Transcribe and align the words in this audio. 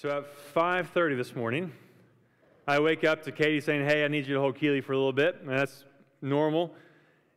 So 0.00 0.08
at 0.08 0.54
5:30 0.54 1.14
this 1.14 1.36
morning, 1.36 1.70
I 2.66 2.80
wake 2.80 3.04
up 3.04 3.22
to 3.24 3.32
Katie 3.32 3.60
saying, 3.60 3.84
"Hey, 3.84 4.02
I 4.02 4.08
need 4.08 4.26
you 4.26 4.32
to 4.32 4.40
hold 4.40 4.56
Keely 4.56 4.80
for 4.80 4.94
a 4.94 4.96
little 4.96 5.12
bit." 5.12 5.36
And 5.40 5.50
that's 5.50 5.84
normal. 6.22 6.74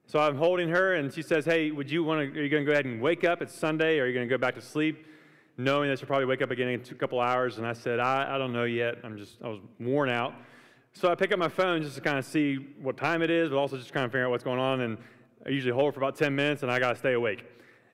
So 0.06 0.18
I'm 0.18 0.38
holding 0.38 0.70
her, 0.70 0.94
and 0.94 1.14
she 1.14 1.24
says, 1.24 1.44
"Hey, 1.44 1.72
would 1.72 1.92
you 1.92 2.06
want 2.06 2.22
to? 2.22 2.40
Are 2.40 2.42
you 2.42 2.48
going 2.48 2.64
to 2.64 2.66
go 2.66 2.72
ahead 2.72 2.86
and 2.86 3.02
wake 3.02 3.26
up? 3.26 3.42
It's 3.42 3.54
Sunday. 3.54 4.00
Or 4.00 4.04
are 4.04 4.08
you 4.08 4.14
going 4.14 4.26
to 4.26 4.34
go 4.34 4.38
back 4.38 4.56
to 4.56 4.62
sleep?" 4.62 5.06
Knowing 5.58 5.90
that 5.90 6.00
she'll 6.00 6.08
probably 6.08 6.26
wake 6.26 6.42
up 6.42 6.52
again 6.52 6.70
in 6.70 6.80
a 6.80 6.94
couple 6.94 7.20
hours. 7.20 7.58
And 7.58 7.68
I 7.68 7.74
said, 7.74 8.00
I, 8.00 8.34
I 8.34 8.38
don't 8.38 8.54
know 8.54 8.64
yet. 8.64 8.96
I'm 9.04 9.18
just, 9.18 9.42
I 9.44 9.50
was 9.50 9.60
worn 9.82 10.08
out. 10.08 10.34
So 10.94 11.12
I 11.12 11.16
pick 11.16 11.34
up 11.34 11.40
my 11.40 11.50
phone 11.50 11.82
just 11.82 11.96
to 11.96 12.02
kind 12.02 12.18
of 12.18 12.24
see 12.24 12.56
what 12.82 12.96
time 12.96 13.22
it 13.22 13.30
is, 13.30 13.50
but 13.50 13.58
also 13.58 13.76
just 13.76 13.92
kind 13.92 14.06
of 14.06 14.12
figure 14.14 14.24
out 14.24 14.32
what's 14.32 14.46
going 14.46 14.62
on. 14.62 14.80
And 14.80 14.98
I 15.46 15.50
usually 15.50 15.74
hold 15.74 15.96
for 15.96 16.00
about 16.00 16.16
10 16.16 16.34
minutes, 16.34 16.64
and 16.64 16.72
I 16.72 16.80
got 16.80 16.94
to 16.94 16.96
stay 16.98 17.12
awake. 17.12 17.44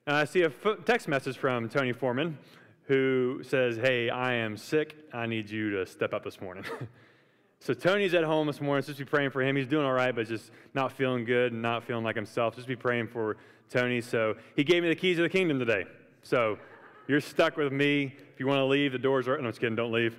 And 0.06 0.14
I 0.14 0.24
see 0.24 0.42
a 0.42 0.50
text 0.84 1.08
message 1.08 1.36
from 1.38 1.68
Tony 1.68 1.92
Foreman 1.92 2.38
who 2.84 3.42
says, 3.42 3.76
Hey, 3.76 4.10
I 4.10 4.34
am 4.34 4.56
sick. 4.56 4.96
I 5.12 5.26
need 5.26 5.50
you 5.50 5.70
to 5.70 5.86
step 5.86 6.12
up 6.12 6.24
this 6.24 6.40
morning. 6.40 6.64
so 7.60 7.74
Tony's 7.74 8.14
at 8.14 8.24
home 8.24 8.46
this 8.46 8.60
morning. 8.60 8.82
So 8.82 8.88
just 8.88 8.98
be 8.98 9.04
praying 9.04 9.30
for 9.30 9.42
him. 9.42 9.56
He's 9.56 9.66
doing 9.66 9.86
all 9.86 9.92
right, 9.92 10.14
but 10.14 10.26
just 10.26 10.50
not 10.74 10.92
feeling 10.92 11.24
good 11.24 11.52
and 11.52 11.62
not 11.62 11.84
feeling 11.84 12.04
like 12.04 12.16
himself. 12.16 12.56
Just 12.56 12.68
be 12.68 12.76
praying 12.76 13.08
for 13.08 13.36
Tony. 13.70 14.00
So 14.00 14.36
he 14.56 14.64
gave 14.64 14.82
me 14.82 14.88
the 14.88 14.96
keys 14.96 15.18
of 15.18 15.22
the 15.22 15.28
kingdom 15.28 15.58
today. 15.58 15.84
So 16.22 16.58
you're 17.06 17.20
stuck 17.20 17.56
with 17.56 17.72
me. 17.72 18.14
If 18.32 18.40
you 18.40 18.46
want 18.46 18.58
to 18.58 18.64
leave, 18.64 18.92
the 18.92 18.98
doors 18.98 19.28
are. 19.28 19.36
No, 19.36 19.44
I'm 19.44 19.50
just 19.50 19.60
kidding. 19.60 19.76
Don't 19.76 19.92
leave. 19.92 20.16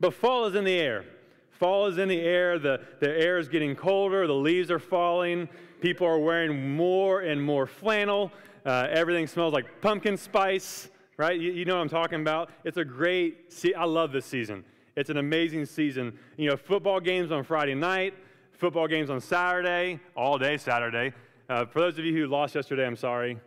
But 0.00 0.14
fall 0.14 0.46
is 0.46 0.54
in 0.54 0.64
the 0.64 0.78
air. 0.78 1.04
Fall 1.50 1.86
is 1.86 1.98
in 1.98 2.08
the 2.08 2.20
air. 2.20 2.58
The, 2.58 2.80
the 3.00 3.10
air 3.10 3.38
is 3.38 3.48
getting 3.48 3.74
colder. 3.74 4.26
The 4.26 4.34
leaves 4.34 4.70
are 4.70 4.78
falling. 4.78 5.48
People 5.80 6.06
are 6.06 6.18
wearing 6.18 6.76
more 6.76 7.20
and 7.20 7.42
more 7.42 7.66
flannel. 7.66 8.32
Uh, 8.64 8.86
everything 8.90 9.26
smells 9.26 9.52
like 9.52 9.80
pumpkin 9.80 10.16
spice, 10.16 10.88
right? 11.18 11.38
You, 11.38 11.52
you 11.52 11.64
know 11.64 11.74
what 11.74 11.82
I'm 11.82 11.88
talking 11.88 12.20
about. 12.20 12.50
It's 12.64 12.78
a 12.78 12.84
great, 12.84 13.52
I 13.76 13.84
love 13.84 14.12
this 14.12 14.24
season. 14.24 14.64
It's 14.96 15.10
an 15.10 15.18
amazing 15.18 15.66
season. 15.66 16.16
You 16.36 16.50
know, 16.50 16.56
football 16.56 17.00
games 17.00 17.30
on 17.30 17.44
Friday 17.44 17.74
night, 17.74 18.14
football 18.52 18.88
games 18.88 19.10
on 19.10 19.20
Saturday, 19.20 20.00
all 20.16 20.38
day 20.38 20.56
Saturday. 20.56 21.12
Uh, 21.48 21.66
for 21.66 21.80
those 21.80 21.98
of 21.98 22.04
you 22.04 22.14
who 22.16 22.26
lost 22.26 22.54
yesterday, 22.54 22.86
I'm 22.86 22.96
sorry. 22.96 23.38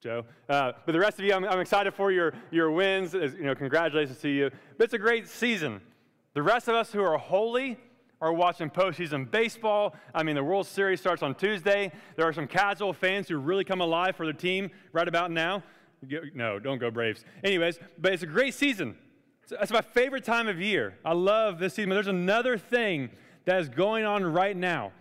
Joe. 0.00 0.24
Uh, 0.48 0.72
but 0.86 0.92
the 0.92 0.98
rest 0.98 1.18
of 1.18 1.24
you, 1.24 1.34
I'm, 1.34 1.44
I'm, 1.44 1.58
excited 1.58 1.92
for 1.92 2.12
your, 2.12 2.32
your 2.52 2.70
wins. 2.70 3.14
You 3.14 3.42
know, 3.42 3.54
congratulations 3.54 4.18
to 4.20 4.28
you. 4.28 4.50
But 4.76 4.84
it's 4.84 4.94
a 4.94 4.98
great 4.98 5.26
season. 5.26 5.80
The 6.34 6.42
rest 6.42 6.68
of 6.68 6.76
us 6.76 6.92
who 6.92 7.02
are 7.02 7.18
holy 7.18 7.76
are 8.20 8.32
watching 8.32 8.70
postseason 8.70 9.28
baseball. 9.28 9.96
I 10.14 10.22
mean, 10.22 10.36
the 10.36 10.44
World 10.44 10.66
Series 10.66 11.00
starts 11.00 11.22
on 11.22 11.34
Tuesday. 11.34 11.90
There 12.16 12.26
are 12.26 12.32
some 12.32 12.46
casual 12.46 12.92
fans 12.92 13.28
who 13.28 13.38
really 13.38 13.64
come 13.64 13.80
alive 13.80 14.14
for 14.14 14.24
their 14.24 14.32
team 14.32 14.70
right 14.92 15.08
about 15.08 15.30
now. 15.32 15.62
No, 16.34 16.58
don't 16.58 16.78
go 16.78 16.90
Braves. 16.90 17.24
Anyways, 17.42 17.78
but 17.98 18.12
it's 18.12 18.22
a 18.22 18.26
great 18.26 18.54
season. 18.54 18.96
That's 19.50 19.70
my 19.70 19.80
favorite 19.80 20.24
time 20.24 20.48
of 20.48 20.60
year. 20.60 20.98
I 21.04 21.14
love 21.14 21.58
this 21.58 21.74
season. 21.74 21.90
But 21.90 21.94
there's 21.94 22.06
another 22.06 22.58
thing 22.58 23.10
that 23.46 23.60
is 23.60 23.68
going 23.68 24.04
on 24.04 24.24
right 24.24 24.56
now 24.56 24.92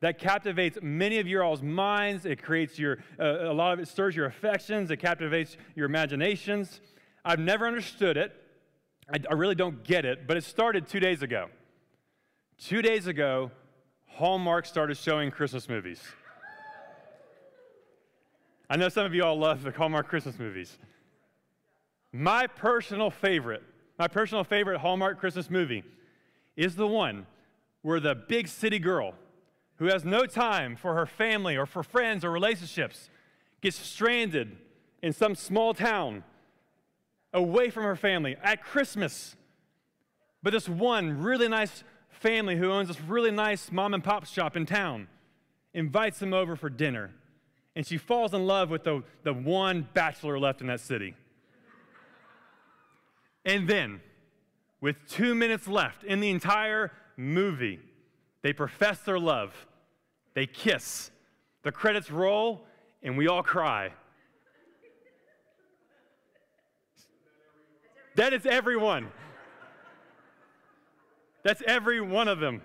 that 0.00 0.18
captivates 0.18 0.78
many 0.80 1.18
of 1.18 1.26
your 1.26 1.44
all's 1.44 1.62
minds. 1.62 2.24
It 2.24 2.42
creates 2.42 2.78
your, 2.78 2.98
uh, 3.18 3.50
a 3.50 3.52
lot 3.52 3.74
of 3.74 3.80
it 3.80 3.88
stirs 3.88 4.16
your 4.16 4.26
affections. 4.26 4.90
It 4.90 4.96
captivates 4.96 5.56
your 5.74 5.86
imaginations. 5.86 6.80
I've 7.24 7.38
never 7.38 7.66
understood 7.66 8.16
it. 8.16 8.34
I, 9.12 9.18
I 9.28 9.34
really 9.34 9.54
don't 9.54 9.84
get 9.84 10.04
it, 10.04 10.26
but 10.26 10.36
it 10.36 10.44
started 10.44 10.88
two 10.88 11.00
days 11.00 11.22
ago. 11.22 11.48
Two 12.58 12.80
days 12.80 13.06
ago, 13.06 13.50
Hallmark 14.06 14.66
started 14.66 14.96
showing 14.96 15.30
Christmas 15.30 15.68
movies. 15.68 16.00
I 18.72 18.76
know 18.76 18.88
some 18.88 19.04
of 19.04 19.12
you 19.12 19.24
all 19.24 19.36
love 19.36 19.64
the 19.64 19.72
Hallmark 19.72 20.06
Christmas 20.06 20.38
movies. 20.38 20.78
My 22.12 22.46
personal 22.46 23.10
favorite, 23.10 23.64
my 23.98 24.06
personal 24.06 24.44
favorite 24.44 24.78
Hallmark 24.78 25.18
Christmas 25.18 25.50
movie 25.50 25.82
is 26.56 26.76
the 26.76 26.86
one 26.86 27.26
where 27.82 27.98
the 27.98 28.14
big 28.14 28.46
city 28.46 28.78
girl 28.78 29.14
who 29.78 29.86
has 29.86 30.04
no 30.04 30.24
time 30.24 30.76
for 30.76 30.94
her 30.94 31.04
family 31.04 31.56
or 31.56 31.66
for 31.66 31.82
friends 31.82 32.24
or 32.24 32.30
relationships 32.30 33.10
gets 33.60 33.76
stranded 33.76 34.56
in 35.02 35.12
some 35.12 35.34
small 35.34 35.74
town 35.74 36.22
away 37.32 37.70
from 37.70 37.82
her 37.82 37.96
family 37.96 38.36
at 38.40 38.62
Christmas. 38.62 39.34
But 40.44 40.52
this 40.52 40.68
one 40.68 41.20
really 41.20 41.48
nice 41.48 41.82
family 42.08 42.56
who 42.56 42.70
owns 42.70 42.86
this 42.86 43.00
really 43.00 43.32
nice 43.32 43.72
mom 43.72 43.94
and 43.94 44.04
pop 44.04 44.26
shop 44.26 44.56
in 44.56 44.64
town 44.64 45.08
invites 45.74 46.20
them 46.20 46.32
over 46.32 46.54
for 46.54 46.70
dinner. 46.70 47.10
And 47.80 47.86
she 47.86 47.96
falls 47.96 48.34
in 48.34 48.46
love 48.46 48.68
with 48.68 48.84
the, 48.84 49.02
the 49.22 49.32
one 49.32 49.88
bachelor 49.94 50.38
left 50.38 50.60
in 50.60 50.66
that 50.66 50.80
city. 50.80 51.14
And 53.46 53.66
then, 53.66 54.02
with 54.82 54.96
two 55.08 55.34
minutes 55.34 55.66
left 55.66 56.04
in 56.04 56.20
the 56.20 56.28
entire 56.28 56.92
movie, 57.16 57.80
they 58.42 58.52
profess 58.52 58.98
their 58.98 59.18
love 59.18 59.54
they 60.34 60.44
kiss. 60.44 61.10
The 61.62 61.72
credits 61.72 62.10
roll, 62.10 62.66
and 63.02 63.16
we 63.16 63.28
all 63.28 63.42
cry. 63.42 63.94
That 68.16 68.34
is 68.34 68.44
everyone. 68.44 69.08
That's 71.44 71.62
every 71.66 72.02
one 72.02 72.28
of 72.28 72.40
them. 72.40 72.60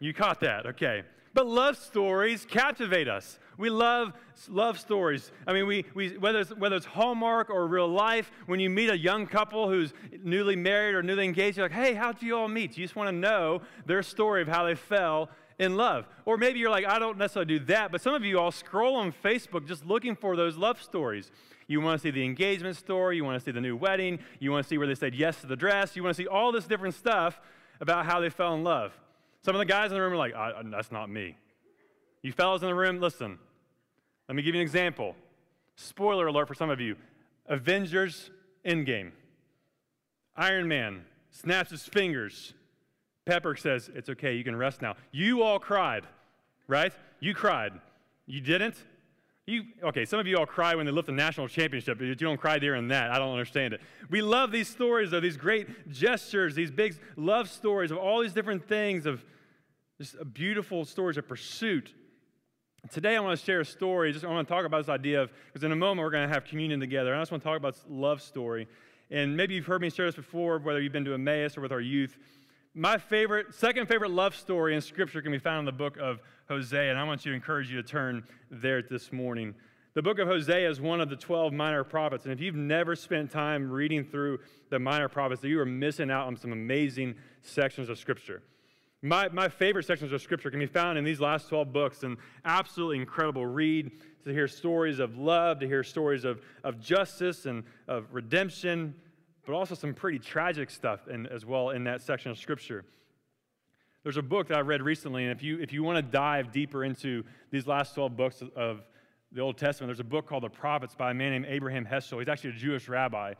You 0.00 0.14
caught 0.14 0.40
that, 0.40 0.64
okay. 0.64 1.02
But 1.34 1.48
love 1.48 1.76
stories 1.76 2.46
captivate 2.48 3.08
us. 3.08 3.38
We 3.58 3.68
love 3.70 4.12
love 4.48 4.78
stories. 4.80 5.30
I 5.46 5.52
mean, 5.52 5.66
we, 5.66 5.84
we, 5.94 6.16
whether, 6.16 6.40
it's, 6.40 6.50
whether 6.50 6.76
it's 6.76 6.86
Hallmark 6.86 7.50
or 7.50 7.66
real 7.66 7.88
life, 7.88 8.32
when 8.46 8.58
you 8.58 8.68
meet 8.68 8.90
a 8.90 8.98
young 8.98 9.26
couple 9.26 9.68
who's 9.68 9.92
newly 10.22 10.56
married 10.56 10.94
or 10.94 11.02
newly 11.02 11.24
engaged, 11.24 11.56
you're 11.56 11.66
like, 11.66 11.76
hey, 11.76 11.94
how'd 11.94 12.20
you 12.22 12.36
all 12.36 12.48
meet? 12.48 12.76
You 12.76 12.84
just 12.84 12.96
want 12.96 13.08
to 13.08 13.12
know 13.12 13.62
their 13.86 14.02
story 14.02 14.42
of 14.42 14.48
how 14.48 14.64
they 14.64 14.74
fell 14.74 15.30
in 15.58 15.76
love. 15.76 16.06
Or 16.24 16.36
maybe 16.36 16.58
you're 16.58 16.70
like, 16.70 16.84
I 16.84 16.98
don't 16.98 17.16
necessarily 17.16 17.58
do 17.58 17.64
that, 17.66 17.92
but 17.92 18.00
some 18.00 18.14
of 18.14 18.24
you 18.24 18.38
all 18.38 18.50
scroll 18.50 18.96
on 18.96 19.12
Facebook 19.24 19.66
just 19.66 19.86
looking 19.86 20.16
for 20.16 20.36
those 20.36 20.56
love 20.56 20.82
stories. 20.82 21.30
You 21.66 21.80
want 21.80 22.00
to 22.00 22.02
see 22.02 22.10
the 22.10 22.24
engagement 22.24 22.76
story, 22.76 23.16
you 23.16 23.24
want 23.24 23.38
to 23.38 23.44
see 23.44 23.52
the 23.52 23.60
new 23.60 23.76
wedding, 23.76 24.18
you 24.40 24.50
want 24.50 24.64
to 24.64 24.68
see 24.68 24.78
where 24.78 24.86
they 24.86 24.94
said 24.94 25.14
yes 25.14 25.40
to 25.40 25.46
the 25.46 25.56
dress, 25.56 25.96
you 25.96 26.02
want 26.02 26.16
to 26.16 26.22
see 26.22 26.26
all 26.26 26.52
this 26.52 26.66
different 26.66 26.94
stuff 26.94 27.40
about 27.80 28.04
how 28.04 28.20
they 28.20 28.30
fell 28.30 28.54
in 28.54 28.64
love. 28.64 28.92
Some 29.44 29.54
of 29.54 29.58
the 29.58 29.66
guys 29.66 29.90
in 29.90 29.96
the 29.96 30.00
room 30.00 30.12
are 30.12 30.16
like, 30.16 30.34
that's 30.70 30.90
not 30.90 31.10
me. 31.10 31.36
You 32.22 32.32
fellas 32.32 32.62
in 32.62 32.68
the 32.68 32.74
room, 32.74 33.00
listen, 33.00 33.38
let 34.28 34.34
me 34.34 34.42
give 34.42 34.54
you 34.54 34.60
an 34.60 34.66
example. 34.66 35.14
Spoiler 35.76 36.26
alert 36.26 36.48
for 36.48 36.54
some 36.54 36.70
of 36.70 36.80
you 36.80 36.96
Avengers 37.46 38.30
Endgame. 38.64 39.12
Iron 40.36 40.66
Man 40.66 41.04
snaps 41.30 41.70
his 41.70 41.82
fingers 41.82 42.54
Pepper 43.24 43.56
says, 43.56 43.90
It's 43.94 44.08
okay, 44.10 44.34
you 44.34 44.44
can 44.44 44.56
rest 44.56 44.82
now. 44.82 44.96
You 45.10 45.42
all 45.42 45.58
cried, 45.58 46.06
right? 46.68 46.92
You 47.20 47.34
cried. 47.34 47.72
You 48.26 48.40
didn't? 48.40 48.76
You, 49.46 49.64
okay, 49.82 50.06
some 50.06 50.18
of 50.18 50.26
you 50.26 50.38
all 50.38 50.46
cry 50.46 50.74
when 50.74 50.86
they 50.86 50.92
lift 50.92 51.06
the 51.06 51.12
national 51.12 51.48
championship, 51.48 51.98
but 51.98 52.04
you 52.04 52.14
don't 52.14 52.40
cry 52.40 52.58
during 52.58 52.88
that. 52.88 53.10
I 53.10 53.18
don't 53.18 53.32
understand 53.32 53.74
it. 53.74 53.80
We 54.08 54.22
love 54.22 54.50
these 54.50 54.68
stories, 54.68 55.10
though, 55.10 55.20
these 55.20 55.36
great 55.36 55.90
gestures, 55.90 56.54
these 56.54 56.70
big 56.70 56.96
love 57.16 57.50
stories 57.50 57.90
of 57.90 57.98
all 57.98 58.22
these 58.22 58.32
different 58.32 58.66
things, 58.66 59.04
of 59.04 59.22
just 59.98 60.16
beautiful 60.32 60.84
stories 60.84 61.16
of 61.16 61.28
pursuit. 61.28 61.94
Today, 62.90 63.16
I 63.16 63.20
want 63.20 63.38
to 63.38 63.44
share 63.44 63.60
a 63.60 63.64
story. 63.64 64.12
Just 64.12 64.24
I 64.24 64.28
want 64.28 64.46
to 64.46 64.52
talk 64.52 64.66
about 64.66 64.78
this 64.78 64.88
idea 64.88 65.22
of, 65.22 65.30
because 65.46 65.64
in 65.64 65.72
a 65.72 65.76
moment 65.76 66.04
we're 66.04 66.10
going 66.10 66.28
to 66.28 66.34
have 66.34 66.44
communion 66.44 66.80
together. 66.80 67.14
I 67.14 67.20
just 67.20 67.30
want 67.30 67.42
to 67.42 67.48
talk 67.48 67.56
about 67.56 67.76
love 67.88 68.20
story. 68.20 68.66
And 69.10 69.36
maybe 69.36 69.54
you've 69.54 69.66
heard 69.66 69.80
me 69.80 69.90
share 69.90 70.06
this 70.06 70.16
before, 70.16 70.58
whether 70.58 70.80
you've 70.80 70.92
been 70.92 71.04
to 71.04 71.14
Emmaus 71.14 71.56
or 71.56 71.60
with 71.60 71.72
our 71.72 71.80
youth. 71.80 72.18
My 72.74 72.98
favorite, 72.98 73.54
second 73.54 73.86
favorite 73.86 74.10
love 74.10 74.34
story 74.34 74.74
in 74.74 74.80
Scripture 74.80 75.22
can 75.22 75.30
be 75.30 75.38
found 75.38 75.60
in 75.60 75.64
the 75.66 75.72
book 75.72 75.96
of 75.96 76.18
Hosea, 76.48 76.90
and 76.90 76.98
I 76.98 77.04
want 77.04 77.24
you 77.24 77.30
to 77.30 77.36
encourage 77.36 77.70
you 77.70 77.80
to 77.80 77.88
turn 77.88 78.24
there 78.50 78.82
this 78.82 79.12
morning. 79.12 79.54
The 79.94 80.02
book 80.02 80.18
of 80.18 80.26
Hosea 80.26 80.68
is 80.68 80.80
one 80.80 81.00
of 81.00 81.08
the 81.08 81.14
12 81.14 81.52
minor 81.52 81.84
prophets, 81.84 82.24
and 82.24 82.32
if 82.32 82.40
you've 82.40 82.56
never 82.56 82.96
spent 82.96 83.30
time 83.30 83.70
reading 83.70 84.04
through 84.04 84.40
the 84.70 84.80
minor 84.80 85.08
prophets, 85.08 85.44
you 85.44 85.60
are 85.60 85.64
missing 85.64 86.10
out 86.10 86.26
on 86.26 86.36
some 86.36 86.50
amazing 86.50 87.14
sections 87.42 87.88
of 87.88 87.96
Scripture. 87.96 88.42
My, 89.04 89.28
my 89.28 89.50
favorite 89.50 89.84
sections 89.84 90.12
of 90.12 90.22
Scripture 90.22 90.50
can 90.50 90.60
be 90.60 90.66
found 90.66 90.96
in 90.96 91.04
these 91.04 91.20
last 91.20 91.50
12 91.50 91.74
books, 91.74 92.04
and 92.04 92.16
absolutely 92.46 92.96
incredible 92.96 93.44
read 93.44 93.92
to 94.24 94.30
hear 94.30 94.48
stories 94.48 94.98
of 94.98 95.18
love, 95.18 95.60
to 95.60 95.66
hear 95.66 95.84
stories 95.84 96.24
of, 96.24 96.40
of 96.64 96.80
justice 96.80 97.44
and 97.44 97.64
of 97.86 98.06
redemption, 98.12 98.94
but 99.44 99.52
also 99.52 99.74
some 99.74 99.92
pretty 99.92 100.18
tragic 100.18 100.70
stuff 100.70 101.06
in, 101.06 101.26
as 101.26 101.44
well 101.44 101.68
in 101.68 101.84
that 101.84 102.00
section 102.00 102.30
of 102.30 102.38
Scripture. 102.38 102.82
There's 104.04 104.16
a 104.16 104.22
book 104.22 104.48
that 104.48 104.56
I 104.56 104.60
read 104.60 104.80
recently, 104.80 105.24
and 105.24 105.32
if 105.32 105.42
you, 105.42 105.60
if 105.60 105.70
you 105.70 105.82
want 105.82 105.96
to 105.96 106.10
dive 106.10 106.50
deeper 106.50 106.82
into 106.82 107.24
these 107.50 107.66
last 107.66 107.94
12 107.94 108.16
books 108.16 108.42
of 108.56 108.80
the 109.32 109.42
Old 109.42 109.58
Testament, 109.58 109.88
there's 109.88 110.00
a 110.00 110.04
book 110.04 110.26
called 110.26 110.44
The 110.44 110.48
Prophets 110.48 110.94
by 110.94 111.10
a 111.10 111.14
man 111.14 111.32
named 111.32 111.46
Abraham 111.46 111.84
Heschel. 111.84 112.20
He's 112.20 112.28
actually 112.28 112.50
a 112.50 112.54
Jewish 112.54 112.88
rabbi, 112.88 113.34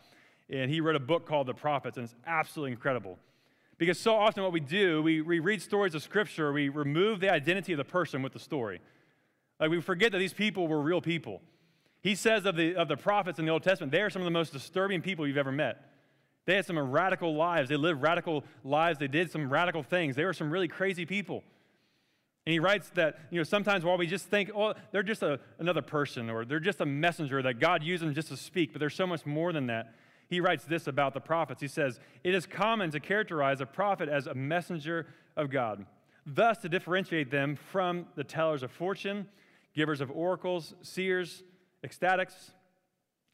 and 0.51 0.71
he 0.71 0.83
wrote 0.83 0.97
a 0.97 1.01
book 1.01 1.27
called 1.27 1.47
The 1.47 1.55
Prophets, 1.55 1.97
and 1.97 2.05
it's 2.05 2.15
absolutely 2.27 2.73
incredible. 2.73 3.19
Because 3.79 3.99
so 3.99 4.15
often 4.15 4.43
what 4.43 4.53
we 4.53 4.61
do, 4.61 5.03
we, 5.03 5.21
we 5.21 5.41
read 5.41 5.61
stories 5.61 5.95
of 5.95 6.03
Scripture, 6.03 6.53
we 6.53 6.69
remove 6.69 7.21
the 7.21 7.31
identity 7.31 7.73
of 7.73 7.79
the 7.79 7.85
person 7.85 8.23
with 8.23 8.33
the 8.33 8.39
story. 8.39 8.81
Like 9.59 9.71
we 9.71 9.81
forget 9.81 10.13
that 10.13 10.19
these 10.19 10.33
people 10.33 10.69
were 10.69 10.81
real 10.81 11.01
people. 11.01 11.41
He 12.01 12.15
says 12.15 12.45
of 12.45 12.57
the, 12.57 12.77
of 12.77 12.89
the 12.89 12.97
prophets 12.97 13.39
in 13.39 13.47
the 13.47 13.51
Old 13.51 13.63
Testament, 13.63 13.91
they 13.91 14.03
are 14.03 14.11
some 14.11 14.23
of 14.23 14.27
the 14.27 14.31
most 14.31 14.53
disturbing 14.53 15.01
people 15.01 15.27
you've 15.27 15.39
ever 15.39 15.53
met. 15.53 15.91
They 16.47 16.57
had 16.57 16.67
some 16.67 16.79
radical 16.79 17.35
lives. 17.35 17.69
They 17.71 17.77
lived 17.77 18.03
radical 18.03 18.45
lives. 18.63 18.99
They 18.99 19.09
did 19.09 19.31
some 19.31 19.51
radical 19.51 19.83
things. 19.83 20.15
They 20.15 20.25
were 20.25 20.35
some 20.35 20.51
really 20.51 20.69
crazy 20.69 21.07
people. 21.07 21.43
And 22.47 22.53
he 22.53 22.59
writes 22.59 22.91
that, 22.95 23.21
you 23.31 23.39
know, 23.39 23.45
sometimes 23.45 23.85
while 23.85 23.97
we 23.97 24.07
just 24.07 24.27
think, 24.27 24.51
oh, 24.55 24.75
they're 24.93 25.03
just 25.03 25.23
a, 25.23 25.41
another 25.59 25.81
person 25.81 26.29
or 26.29 26.45
they're 26.45 26.61
just 26.61 26.83
a 26.83 26.87
messenger 26.87 27.41
that 27.41 27.59
God 27.59 27.83
used 27.83 28.03
them 28.03 28.13
just 28.13 28.29
to 28.29 28.37
speak, 28.37 28.73
but 28.73 28.81
there's 28.81 28.95
so 28.95 29.07
much 29.07 29.25
more 29.25 29.53
than 29.53 29.69
that. 29.69 29.95
He 30.29 30.41
writes 30.41 30.65
this 30.65 30.87
about 30.87 31.15
the 31.15 31.21
prophets. 31.21 31.61
He 31.61 31.69
says, 31.69 32.01
It 32.23 32.35
is 32.35 32.47
common 32.47 32.91
to 32.91 33.01
characterize 33.01 33.61
a 33.61 33.67
prophet 33.67 34.09
as 34.09 34.27
a 34.27 34.35
messenger 34.35 35.07
of 35.37 35.51
God, 35.51 35.85
thus 36.27 36.59
to 36.59 36.69
differentiate 36.69 37.31
them 37.31 37.57
from 37.57 38.07
the 38.17 38.25
tellers 38.25 38.63
of 38.63 38.71
fortune, 38.71 39.29
givers 39.75 40.01
of 40.01 40.11
oracles, 40.11 40.75
seers, 40.83 41.43
ecstatics. 41.85 42.53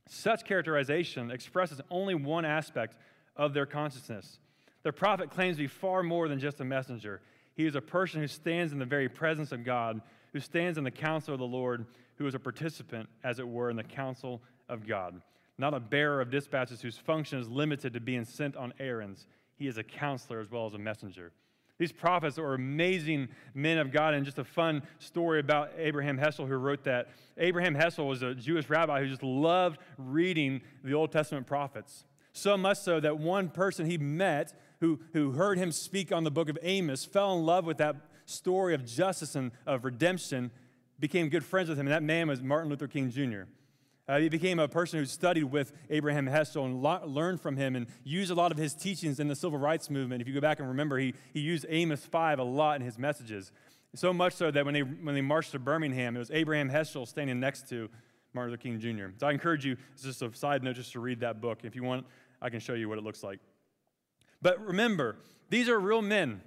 Such 0.09 0.45
characterization 0.45 1.31
expresses 1.31 1.81
only 1.91 2.15
one 2.15 2.45
aspect 2.45 2.97
of 3.37 3.55
their 3.55 3.67
consciousness. 3.67 4.39
The 4.83 4.93
prophet 4.93 5.31
claims 5.31 5.57
to 5.57 5.63
be 5.63 5.69
far 5.69 6.03
more 6.03 6.27
than 6.29 6.41
just 6.41 6.61
a 6.61 6.65
messenger. 6.65 7.21
He 7.55 7.67
is 7.67 7.75
a 7.75 7.81
person 7.81 8.21
who 8.21 8.27
stands 8.27 8.73
in 8.73 8.79
the 8.79 8.85
very 8.85 9.09
presence 9.09 9.53
of 9.53 9.65
God, 9.65 10.01
who 10.33 10.41
stands 10.41 10.79
in 10.79 10.85
the 10.85 10.91
counsel 10.91 11.35
of 11.35 11.41
the 11.41 11.47
Lord, 11.47 11.87
who 12.17 12.27
is 12.27 12.35
a 12.35 12.39
participant, 12.39 13.09
as 13.23 13.39
it 13.39 13.47
were, 13.47 13.71
in 13.71 13.77
the 13.77 13.85
counsel 13.85 14.41
of 14.69 14.87
God. 14.87 15.21
Not 15.61 15.75
a 15.75 15.81
bearer 15.81 16.23
of 16.23 16.31
dispatches 16.31 16.81
whose 16.81 16.97
function 16.97 17.39
is 17.39 17.47
limited 17.47 17.93
to 17.93 18.01
being 18.01 18.25
sent 18.25 18.57
on 18.57 18.73
errands. 18.81 19.27
He 19.57 19.67
is 19.67 19.77
a 19.77 19.85
counselor 19.85 20.41
as 20.41 20.51
well 20.51 20.65
as 20.65 20.73
a 20.73 20.79
messenger. 20.79 21.33
These 21.77 21.93
prophets 21.93 22.39
are 22.39 22.55
amazing 22.55 23.29
men 23.53 23.77
of 23.77 23.93
God, 23.93 24.15
and 24.15 24.25
just 24.25 24.39
a 24.39 24.45
fun 24.45 24.83
story 24.99 25.39
about 25.39 25.73
Abraham 25.77 26.17
Heschel, 26.19 26.49
who 26.49 26.55
wrote 26.55 26.85
that. 26.85 27.11
Abraham 27.37 27.75
Heschel 27.75 28.09
was 28.09 28.23
a 28.23 28.35
Jewish 28.35 28.71
rabbi 28.71 29.03
who 29.03 29.09
just 29.09 29.23
loved 29.23 29.79
reading 29.99 30.63
the 30.83 30.95
Old 30.95 31.13
Testament 31.13 31.47
prophets. 31.47 32.05
So 32.33 32.57
much 32.57 32.79
so 32.79 32.99
that 32.99 33.19
one 33.19 33.51
person 33.51 33.85
he 33.85 33.99
met 33.99 34.59
who, 34.81 35.01
who 35.13 35.33
heard 35.33 35.59
him 35.59 35.73
speak 35.73 36.11
on 36.11 36.25
the 36.25 36.31
book 36.31 36.49
of 36.49 36.59
Amos 36.63 37.05
fell 37.05 37.37
in 37.37 37.45
love 37.45 37.67
with 37.67 37.77
that 37.79 37.97
story 38.25 38.73
of 38.73 38.87
justice 38.87 39.35
and 39.35 39.53
of 39.67 39.85
redemption, 39.85 40.53
became 40.99 41.29
good 41.29 41.45
friends 41.45 41.69
with 41.69 41.79
him, 41.79 41.87
and 41.87 41.93
that 41.93 42.03
man 42.03 42.29
was 42.29 42.41
Martin 42.41 42.71
Luther 42.71 42.89
King 42.89 43.11
Jr. 43.11 43.43
Uh, 44.11 44.19
he 44.19 44.29
became 44.29 44.59
a 44.59 44.67
person 44.67 44.99
who 44.99 45.05
studied 45.05 45.45
with 45.45 45.73
Abraham 45.89 46.27
Heschel 46.27 46.65
and 46.65 46.83
lo- 46.83 47.01
learned 47.07 47.41
from 47.41 47.57
him 47.57 47.77
and 47.77 47.87
used 48.03 48.33
a 48.33 48.35
lot 48.35 48.51
of 48.51 48.59
his 48.59 48.75
teachings 48.75 49.21
in 49.21 49.29
the 49.29 49.37
civil 49.37 49.57
rights 49.57 49.89
movement. 49.89 50.21
If 50.21 50.27
you 50.27 50.35
go 50.35 50.41
back 50.41 50.59
and 50.59 50.67
remember, 50.67 50.99
he, 50.99 51.15
he 51.33 51.39
used 51.39 51.65
Amos 51.69 52.05
5 52.05 52.41
a 52.41 52.43
lot 52.43 52.75
in 52.81 52.83
his 52.83 52.99
messages. 52.99 53.53
So 53.95 54.13
much 54.13 54.33
so 54.33 54.51
that 54.51 54.65
when 54.65 54.75
they, 54.75 54.83
when 54.83 55.15
they 55.15 55.21
marched 55.21 55.53
to 55.53 55.61
Birmingham, 55.61 56.17
it 56.17 56.19
was 56.19 56.33
Abraham 56.33 56.69
Heschel 56.69 57.07
standing 57.07 57.39
next 57.39 57.69
to 57.69 57.89
Martin 58.35 58.51
Luther 58.51 58.61
King 58.61 58.81
Jr. 58.81 59.17
So 59.17 59.29
I 59.29 59.31
encourage 59.31 59.65
you, 59.65 59.77
it's 59.93 60.03
just 60.03 60.23
a 60.23 60.35
side 60.35 60.65
note, 60.65 60.75
just 60.75 60.91
to 60.93 61.01
read 61.01 61.21
that 61.21 61.41
book. 61.41 61.61
If 61.63 61.77
you 61.77 61.85
want, 61.85 62.05
I 62.43 62.51
can 62.51 62.59
show 62.59 62.75
you 62.75 62.89
what 62.89 62.99
it 62.99 63.05
looks 63.05 63.23
like. 63.23 63.39
But 64.43 64.61
remember, 64.61 65.19
these 65.51 65.69
are 65.69 65.79
real 65.79 66.03
men 66.03 66.41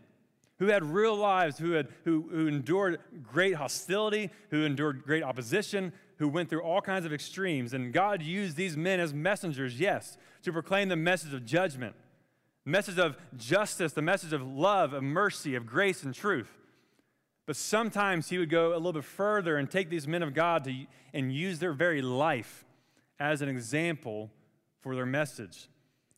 who 0.60 0.68
had 0.68 0.84
real 0.84 1.16
lives, 1.16 1.58
who, 1.58 1.72
had, 1.72 1.88
who, 2.04 2.28
who 2.32 2.48
endured 2.48 3.00
great 3.22 3.56
hostility, 3.56 4.30
who 4.50 4.66
endured 4.66 5.04
great 5.04 5.24
opposition, 5.24 5.92
who 6.18 6.28
went 6.28 6.50
through 6.50 6.62
all 6.62 6.82
kinds 6.82 7.06
of 7.06 7.14
extremes. 7.14 7.74
And 7.74 7.94
God 7.94 8.22
used 8.22 8.56
these 8.56 8.78
men 8.78 9.00
as 9.00 9.14
messengers, 9.14 9.80
yes, 9.80 10.18
to 10.44 10.52
proclaim 10.52 10.90
the 10.90 10.96
message 10.96 11.34
of 11.34 11.46
judgment, 11.46 11.96
message 12.66 13.00
of 13.00 13.18
justice, 13.36 13.94
the 13.94 14.02
message 14.02 14.34
of 14.34 14.42
love, 14.42 14.94
of 14.94 15.04
mercy, 15.04 15.56
of 15.56 15.66
grace 15.66 16.04
and 16.04 16.14
truth. 16.14 16.58
But 17.46 17.56
sometimes 17.56 18.30
he 18.30 18.38
would 18.38 18.50
go 18.50 18.74
a 18.74 18.76
little 18.78 18.94
bit 18.94 19.04
further 19.04 19.58
and 19.58 19.70
take 19.70 19.90
these 19.90 20.08
men 20.08 20.24
of 20.24 20.34
God 20.34 20.64
to, 20.64 20.86
and 21.14 21.34
use 21.34 21.60
their 21.60 21.74
very 21.74 22.02
life 22.02 22.66
as 23.20 23.42
an 23.42 23.50
example 23.50 24.32
for 24.80 24.96
their 24.96 25.06
message. 25.06 25.68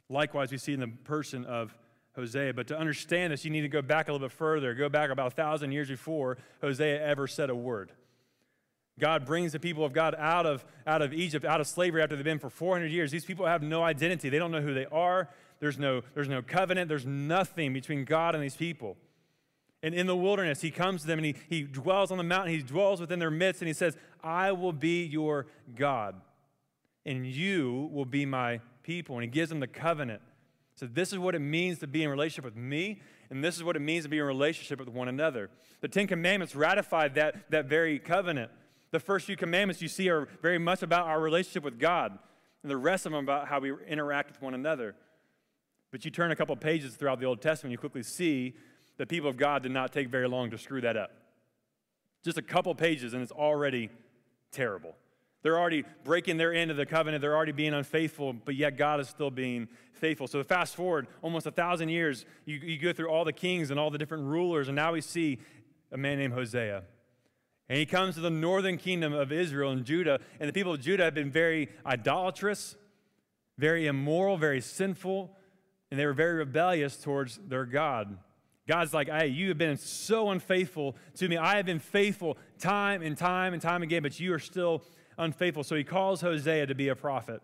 Likewise, 0.10 0.52
we 0.52 0.58
see 0.58 0.74
in 0.74 0.80
the 0.80 0.88
person 0.88 1.46
of 1.46 1.76
Hosea. 2.16 2.54
But 2.54 2.68
to 2.68 2.78
understand 2.78 3.34
this, 3.34 3.44
you 3.44 3.52
need 3.52 3.62
to 3.62 3.68
go 3.68 3.82
back 3.82 4.08
a 4.08 4.12
little 4.12 4.28
bit 4.28 4.36
further. 4.36 4.74
Go 4.74 4.90
back 4.90 5.10
about 5.10 5.28
a 5.28 5.36
thousand 5.36 5.72
years 5.72 5.90
before 5.90 6.38
Hosea 6.62 7.02
ever 7.04 7.28
said 7.28 7.50
a 7.50 7.56
word. 7.56 7.92
God 9.00 9.26
brings 9.26 9.52
the 9.52 9.60
people 9.60 9.84
of 9.84 9.92
God 9.92 10.16
out 10.18 10.46
of, 10.46 10.64
out 10.88 11.02
of 11.02 11.14
Egypt, 11.14 11.46
out 11.46 11.60
of 11.60 11.68
slavery 11.68 12.02
after 12.02 12.16
they've 12.16 12.24
been 12.24 12.40
for 12.40 12.50
400 12.50 12.88
years. 12.88 13.12
These 13.12 13.26
people 13.26 13.46
have 13.46 13.62
no 13.62 13.84
identity. 13.84 14.30
They 14.30 14.40
don't 14.40 14.52
know 14.52 14.62
who 14.62 14.74
they 14.74 14.86
are. 14.86 15.30
There's 15.60 15.78
no, 15.78 16.02
there's 16.14 16.30
no 16.30 16.42
covenant. 16.42 16.88
There's 16.88 17.06
nothing 17.06 17.74
between 17.74 18.06
God 18.06 18.36
and 18.36 18.44
these 18.44 18.56
people. 18.56 18.98
And 19.84 19.94
in 19.94 20.08
the 20.08 20.16
wilderness, 20.16 20.62
he 20.62 20.72
comes 20.72 21.02
to 21.02 21.08
them 21.08 21.20
and 21.20 21.26
he, 21.26 21.36
he 21.48 21.62
dwells 21.64 22.10
on 22.10 22.18
the 22.18 22.24
mountain. 22.24 22.54
He 22.54 22.62
dwells 22.62 23.00
within 23.00 23.20
their 23.20 23.30
midst 23.30 23.62
and 23.62 23.68
he 23.68 23.74
says, 23.74 23.98
I 24.24 24.52
will 24.52 24.74
be 24.74 25.06
your 25.06 25.46
God, 25.76 26.16
and 27.06 27.28
you 27.28 27.90
will 27.94 28.06
be 28.06 28.26
my 28.26 28.62
people. 28.82 29.16
And 29.16 29.24
he 29.24 29.30
gives 29.30 29.50
them 29.50 29.60
the 29.60 29.68
covenant. 29.68 30.24
So, 30.74 30.88
this 30.88 31.14
is 31.14 31.20
what 31.20 31.36
it 31.36 31.40
means 31.40 31.80
to 31.80 31.88
be 31.88 32.04
in 32.04 32.10
relationship 32.10 32.44
with 32.44 32.56
me, 32.56 33.00
and 33.30 33.44
this 33.44 33.56
is 33.56 33.64
what 33.64 33.76
it 33.76 33.82
means 33.82 34.04
to 34.06 34.10
be 34.10 34.18
in 34.18 34.26
relationship 34.26 34.80
with 34.80 34.90
one 34.90 35.08
another. 35.08 35.50
The 35.82 35.88
Ten 35.88 36.08
Commandments 36.08 36.56
ratified 36.56 37.16
that, 37.16 37.50
that 37.52 37.68
very 37.68 38.00
covenant. 38.00 38.52
The 38.96 39.02
first 39.02 39.26
few 39.26 39.36
commandments 39.36 39.82
you 39.82 39.90
see 39.90 40.08
are 40.08 40.30
very 40.42 40.58
much 40.58 40.82
about 40.82 41.08
our 41.08 41.20
relationship 41.20 41.66
with 41.66 41.78
God, 41.78 42.18
and 42.64 42.72
the 42.72 42.78
rest 42.78 43.06
of 43.06 43.12
them 43.12 43.26
about 43.26 43.50
how 43.50 43.60
we 43.60 43.74
interact 43.86 44.32
with 44.32 44.42
one 44.42 44.54
another. 44.54 44.96
But 45.92 46.06
you 46.06 46.12
turn 46.12 46.32
a 46.32 46.36
couple 46.38 46.56
pages 46.56 46.96
throughout 46.96 47.20
the 47.20 47.26
Old 47.26 47.42
Testament, 47.42 47.74
you 47.74 47.78
quickly 47.78 48.04
see 48.04 48.54
the 48.96 49.06
people 49.06 49.30
of 49.30 49.36
God 49.36 49.64
did 49.64 49.74
not 49.74 49.92
take 49.92 50.08
very 50.08 50.30
long 50.30 50.50
to 50.50 50.58
screw 50.58 50.80
that 50.80 50.96
up. 50.96 51.12
Just 52.24 52.38
a 52.38 52.42
couple 52.42 52.74
pages, 52.74 53.14
and 53.14 53.22
it's 53.22 53.34
already 53.34 53.90
terrible. 54.54 54.96
They're 55.42 55.60
already 55.60 55.84
breaking 56.06 56.38
their 56.38 56.54
end 56.54 56.72
of 56.72 56.78
the 56.78 56.86
covenant. 56.86 57.20
They're 57.20 57.36
already 57.36 57.52
being 57.52 57.74
unfaithful, 57.74 58.32
but 58.32 58.56
yet 58.56 58.78
God 58.78 59.02
is 59.02 59.10
still 59.10 59.30
being 59.30 59.68
faithful. 59.92 60.28
So 60.28 60.42
fast 60.42 60.74
forward 60.74 61.08
almost 61.22 61.48
a 61.48 61.52
thousand 61.52 61.90
years, 61.90 62.26
you, 62.46 62.60
you 62.60 62.80
go 62.80 62.94
through 62.94 63.10
all 63.10 63.26
the 63.26 63.34
kings 63.34 63.72
and 63.72 63.78
all 63.78 63.90
the 63.90 63.98
different 63.98 64.24
rulers, 64.24 64.70
and 64.70 64.76
now 64.78 64.94
we 64.94 65.02
see 65.02 65.40
a 65.92 65.98
man 65.98 66.18
named 66.18 66.34
Hosea. 66.34 66.84
And 67.68 67.80
he 67.80 67.86
comes 67.86 68.16
to 68.16 68.22
the 68.22 68.30
northern 68.30 68.78
kingdom 68.78 69.14
of 69.14 69.32
Israel 69.32 69.72
and 69.72 69.86
Judah, 69.86 70.20
and 70.40 70.48
the 70.48 70.54
people 70.54 70.74
of 70.74 70.82
Judah 70.82 71.04
have 71.06 71.16
been 71.16 71.32
very 71.32 71.70
idolatrous, 71.86 72.76
very 73.58 73.88
immoral, 73.88 74.38
very 74.38 74.62
sinful, 74.62 75.36
and 75.90 76.00
they 76.00 76.06
were 76.06 76.14
very 76.14 76.36
rebellious 76.36 76.98
towards 76.98 77.40
their 77.48 77.66
God. 77.66 78.18
God's 78.68 78.94
like, 78.94 79.10
hey, 79.10 79.28
you 79.28 79.50
have 79.50 79.58
been 79.58 79.78
so 79.78 80.32
unfaithful 80.32 80.96
to 81.16 81.28
me. 81.28 81.38
I 81.38 81.58
have 81.58 81.66
been 81.66 81.80
faithful 81.80 82.38
time 82.60 83.02
and 83.02 83.18
time 83.18 83.54
and 83.54 83.62
time 83.62 83.84
again, 83.84 84.02
but 84.02 84.20
you 84.20 84.34
are 84.34 84.40
still 84.40 84.84
unfaithful. 85.18 85.64
So 85.64 85.76
he 85.76 85.84
calls 85.84 86.22
Hosea 86.22 86.66
to 86.68 86.76
be 86.76 86.88
a 86.88 86.96
prophet. 86.96 87.42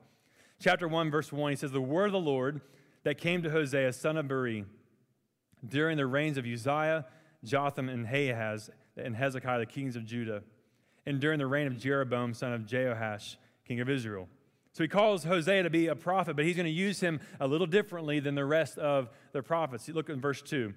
Chapter 0.59 0.87
1, 0.87 1.11
verse 1.11 1.31
1, 1.31 1.51
he 1.51 1.55
says, 1.55 1.71
The 1.71 1.81
word 1.81 2.07
of 2.07 2.11
the 2.11 2.19
Lord 2.19 2.61
that 3.03 3.17
came 3.17 3.41
to 3.43 3.49
Hosea, 3.49 3.93
son 3.93 4.17
of 4.17 4.27
Beeri, 4.27 4.65
during 5.67 5.97
the 5.97 6.05
reigns 6.05 6.37
of 6.37 6.45
Uzziah, 6.45 7.05
Jotham, 7.43 7.89
and 7.89 8.05
Ahaz, 8.05 8.69
and 9.05 9.15
Hezekiah, 9.15 9.59
the 9.59 9.65
kings 9.65 9.95
of 9.95 10.05
Judah, 10.05 10.43
and 11.05 11.19
during 11.19 11.39
the 11.39 11.47
reign 11.47 11.67
of 11.67 11.77
Jeroboam, 11.77 12.33
son 12.33 12.53
of 12.53 12.61
Jehoash, 12.61 13.35
king 13.65 13.79
of 13.79 13.89
Israel. 13.89 14.27
So 14.73 14.83
he 14.83 14.87
calls 14.87 15.25
Hosea 15.25 15.63
to 15.63 15.69
be 15.69 15.87
a 15.87 15.95
prophet, 15.95 16.35
but 16.35 16.45
he's 16.45 16.55
going 16.55 16.65
to 16.65 16.71
use 16.71 17.01
him 17.01 17.19
a 17.39 17.47
little 17.47 17.67
differently 17.67 18.19
than 18.19 18.35
the 18.35 18.45
rest 18.45 18.77
of 18.77 19.09
the 19.33 19.43
prophets. 19.43 19.89
Look 19.89 20.09
at 20.09 20.17
verse 20.17 20.41
2. 20.41 20.73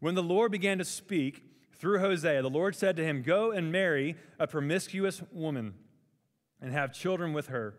When 0.00 0.14
the 0.14 0.22
Lord 0.22 0.52
began 0.52 0.78
to 0.78 0.84
speak 0.84 1.44
through 1.78 2.00
Hosea, 2.00 2.42
the 2.42 2.50
Lord 2.50 2.76
said 2.76 2.96
to 2.96 3.04
him, 3.04 3.22
Go 3.22 3.50
and 3.50 3.72
marry 3.72 4.16
a 4.38 4.46
promiscuous 4.46 5.22
woman 5.32 5.74
and 6.60 6.72
have 6.72 6.92
children 6.92 7.32
with 7.32 7.46
her. 7.46 7.74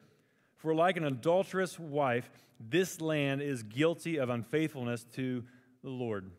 For 0.56 0.74
like 0.74 0.98
an 0.98 1.04
adulterous 1.04 1.80
wife, 1.80 2.30
this 2.60 3.02
land 3.02 3.42
is 3.42 3.64
guilty 3.64 4.18
of 4.18 4.30
unfaithfulness 4.30 5.06
to 5.16 5.44
the 5.84 5.90
Lord. 5.90 6.32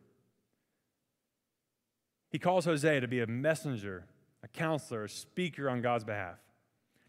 He 2.33 2.39
calls 2.39 2.65
Hosea 2.65 3.03
to 3.03 3.09
be 3.09 3.21
a 3.21 3.27
messenger, 3.27 4.07
a 4.43 4.49
counselor, 4.49 5.05
a 5.05 5.09
speaker 5.09 5.69
on 5.69 5.83
God's 5.83 6.03
behalf, 6.03 6.39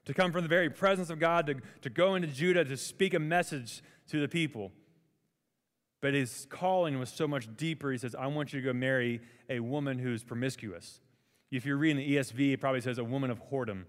to 0.06 0.14
come 0.14 0.34
from 0.34 0.44
the 0.44 0.50
very 0.50 0.70
presence 0.70 1.10
of 1.10 1.18
God, 1.18 1.48
to, 1.48 1.56
to 1.82 1.90
go 1.90 2.16
into 2.16 2.28
Judah 2.28 2.66
to 2.66 2.76
speak 2.76 3.14
a 3.14 3.20
message 3.20 3.82
to 4.10 4.20
the 4.20 4.28
people. 4.28 4.74
But 6.02 6.14
his 6.14 6.46
calling 6.50 7.00
was 7.00 7.10
so 7.10 7.26
much 7.26 7.48
deeper. 7.56 7.90
He 7.90 7.98
says, 7.98 8.14
I 8.14 8.28
want 8.28 8.52
you 8.52 8.60
to 8.60 8.66
go 8.66 8.74
marry 8.74 9.22
a 9.50 9.62
woman 9.62 9.98
who's 9.98 10.22
promiscuous. 10.22 11.00
If 11.50 11.66
you're 11.66 11.78
reading 11.78 11.98
the 11.98 12.18
ESV, 12.18 12.54
it 12.54 12.60
probably 12.60 12.82
says 12.82 12.98
a 12.98 13.04
woman 13.06 13.32
of 13.32 13.42
whoredom. 13.50 13.86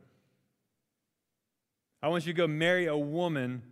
I 2.00 2.09
want 2.09 2.26
you 2.26 2.33
to 2.33 2.37
go 2.37 2.47
marry 2.47 2.87
a 2.87 2.97
woman 2.97 3.62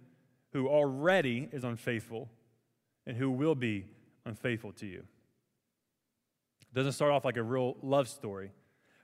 who 0.52 0.68
already 0.68 1.48
is 1.52 1.62
unfaithful 1.62 2.28
and 3.06 3.16
who 3.16 3.30
will 3.30 3.54
be 3.54 3.86
unfaithful 4.26 4.72
to 4.72 4.86
you. 4.86 5.04
It 6.72 6.76
doesn't 6.76 6.92
start 6.92 7.12
off 7.12 7.24
like 7.24 7.36
a 7.36 7.42
real 7.42 7.76
love 7.82 8.08
story. 8.08 8.50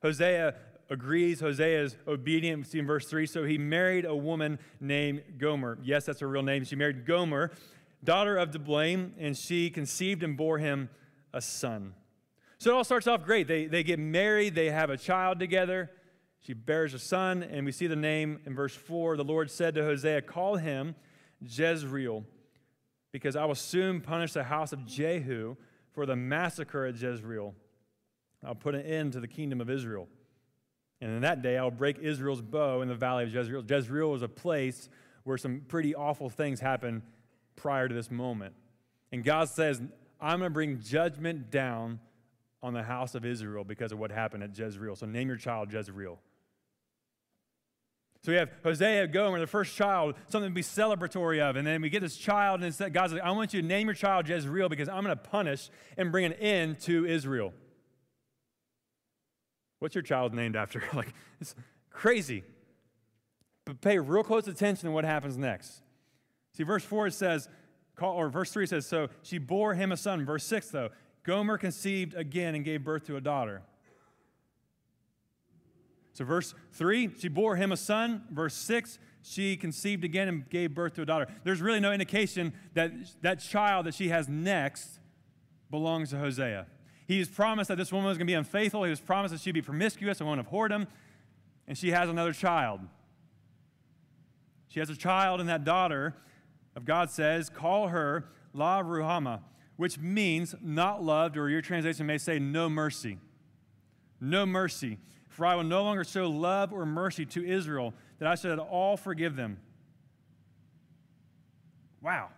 Hosea 0.02 0.54
agrees. 0.88 1.40
Hosea 1.40 1.82
is 1.82 1.96
obedient. 2.06 2.58
We 2.58 2.64
see 2.64 2.78
in 2.78 2.86
verse 2.86 3.06
3. 3.06 3.26
So 3.26 3.44
he 3.44 3.58
married 3.58 4.04
a 4.04 4.16
woman 4.16 4.58
named 4.80 5.22
Gomer. 5.36 5.78
Yes, 5.82 6.06
that's 6.06 6.20
her 6.20 6.28
real 6.28 6.42
name. 6.42 6.64
She 6.64 6.76
married 6.76 7.04
Gomer, 7.04 7.52
daughter 8.02 8.36
of 8.38 8.52
Diblaim, 8.52 9.12
and 9.18 9.36
she 9.36 9.68
conceived 9.70 10.22
and 10.22 10.36
bore 10.36 10.58
him 10.58 10.88
a 11.34 11.42
son. 11.42 11.94
So 12.58 12.70
it 12.70 12.74
all 12.74 12.84
starts 12.84 13.06
off 13.06 13.22
great. 13.22 13.46
They, 13.46 13.66
they 13.66 13.82
get 13.82 13.98
married, 13.98 14.54
they 14.54 14.70
have 14.70 14.90
a 14.90 14.96
child 14.96 15.38
together. 15.38 15.90
She 16.40 16.54
bears 16.54 16.94
a 16.94 16.98
son, 16.98 17.42
and 17.42 17.66
we 17.66 17.72
see 17.72 17.86
the 17.86 17.96
name 17.96 18.40
in 18.46 18.54
verse 18.54 18.74
4. 18.74 19.16
The 19.16 19.24
Lord 19.24 19.50
said 19.50 19.74
to 19.74 19.84
Hosea, 19.84 20.22
Call 20.22 20.56
him 20.56 20.94
Jezreel, 21.40 22.24
because 23.12 23.36
I 23.36 23.44
will 23.44 23.54
soon 23.54 24.00
punish 24.00 24.32
the 24.32 24.44
house 24.44 24.72
of 24.72 24.86
Jehu 24.86 25.56
for 25.98 26.06
the 26.06 26.14
massacre 26.14 26.86
at 26.86 26.94
Jezreel. 26.94 27.56
I'll 28.46 28.54
put 28.54 28.76
an 28.76 28.82
end 28.82 29.14
to 29.14 29.20
the 29.20 29.26
kingdom 29.26 29.60
of 29.60 29.68
Israel. 29.68 30.06
And 31.00 31.10
in 31.10 31.22
that 31.22 31.42
day, 31.42 31.58
I'll 31.58 31.72
break 31.72 31.98
Israel's 31.98 32.40
bow 32.40 32.82
in 32.82 32.88
the 32.88 32.94
valley 32.94 33.24
of 33.24 33.34
Jezreel. 33.34 33.64
Jezreel 33.68 34.12
was 34.12 34.22
a 34.22 34.28
place 34.28 34.88
where 35.24 35.36
some 35.36 35.62
pretty 35.66 35.96
awful 35.96 36.30
things 36.30 36.60
happened 36.60 37.02
prior 37.56 37.88
to 37.88 37.94
this 37.96 38.12
moment. 38.12 38.54
And 39.10 39.24
God 39.24 39.48
says, 39.48 39.82
I'm 40.20 40.38
going 40.38 40.50
to 40.50 40.54
bring 40.54 40.80
judgment 40.80 41.50
down 41.50 41.98
on 42.62 42.74
the 42.74 42.84
house 42.84 43.16
of 43.16 43.26
Israel 43.26 43.64
because 43.64 43.90
of 43.90 43.98
what 43.98 44.12
happened 44.12 44.44
at 44.44 44.56
Jezreel. 44.56 44.94
So 44.94 45.04
name 45.04 45.26
your 45.26 45.36
child 45.36 45.72
Jezreel. 45.72 46.20
So 48.22 48.32
we 48.32 48.38
have 48.38 48.50
Hosea 48.64 49.06
going, 49.06 49.40
the 49.40 49.46
first 49.46 49.76
child, 49.76 50.16
something 50.28 50.50
to 50.50 50.54
be 50.54 50.62
celebratory 50.62 51.40
of. 51.40 51.56
And 51.56 51.66
then 51.66 51.80
we 51.80 51.88
get 51.88 52.00
this 52.00 52.16
child, 52.16 52.62
and 52.62 52.92
God's 52.92 53.12
like, 53.12 53.22
I 53.22 53.30
want 53.30 53.54
you 53.54 53.62
to 53.62 53.66
name 53.66 53.86
your 53.86 53.94
child 53.94 54.28
Jezreel 54.28 54.68
because 54.68 54.88
I'm 54.88 55.04
going 55.04 55.16
to 55.16 55.22
punish 55.22 55.70
and 55.96 56.10
bring 56.10 56.24
an 56.24 56.32
end 56.34 56.80
to 56.80 57.06
Israel. 57.06 57.52
What's 59.78 59.94
your 59.94 60.02
child 60.02 60.34
named 60.34 60.56
after? 60.56 60.82
like, 60.94 61.14
it's 61.40 61.54
crazy. 61.90 62.42
But 63.64 63.80
pay 63.80 63.98
real 63.98 64.24
close 64.24 64.48
attention 64.48 64.86
to 64.88 64.90
what 64.90 65.04
happens 65.04 65.36
next. 65.36 65.82
See, 66.56 66.64
verse 66.64 66.82
4 66.82 67.08
it 67.08 67.14
says, 67.14 67.48
or 68.00 68.28
verse 68.28 68.50
3 68.50 68.66
says, 68.66 68.86
So 68.86 69.08
she 69.22 69.38
bore 69.38 69.74
him 69.74 69.92
a 69.92 69.96
son. 69.96 70.24
Verse 70.24 70.44
6, 70.44 70.70
though, 70.70 70.88
Gomer 71.22 71.58
conceived 71.58 72.14
again 72.14 72.54
and 72.54 72.64
gave 72.64 72.82
birth 72.82 73.06
to 73.06 73.16
a 73.16 73.20
daughter. 73.20 73.62
So, 76.18 76.24
verse 76.24 76.52
3, 76.72 77.10
she 77.16 77.28
bore 77.28 77.54
him 77.54 77.70
a 77.70 77.76
son. 77.76 78.24
Verse 78.32 78.54
6, 78.54 78.98
she 79.22 79.56
conceived 79.56 80.02
again 80.02 80.26
and 80.26 80.50
gave 80.50 80.74
birth 80.74 80.94
to 80.94 81.02
a 81.02 81.06
daughter. 81.06 81.28
There's 81.44 81.60
really 81.60 81.78
no 81.78 81.92
indication 81.92 82.52
that 82.74 82.90
that 83.22 83.38
child 83.38 83.86
that 83.86 83.94
she 83.94 84.08
has 84.08 84.28
next 84.28 84.98
belongs 85.70 86.10
to 86.10 86.18
Hosea. 86.18 86.66
He 87.06 87.20
was 87.20 87.28
promised 87.28 87.68
that 87.68 87.76
this 87.78 87.92
woman 87.92 88.08
was 88.08 88.18
going 88.18 88.26
to 88.26 88.32
be 88.32 88.34
unfaithful. 88.34 88.82
He 88.82 88.90
was 88.90 88.98
promised 88.98 89.32
that 89.32 89.40
she'd 89.40 89.52
be 89.52 89.62
promiscuous, 89.62 90.20
a 90.20 90.24
woman 90.24 90.40
of 90.40 90.48
whoredom, 90.50 90.88
and 91.68 91.78
she 91.78 91.92
has 91.92 92.08
another 92.08 92.32
child. 92.32 92.80
She 94.66 94.80
has 94.80 94.90
a 94.90 94.96
child, 94.96 95.38
and 95.38 95.48
that 95.48 95.62
daughter 95.62 96.16
of 96.74 96.84
God 96.84 97.10
says, 97.10 97.48
Call 97.48 97.88
her 97.88 98.28
La 98.52 98.82
Ruhama, 98.82 99.42
which 99.76 100.00
means 100.00 100.56
not 100.60 101.00
loved, 101.00 101.36
or 101.36 101.48
your 101.48 101.62
translation 101.62 102.06
may 102.06 102.18
say 102.18 102.40
no 102.40 102.68
mercy. 102.68 103.18
No 104.20 104.44
mercy. 104.44 104.98
For 105.38 105.46
I 105.46 105.54
will 105.54 105.62
no 105.62 105.84
longer 105.84 106.02
show 106.02 106.28
love 106.28 106.72
or 106.72 106.84
mercy 106.84 107.24
to 107.26 107.48
Israel, 107.48 107.94
that 108.18 108.26
I 108.26 108.34
should 108.34 108.50
at 108.50 108.58
all 108.58 108.96
forgive 108.96 109.36
them. 109.36 109.58
Wow. 112.02 112.30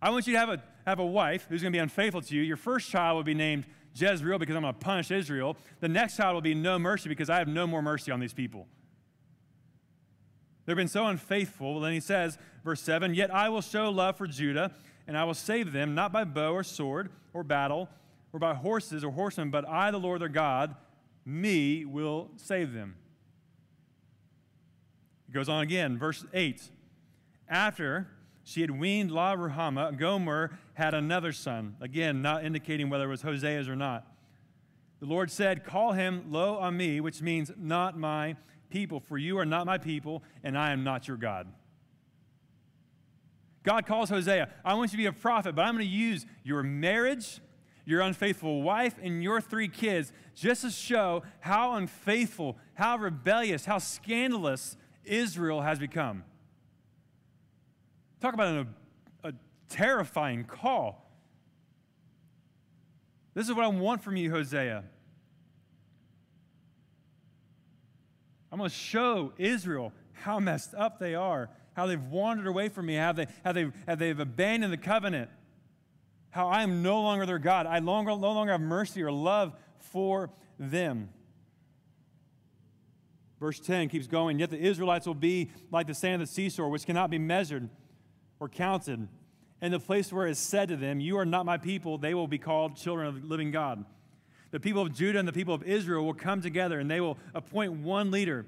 I 0.00 0.10
want 0.10 0.28
you 0.28 0.34
to 0.34 0.38
have 0.38 0.48
a, 0.48 0.62
have 0.86 1.00
a 1.00 1.04
wife 1.04 1.46
who's 1.48 1.60
going 1.60 1.72
to 1.72 1.76
be 1.76 1.80
unfaithful 1.80 2.22
to 2.22 2.36
you. 2.36 2.42
Your 2.42 2.56
first 2.56 2.88
child 2.88 3.16
will 3.16 3.24
be 3.24 3.34
named 3.34 3.64
Jezreel 3.96 4.38
because 4.38 4.54
I'm 4.54 4.62
going 4.62 4.72
to 4.72 4.78
punish 4.78 5.10
Israel. 5.10 5.56
The 5.80 5.88
next 5.88 6.16
child 6.16 6.34
will 6.34 6.40
be 6.40 6.54
no 6.54 6.78
mercy 6.78 7.08
because 7.08 7.28
I 7.28 7.38
have 7.38 7.48
no 7.48 7.66
more 7.66 7.82
mercy 7.82 8.12
on 8.12 8.20
these 8.20 8.32
people. 8.32 8.68
They've 10.64 10.76
been 10.76 10.86
so 10.86 11.06
unfaithful. 11.06 11.72
Well, 11.72 11.82
Then 11.82 11.94
he 11.94 12.00
says, 12.00 12.38
verse 12.64 12.80
7 12.80 13.12
Yet 13.14 13.34
I 13.34 13.48
will 13.48 13.60
show 13.60 13.90
love 13.90 14.18
for 14.18 14.28
Judah, 14.28 14.70
and 15.08 15.18
I 15.18 15.24
will 15.24 15.34
save 15.34 15.72
them, 15.72 15.96
not 15.96 16.12
by 16.12 16.22
bow 16.22 16.52
or 16.52 16.62
sword 16.62 17.10
or 17.32 17.42
battle, 17.42 17.88
or 18.32 18.38
by 18.38 18.54
horses 18.54 19.02
or 19.02 19.10
horsemen, 19.10 19.50
but 19.50 19.68
I, 19.68 19.90
the 19.90 19.98
Lord 19.98 20.20
their 20.20 20.28
God, 20.28 20.76
me 21.24 21.84
will 21.84 22.30
save 22.36 22.72
them. 22.72 22.96
It 25.28 25.32
goes 25.32 25.48
on 25.48 25.62
again, 25.62 25.98
verse 25.98 26.24
8. 26.32 26.62
After 27.48 28.08
she 28.44 28.60
had 28.60 28.70
weaned 28.70 29.10
La 29.10 29.34
Ruhama, 29.34 29.96
Gomer 29.96 30.58
had 30.74 30.94
another 30.94 31.32
son. 31.32 31.76
Again, 31.80 32.20
not 32.22 32.44
indicating 32.44 32.90
whether 32.90 33.04
it 33.04 33.08
was 33.08 33.22
Hosea's 33.22 33.68
or 33.68 33.76
not. 33.76 34.06
The 35.00 35.06
Lord 35.06 35.30
said, 35.30 35.64
Call 35.64 35.92
him 35.92 36.26
Lo 36.30 36.58
Ami, 36.58 37.00
which 37.00 37.22
means 37.22 37.50
not 37.56 37.98
my 37.98 38.36
people, 38.70 39.00
for 39.00 39.16
you 39.16 39.38
are 39.38 39.46
not 39.46 39.66
my 39.66 39.78
people, 39.78 40.22
and 40.42 40.58
I 40.58 40.72
am 40.72 40.84
not 40.84 41.08
your 41.08 41.16
God. 41.16 41.46
God 43.62 43.86
calls 43.86 44.10
Hosea, 44.10 44.50
I 44.64 44.74
want 44.74 44.92
you 44.92 44.98
to 44.98 45.02
be 45.02 45.06
a 45.06 45.12
prophet, 45.12 45.54
but 45.54 45.62
I'm 45.62 45.74
going 45.74 45.86
to 45.86 45.90
use 45.90 46.26
your 46.42 46.62
marriage 46.62 47.40
your 47.84 48.00
unfaithful 48.00 48.62
wife, 48.62 48.94
and 49.02 49.22
your 49.22 49.40
three 49.40 49.68
kids 49.68 50.12
just 50.34 50.62
to 50.62 50.70
show 50.70 51.22
how 51.40 51.74
unfaithful, 51.74 52.56
how 52.74 52.96
rebellious, 52.96 53.64
how 53.64 53.78
scandalous 53.78 54.76
Israel 55.04 55.60
has 55.60 55.78
become. 55.78 56.24
Talk 58.20 58.34
about 58.34 58.66
a, 59.22 59.28
a 59.28 59.32
terrifying 59.68 60.44
call. 60.44 61.10
This 63.34 63.48
is 63.48 63.54
what 63.54 63.64
I 63.64 63.68
want 63.68 64.02
from 64.02 64.16
you, 64.16 64.30
Hosea. 64.30 64.84
I'm 68.50 68.58
going 68.58 68.70
to 68.70 68.74
show 68.76 69.32
Israel 69.36 69.92
how 70.12 70.38
messed 70.38 70.74
up 70.74 71.00
they 71.00 71.16
are, 71.16 71.50
how 71.74 71.86
they've 71.86 72.00
wandered 72.00 72.46
away 72.46 72.68
from 72.68 72.86
me, 72.86 72.94
how, 72.94 73.12
they, 73.12 73.26
how, 73.44 73.50
they've, 73.50 73.72
how 73.86 73.96
they've 73.96 74.18
abandoned 74.18 74.72
the 74.72 74.78
covenant 74.78 75.28
how 76.34 76.48
I 76.48 76.64
am 76.64 76.82
no 76.82 77.00
longer 77.00 77.26
their 77.26 77.38
God. 77.38 77.64
I 77.64 77.78
longer, 77.78 78.10
no 78.10 78.32
longer 78.32 78.50
have 78.50 78.60
mercy 78.60 79.04
or 79.04 79.12
love 79.12 79.54
for 79.78 80.30
them. 80.58 81.10
Verse 83.38 83.60
10 83.60 83.88
keeps 83.88 84.08
going, 84.08 84.40
Yet 84.40 84.50
the 84.50 84.58
Israelites 84.58 85.06
will 85.06 85.14
be 85.14 85.52
like 85.70 85.86
the 85.86 85.94
sand 85.94 86.20
of 86.20 86.28
the 86.28 86.34
seashore, 86.34 86.70
which 86.70 86.86
cannot 86.86 87.08
be 87.08 87.18
measured 87.18 87.70
or 88.40 88.48
counted. 88.48 89.06
And 89.60 89.72
the 89.72 89.78
place 89.78 90.12
where 90.12 90.26
it 90.26 90.32
is 90.32 90.40
said 90.40 90.70
to 90.70 90.76
them, 90.76 90.98
You 90.98 91.18
are 91.18 91.24
not 91.24 91.46
my 91.46 91.56
people, 91.56 91.98
they 91.98 92.14
will 92.14 92.26
be 92.26 92.38
called 92.38 92.76
children 92.76 93.06
of 93.06 93.22
the 93.22 93.28
living 93.28 93.52
God. 93.52 93.84
The 94.50 94.58
people 94.58 94.82
of 94.82 94.92
Judah 94.92 95.20
and 95.20 95.28
the 95.28 95.32
people 95.32 95.54
of 95.54 95.62
Israel 95.62 96.04
will 96.04 96.14
come 96.14 96.42
together, 96.42 96.80
and 96.80 96.90
they 96.90 97.00
will 97.00 97.16
appoint 97.32 97.74
one 97.74 98.10
leader 98.10 98.44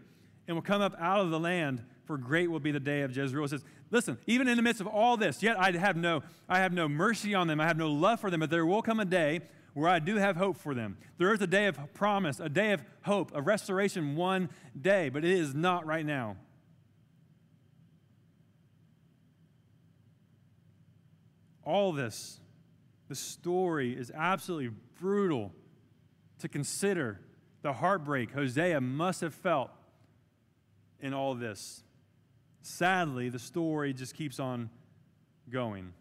and 0.48 0.56
will 0.56 0.62
come 0.62 0.82
up 0.82 0.96
out 0.98 1.20
of 1.20 1.30
the 1.30 1.38
land, 1.38 1.84
for 2.06 2.16
great 2.16 2.50
will 2.50 2.60
be 2.60 2.70
the 2.70 2.80
day 2.80 3.02
of 3.02 3.14
Jezreel. 3.14 3.44
It 3.44 3.50
says, 3.50 3.64
Listen, 3.90 4.18
even 4.26 4.48
in 4.48 4.56
the 4.56 4.62
midst 4.62 4.80
of 4.80 4.86
all 4.86 5.16
this, 5.16 5.42
yet 5.42 5.58
I 5.58 5.72
have 5.72 5.96
no, 5.96 6.22
I 6.48 6.58
have 6.58 6.72
no 6.72 6.88
mercy 6.88 7.34
on 7.34 7.46
them. 7.46 7.60
I 7.60 7.66
have 7.66 7.76
no 7.76 7.90
love 7.90 8.20
for 8.20 8.30
them, 8.30 8.40
but 8.40 8.50
there 8.50 8.66
will 8.66 8.82
come 8.82 8.98
a 8.98 9.04
day 9.04 9.40
where 9.74 9.88
I 9.88 9.98
do 9.98 10.16
have 10.16 10.36
hope 10.36 10.56
for 10.56 10.74
them. 10.74 10.96
There 11.18 11.32
is 11.32 11.40
a 11.40 11.46
day 11.46 11.66
of 11.66 11.78
promise, 11.94 12.40
a 12.40 12.48
day 12.48 12.72
of 12.72 12.82
hope, 13.02 13.30
a 13.34 13.42
restoration 13.42 14.16
one 14.16 14.48
day, 14.80 15.08
but 15.08 15.24
it 15.24 15.30
is 15.30 15.54
not 15.54 15.86
right 15.86 16.04
now. 16.04 16.36
All 21.62 21.92
this, 21.92 22.40
the 23.08 23.14
story 23.14 23.92
is 23.92 24.10
absolutely 24.14 24.70
brutal 24.98 25.52
to 26.38 26.48
consider 26.48 27.20
the 27.62 27.72
heartbreak 27.72 28.32
Hosea 28.32 28.80
must 28.80 29.20
have 29.20 29.34
felt 29.34 29.70
in 31.00 31.12
all 31.12 31.34
this 31.34 31.82
sadly, 32.66 33.28
the 33.28 33.38
story 33.38 33.92
just 33.92 34.14
keeps 34.14 34.40
on 34.40 34.70
going. 35.50 35.92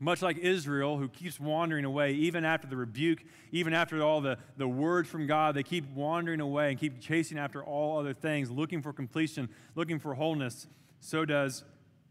Much 0.00 0.22
like 0.22 0.38
Israel, 0.38 0.96
who 0.96 1.08
keeps 1.08 1.40
wandering 1.40 1.84
away, 1.84 2.12
even 2.12 2.44
after 2.44 2.68
the 2.68 2.76
rebuke, 2.76 3.24
even 3.50 3.72
after 3.72 4.02
all 4.02 4.20
the, 4.20 4.38
the 4.56 4.68
words 4.68 5.08
from 5.08 5.26
God, 5.26 5.54
they 5.54 5.62
keep 5.62 5.88
wandering 5.92 6.40
away 6.40 6.70
and 6.70 6.78
keep 6.78 7.00
chasing 7.00 7.38
after 7.38 7.64
all 7.64 7.98
other 7.98 8.14
things, 8.14 8.50
looking 8.50 8.80
for 8.80 8.92
completion, 8.92 9.48
looking 9.74 9.98
for 9.98 10.14
wholeness. 10.14 10.68
So 11.00 11.24
does 11.24 11.64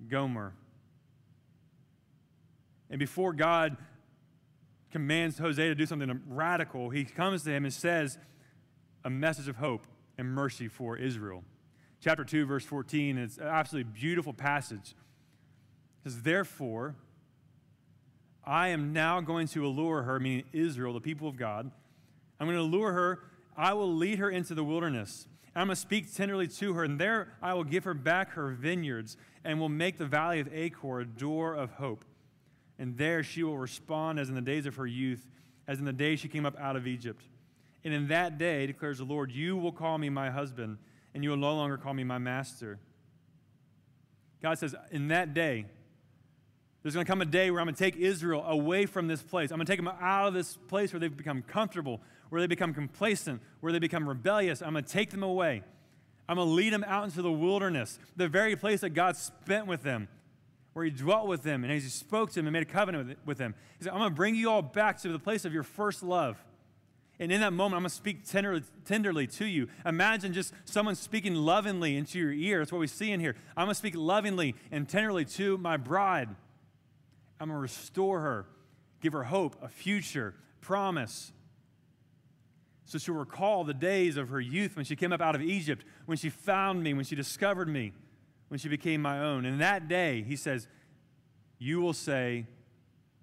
Gomer. 0.09 0.53
And 2.89 3.00
before 3.00 3.33
God 3.33 3.77
commands 4.91 5.38
Hosea 5.38 5.69
to 5.69 5.75
do 5.75 5.86
something 5.86 6.21
radical, 6.27 6.89
he 6.89 7.05
comes 7.05 7.43
to 7.43 7.51
him 7.51 7.63
and 7.63 7.74
says 7.74 8.17
a 9.03 9.09
message 9.09 9.47
of 9.47 9.57
hope 9.57 9.88
and 10.17 10.29
mercy 10.29 10.67
for 10.67 10.97
Israel 10.97 11.43
chapter 11.99 12.23
2, 12.23 12.45
verse 12.45 12.65
14. 12.65 13.17
It's 13.17 13.37
an 13.37 13.47
absolutely 13.47 13.91
beautiful 13.91 14.33
passage. 14.33 14.95
It 16.05 16.11
says, 16.11 16.21
Therefore, 16.21 16.95
I 18.45 18.69
am 18.69 18.93
now 18.93 19.19
going 19.21 19.47
to 19.49 19.65
allure 19.65 20.03
her, 20.03 20.19
meaning 20.19 20.45
Israel, 20.53 20.93
the 20.93 21.01
people 21.01 21.27
of 21.27 21.37
God. 21.37 21.69
I'm 22.39 22.47
going 22.47 22.57
to 22.57 22.63
allure 22.63 22.93
her. 22.93 23.19
I 23.57 23.73
will 23.73 23.93
lead 23.93 24.19
her 24.19 24.29
into 24.29 24.53
the 24.53 24.63
wilderness. 24.63 25.27
I'm 25.55 25.67
going 25.67 25.75
to 25.75 25.81
speak 25.81 26.13
tenderly 26.13 26.47
to 26.47 26.73
her, 26.73 26.83
and 26.83 26.99
there 26.99 27.33
I 27.41 27.55
will 27.55 27.63
give 27.63 27.83
her 27.85 27.95
back 27.95 28.31
her 28.31 28.51
vineyards 28.51 29.17
and 29.43 29.59
will 29.59 29.69
make 29.69 29.97
the 29.97 30.05
valley 30.05 30.39
of 30.39 30.53
Achor 30.53 30.99
a 30.99 31.05
door 31.05 31.55
of 31.55 31.71
hope. 31.71 32.05
And 32.77 32.95
there 32.95 33.23
she 33.23 33.41
will 33.41 33.57
respond 33.57 34.19
as 34.19 34.29
in 34.29 34.35
the 34.35 34.41
days 34.41 34.67
of 34.67 34.75
her 34.75 34.85
youth, 34.85 35.25
as 35.67 35.79
in 35.79 35.85
the 35.85 35.93
day 35.93 36.15
she 36.15 36.27
came 36.27 36.45
up 36.45 36.55
out 36.59 36.75
of 36.75 36.85
Egypt. 36.85 37.23
And 37.83 37.91
in 37.91 38.07
that 38.09 38.37
day, 38.37 38.67
declares 38.67 38.99
the 38.99 39.03
Lord, 39.03 39.31
you 39.31 39.57
will 39.57 39.71
call 39.71 39.97
me 39.97 40.09
my 40.09 40.29
husband 40.29 40.77
and 41.17 41.24
you 41.24 41.31
will 41.31 41.38
no 41.38 41.55
longer 41.55 41.77
call 41.77 41.95
me 41.95 42.03
my 42.03 42.19
master. 42.19 42.77
God 44.39 44.59
says, 44.59 44.75
in 44.91 45.07
that 45.07 45.33
day, 45.33 45.65
there's 46.83 46.93
going 46.93 47.07
to 47.07 47.09
come 47.09 47.24
a 47.24 47.25
day 47.25 47.50
where 47.50 47.59
I'm 47.59 47.65
going 47.65 47.74
to 47.74 47.83
take 47.83 47.95
Israel 47.95 48.45
away 48.45 48.86
from 48.86 49.07
this 49.07 49.24
place. 49.24 49.50
I'm 49.50 49.57
going 49.57 49.65
to 49.65 49.71
take 49.71 49.83
them 49.83 49.91
out 50.00 50.27
of 50.27 50.36
this 50.36 50.57
place 50.67 50.93
where 50.93 51.00
they've 51.00 51.17
become 51.17 51.41
comfortable, 51.41 52.01
where 52.29 52.39
they 52.39 52.45
become 52.45 52.71
complacent, 52.71 53.41
where 53.62 53.74
they 53.74 53.79
become 53.79 54.07
rebellious. 54.07 54.62
I'm 54.62 54.74
going 54.74 54.83
to 54.83 54.91
take 54.91 55.09
them 55.09 55.24
away. 55.24 55.63
I'm 56.29 56.36
going 56.36 56.47
to 56.50 56.53
lead 56.53 56.71
them 56.71 56.86
out 56.88 57.05
into 57.05 57.24
the 57.24 57.31
wilderness, 57.31 57.97
the 58.15 58.27
very 58.27 58.55
place 58.55 58.81
that 58.81 58.91
God 58.91 59.17
spent 59.17 59.65
with 59.65 59.81
them, 59.81 60.09
where 60.74 60.86
he 60.86 60.91
dwelt 60.91 61.25
with 61.25 61.41
them 61.41 61.63
and 61.63 61.74
as 61.74 61.81
he 61.81 61.89
spoke 61.89 62.29
to 62.29 62.36
them 62.36 62.45
and 62.45 62.53
made 62.53 62.62
a 62.62 62.65
covenant 62.65 63.17
with 63.25 63.39
them. 63.39 63.55
He 63.79 63.86
said, 63.86 63.93
I'm 63.93 63.97
going 63.97 64.12
to 64.12 64.15
bring 64.15 64.36
you 64.36 64.51
all 64.51 64.62
back 64.62 65.01
to 65.01 65.07
the 65.07 65.17
place 65.17 65.45
of 65.45 65.53
your 65.53 65.63
first 65.63 66.03
love. 66.03 66.38
And 67.19 67.31
in 67.31 67.41
that 67.41 67.51
moment, 67.51 67.77
I'm 67.77 67.81
going 67.81 67.89
to 67.89 67.95
speak 67.95 68.25
tenderly, 68.25 68.63
tenderly 68.86 69.25
to 69.27 69.45
you. 69.45 69.67
Imagine 69.86 70.33
just 70.33 70.53
someone 70.65 70.95
speaking 70.95 71.33
lovingly 71.33 71.97
into 71.97 72.19
your 72.19 72.31
ear. 72.31 72.59
That's 72.59 72.71
what 72.71 72.79
we 72.79 72.88
see 72.88 73.12
in 73.12 73.19
here. 73.19 73.36
I'm 73.55 73.65
going 73.65 73.74
to 73.74 73.75
speak 73.75 73.95
lovingly 73.95 74.55
and 74.71 74.88
tenderly 74.88 75.25
to 75.25 75.57
my 75.57 75.77
bride. 75.77 76.29
I'm 77.39 77.50
going 77.50 77.57
to 77.57 77.62
restore 77.62 78.21
her, 78.21 78.45
give 79.01 79.13
her 79.13 79.24
hope, 79.24 79.55
a 79.63 79.67
future, 79.67 80.36
promise. 80.62 81.31
So 82.86 83.00
she'll 83.00 83.15
recall 83.15 83.63
the 83.63 83.74
days 83.74 84.15
of 84.15 84.29
her 84.29 84.39
youth 84.39 84.75
when 84.75 84.86
she 84.86 84.95
came 84.95 85.12
up 85.12 85.21
out 85.21 85.33
of 85.33 85.41
Egypt, 85.41 85.86
when 86.05 86.17
she 86.17 86.29
found 86.29 86.83
me, 86.83 86.93
when 86.93 87.03
she 87.03 87.15
discovered 87.15 87.67
me, 87.67 87.93
when 88.50 88.59
she 88.59 88.69
became 88.69 89.01
my 89.01 89.19
own. 89.19 89.43
And 89.45 89.59
that 89.59 89.88
day, 89.88 90.21
he 90.21 90.36
says, 90.36 90.67
You 91.57 91.81
will 91.81 91.93
say, 91.93 92.45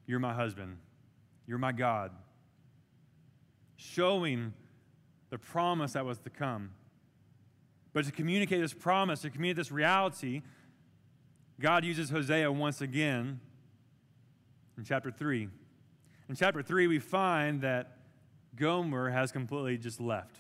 You're 0.07 0.19
my 0.19 0.35
husband, 0.35 0.79
you're 1.47 1.59
my 1.59 1.73
God 1.73 2.11
showing 3.77 4.53
the 5.31 5.39
promise 5.39 5.93
that 5.93 6.05
was 6.05 6.19
to 6.21 6.31
come. 6.31 6.71
But 7.93 8.05
to 8.07 8.13
communicate 8.13 8.61
this 8.61 8.75
promise, 8.75 9.23
to 9.23 9.31
communicate 9.31 9.57
this 9.57 9.73
reality, 9.73 10.43
God 11.61 11.85
uses 11.85 12.11
Hosea 12.11 12.51
once 12.51 12.81
again 12.81 13.41
in 14.77 14.85
chapter 14.85 15.11
3. 15.11 15.49
In 16.29 16.35
chapter 16.35 16.63
3, 16.63 16.87
we 16.87 16.99
find 16.99 17.61
that 17.61 17.99
Gomer 18.57 19.11
has 19.11 19.31
completely 19.31 19.79
just 19.79 20.01
left. 20.01 20.37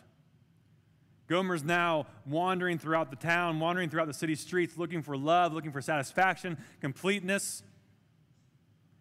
Gomer's 1.26 1.64
now 1.64 2.06
wandering 2.26 2.78
throughout 2.78 3.10
the 3.10 3.16
town, 3.16 3.58
wandering 3.58 3.88
throughout 3.88 4.06
the 4.06 4.14
city 4.14 4.34
streets, 4.34 4.76
looking 4.76 5.02
for 5.02 5.16
love, 5.16 5.52
looking 5.52 5.72
for 5.72 5.80
satisfaction, 5.80 6.58
completeness. 6.80 7.62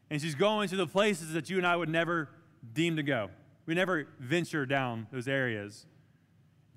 And 0.09 0.21
she's 0.21 0.35
going 0.35 0.69
to 0.69 0.75
the 0.75 0.87
places 0.87 1.33
that 1.33 1.49
you 1.49 1.57
and 1.57 1.67
I 1.67 1.75
would 1.75 1.89
never 1.89 2.29
deem 2.73 2.95
to 2.95 3.03
go. 3.03 3.29
We 3.65 3.75
never 3.75 4.07
venture 4.19 4.65
down 4.65 5.07
those 5.11 5.27
areas. 5.27 5.85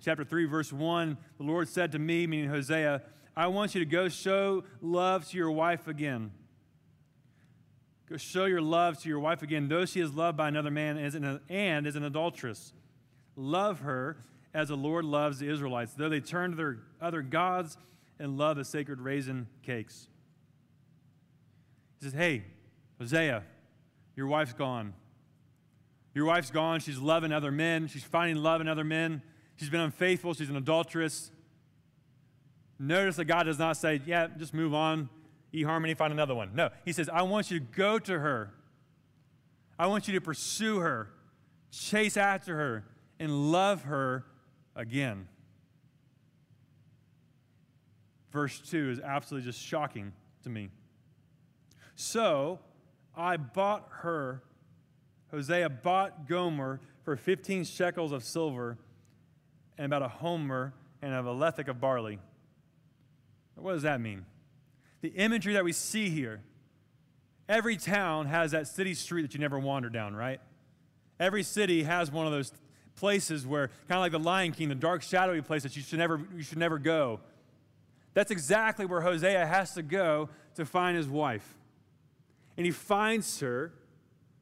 Chapter 0.00 0.24
3, 0.24 0.44
verse 0.44 0.72
1 0.72 1.16
the 1.38 1.44
Lord 1.44 1.68
said 1.68 1.92
to 1.92 1.98
me, 1.98 2.26
meaning 2.26 2.48
Hosea, 2.48 3.02
I 3.36 3.48
want 3.48 3.74
you 3.74 3.80
to 3.80 3.86
go 3.86 4.08
show 4.08 4.64
love 4.80 5.28
to 5.28 5.36
your 5.36 5.50
wife 5.50 5.88
again. 5.88 6.30
Go 8.08 8.16
show 8.16 8.44
your 8.44 8.62
love 8.62 8.98
to 9.02 9.08
your 9.08 9.18
wife 9.18 9.42
again, 9.42 9.68
though 9.68 9.84
she 9.84 10.00
is 10.00 10.12
loved 10.14 10.36
by 10.36 10.48
another 10.48 10.70
man 10.70 10.96
and 10.96 11.86
is 11.86 11.96
an, 11.96 12.04
adulteress. 12.04 12.72
Love 13.34 13.80
her 13.80 14.16
as 14.54 14.68
the 14.68 14.76
Lord 14.76 15.04
loves 15.04 15.40
the 15.40 15.50
Israelites, 15.50 15.92
though 15.94 16.08
they 16.08 16.20
turn 16.20 16.52
to 16.52 16.56
their 16.56 16.78
other 17.00 17.20
gods 17.20 17.76
and 18.18 18.38
love 18.38 18.56
the 18.56 18.64
sacred 18.64 19.00
raisin 19.00 19.48
cakes. 19.62 20.08
He 21.98 22.06
says, 22.06 22.14
Hey, 22.14 22.44
Hosea, 22.98 23.42
your 24.14 24.28
wife's 24.28 24.52
gone. 24.52 24.94
Your 26.16 26.24
wife's 26.24 26.50
gone. 26.50 26.80
She's 26.80 26.96
loving 26.96 27.30
other 27.30 27.52
men. 27.52 27.88
She's 27.88 28.02
finding 28.02 28.42
love 28.42 28.62
in 28.62 28.68
other 28.68 28.84
men. 28.84 29.20
She's 29.56 29.68
been 29.68 29.82
unfaithful. 29.82 30.32
She's 30.32 30.48
an 30.48 30.56
adulteress. 30.56 31.30
Notice 32.78 33.16
that 33.16 33.26
God 33.26 33.42
does 33.42 33.58
not 33.58 33.76
say, 33.76 34.00
yeah, 34.06 34.28
just 34.38 34.54
move 34.54 34.72
on, 34.72 35.10
eHarmony, 35.52 35.94
find 35.94 36.14
another 36.14 36.34
one. 36.34 36.52
No, 36.54 36.70
He 36.86 36.92
says, 36.94 37.10
I 37.10 37.20
want 37.20 37.50
you 37.50 37.60
to 37.60 37.66
go 37.66 37.98
to 37.98 38.18
her. 38.18 38.54
I 39.78 39.88
want 39.88 40.08
you 40.08 40.14
to 40.14 40.22
pursue 40.22 40.78
her, 40.78 41.10
chase 41.70 42.16
after 42.16 42.56
her, 42.56 42.86
and 43.20 43.52
love 43.52 43.82
her 43.82 44.24
again. 44.74 45.28
Verse 48.32 48.58
2 48.70 48.88
is 48.88 49.00
absolutely 49.00 49.52
just 49.52 49.62
shocking 49.62 50.14
to 50.44 50.48
me. 50.48 50.70
So 51.94 52.60
I 53.14 53.36
bought 53.36 53.86
her 54.00 54.42
Hosea 55.30 55.68
bought 55.68 56.28
Gomer 56.28 56.80
for 57.02 57.16
15 57.16 57.64
shekels 57.64 58.12
of 58.12 58.22
silver 58.24 58.78
and 59.78 59.84
about 59.84 60.02
a 60.02 60.08
homer 60.08 60.72
and 61.02 61.14
of 61.14 61.26
a 61.26 61.34
lethek 61.34 61.68
of 61.68 61.80
barley. 61.80 62.18
What 63.54 63.72
does 63.72 63.82
that 63.82 64.00
mean? 64.00 64.24
The 65.00 65.08
imagery 65.08 65.54
that 65.54 65.64
we 65.64 65.72
see 65.72 66.10
here 66.10 66.40
every 67.48 67.76
town 67.76 68.26
has 68.26 68.50
that 68.50 68.66
city 68.66 68.94
street 68.94 69.22
that 69.22 69.34
you 69.34 69.40
never 69.40 69.58
wander 69.58 69.88
down, 69.88 70.14
right? 70.14 70.40
Every 71.18 71.42
city 71.42 71.84
has 71.84 72.10
one 72.10 72.26
of 72.26 72.32
those 72.32 72.52
places 72.96 73.46
where, 73.46 73.68
kind 73.88 73.98
of 73.98 74.00
like 74.00 74.12
the 74.12 74.18
Lion 74.18 74.52
King, 74.52 74.68
the 74.68 74.74
dark, 74.74 75.02
shadowy 75.02 75.42
place 75.42 75.62
that 75.62 75.76
you 75.76 75.82
should 75.82 75.98
never, 75.98 76.20
you 76.34 76.42
should 76.42 76.58
never 76.58 76.78
go. 76.78 77.20
That's 78.14 78.30
exactly 78.30 78.86
where 78.86 79.02
Hosea 79.02 79.46
has 79.46 79.74
to 79.74 79.82
go 79.82 80.28
to 80.54 80.64
find 80.64 80.96
his 80.96 81.08
wife. 81.08 81.54
And 82.56 82.64
he 82.64 82.72
finds 82.72 83.40
her 83.40 83.72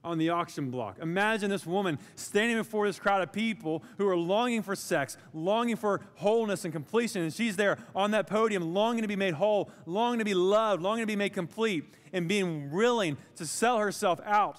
on 0.05 0.19
the 0.19 0.29
auction 0.29 0.71
block. 0.71 0.99
Imagine 1.01 1.51
this 1.51 1.67
woman 1.67 1.99
standing 2.15 2.57
before 2.57 2.87
this 2.87 2.99
crowd 2.99 3.23
of 3.23 3.33
people 3.33 3.83
who 3.99 4.07
are 4.07 4.17
longing 4.17 4.63
for 4.63 4.77
sex, 4.77 5.17
longing 5.33 5.77
for 5.77 6.01
wholeness 6.17 6.65
and 6.65 6.73
completion. 6.73 7.23
And 7.23 7.33
she's 7.33 7.57
there 7.57 7.79
on 7.95 8.11
that 8.13 8.27
podium, 8.27 8.75
longing 8.75 9.03
to 9.03 9.09
be 9.09 9.17
made 9.17 9.35
whole, 9.35 9.71
longing 9.87 10.19
to 10.19 10.25
be 10.25 10.35
loved, 10.35 10.83
longing 10.83 11.03
to 11.03 11.07
be 11.07 11.17
made 11.17 11.33
complete, 11.33 11.85
and 12.13 12.29
being 12.29 12.71
willing 12.71 13.17
to 13.37 13.47
sell 13.47 13.79
herself 13.79 14.21
out 14.25 14.59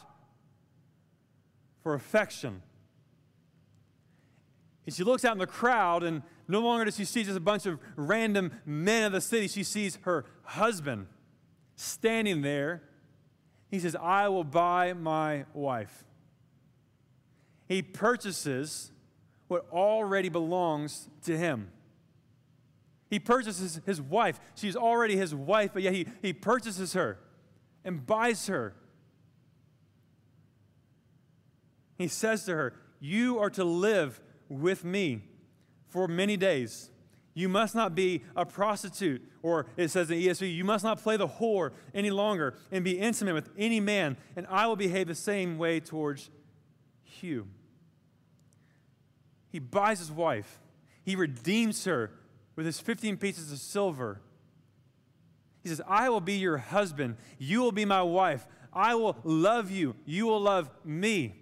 for 1.83 1.93
affection. 1.93 2.61
And 4.85 4.93
she 4.93 5.03
looks 5.03 5.23
out 5.23 5.33
in 5.33 5.39
the 5.39 5.47
crowd, 5.47 6.03
and 6.03 6.23
no 6.47 6.59
longer 6.59 6.85
does 6.85 6.95
she 6.95 7.05
see 7.05 7.23
just 7.23 7.37
a 7.37 7.41
bunch 7.41 7.65
of 7.65 7.79
random 7.95 8.51
men 8.65 9.03
of 9.03 9.11
the 9.11 9.21
city. 9.21 9.47
She 9.47 9.63
sees 9.63 9.97
her 10.01 10.25
husband 10.43 11.07
standing 11.75 12.41
there 12.41 12.83
he 13.75 13.81
says, 13.81 13.95
I 13.95 14.29
will 14.29 14.45
buy 14.45 14.93
my 14.93 15.45
wife. 15.53 16.05
He 17.67 17.81
purchases 17.81 18.91
what 19.47 19.67
already 19.71 20.29
belongs 20.29 21.09
to 21.23 21.37
him. 21.37 21.71
He 23.09 23.19
purchases 23.19 23.81
his 23.85 24.01
wife. 24.01 24.39
She's 24.55 24.75
already 24.75 25.17
his 25.17 25.35
wife, 25.35 25.71
but 25.73 25.83
yet 25.83 25.93
he, 25.93 26.07
he 26.21 26.31
purchases 26.31 26.93
her 26.93 27.19
and 27.83 28.05
buys 28.05 28.47
her. 28.47 28.75
He 31.97 32.07
says 32.07 32.45
to 32.45 32.55
her, 32.55 32.73
You 32.99 33.39
are 33.39 33.49
to 33.51 33.63
live 33.63 34.21
with 34.47 34.85
me 34.85 35.23
for 35.89 36.07
many 36.07 36.37
days. 36.37 36.89
You 37.37 37.49
must 37.49 37.75
not 37.75 37.93
be 37.93 38.23
a 38.33 38.45
prostitute, 38.45 39.21
or 39.43 39.65
it 39.75 39.89
says 39.89 40.09
in 40.09 40.17
ESV, 40.17 40.55
you 40.55 40.63
must 40.63 40.85
not 40.85 41.03
play 41.03 41.17
the 41.17 41.27
whore 41.27 41.73
any 41.93 42.09
longer 42.09 42.55
and 42.71 42.83
be 42.83 42.97
intimate 42.97 43.33
with 43.33 43.49
any 43.57 43.81
man, 43.81 44.15
and 44.37 44.47
I 44.49 44.67
will 44.67 44.77
behave 44.77 45.07
the 45.07 45.15
same 45.15 45.57
way 45.57 45.81
towards 45.81 46.29
you. 47.21 47.47
He 49.49 49.59
buys 49.59 49.99
his 49.99 50.11
wife, 50.11 50.59
he 51.03 51.17
redeems 51.17 51.83
her 51.83 52.11
with 52.55 52.65
his 52.65 52.79
15 52.79 53.17
pieces 53.17 53.51
of 53.51 53.59
silver. 53.59 54.21
He 55.61 55.67
says, 55.67 55.81
I 55.87 56.07
will 56.09 56.21
be 56.21 56.37
your 56.37 56.57
husband, 56.57 57.17
you 57.37 57.59
will 57.59 57.73
be 57.73 57.83
my 57.83 58.01
wife, 58.01 58.47
I 58.71 58.95
will 58.95 59.17
love 59.25 59.69
you, 59.69 59.97
you 60.05 60.25
will 60.25 60.39
love 60.39 60.69
me. 60.85 61.35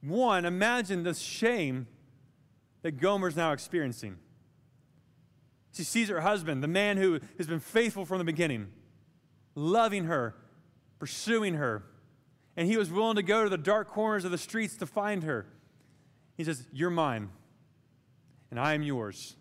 One, 0.00 0.46
imagine 0.46 1.02
the 1.02 1.12
shame 1.12 1.86
that 2.84 3.00
Gomer's 3.00 3.34
now 3.34 3.52
experiencing. 3.52 4.18
She 5.72 5.84
sees 5.84 6.10
her 6.10 6.20
husband, 6.20 6.62
the 6.62 6.68
man 6.68 6.98
who 6.98 7.18
has 7.38 7.46
been 7.46 7.58
faithful 7.58 8.04
from 8.04 8.18
the 8.18 8.24
beginning, 8.24 8.68
loving 9.54 10.04
her, 10.04 10.36
pursuing 10.98 11.54
her, 11.54 11.82
and 12.58 12.68
he 12.68 12.76
was 12.76 12.90
willing 12.90 13.16
to 13.16 13.22
go 13.22 13.42
to 13.42 13.48
the 13.48 13.56
dark 13.56 13.88
corners 13.88 14.26
of 14.26 14.30
the 14.30 14.38
streets 14.38 14.76
to 14.76 14.86
find 14.86 15.24
her. 15.24 15.46
He 16.36 16.44
says, 16.44 16.66
You're 16.72 16.90
mine, 16.90 17.30
and 18.50 18.60
I 18.60 18.74
am 18.74 18.82
yours. 18.82 19.34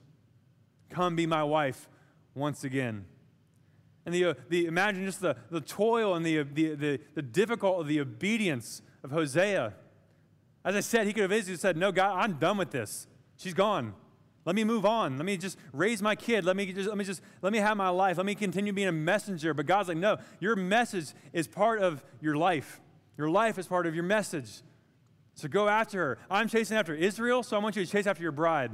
Come 0.89 1.17
be 1.17 1.25
my 1.25 1.43
wife 1.43 1.89
once 2.33 2.63
again. 2.63 3.05
And 4.05 4.15
the, 4.15 4.25
uh, 4.25 4.33
the, 4.47 4.67
imagine 4.67 5.05
just 5.05 5.19
the, 5.19 5.35
the 5.49 5.61
toil 5.61 6.15
and 6.15 6.25
the, 6.25 6.43
the, 6.43 6.75
the, 6.75 6.99
the 7.13 7.21
difficult, 7.21 7.87
the 7.87 7.99
obedience 7.99 8.81
of 9.03 9.11
Hosea. 9.11 9.73
As 10.63 10.75
I 10.75 10.79
said, 10.79 11.07
he 11.07 11.13
could 11.13 11.23
have 11.23 11.33
easily 11.33 11.57
said, 11.57 11.75
No, 11.75 11.91
God, 11.91 12.17
I'm 12.17 12.33
done 12.35 12.57
with 12.57 12.71
this. 12.71 13.07
She's 13.37 13.53
gone. 13.53 13.93
Let 14.45 14.55
me 14.55 14.63
move 14.63 14.85
on. 14.85 15.17
Let 15.17 15.25
me 15.25 15.37
just 15.37 15.57
raise 15.71 16.01
my 16.01 16.15
kid. 16.15 16.43
Let 16.43 16.57
me 16.57 16.71
just 16.73 16.89
let 16.89 16.97
me 16.97 17.05
just 17.05 17.21
let 17.41 17.53
me 17.53 17.59
have 17.59 17.77
my 17.77 17.89
life. 17.89 18.17
Let 18.17 18.25
me 18.25 18.35
continue 18.35 18.73
being 18.73 18.89
a 18.89 18.93
messenger. 18.93 19.53
But 19.53 19.65
God's 19.65 19.87
like, 19.87 19.97
no, 19.97 20.17
your 20.39 20.55
message 20.55 21.13
is 21.31 21.47
part 21.47 21.81
of 21.81 22.03
your 22.21 22.35
life. 22.35 22.81
Your 23.17 23.29
life 23.29 23.57
is 23.57 23.67
part 23.67 23.87
of 23.87 23.95
your 23.95 24.03
message. 24.03 24.61
So 25.35 25.47
go 25.47 25.67
after 25.67 25.97
her. 25.97 26.17
I'm 26.29 26.47
chasing 26.47 26.77
after 26.77 26.93
Israel, 26.93 27.41
so 27.41 27.57
I 27.57 27.59
want 27.59 27.75
you 27.75 27.85
to 27.85 27.91
chase 27.91 28.05
after 28.05 28.21
your 28.21 28.31
bride. 28.31 28.71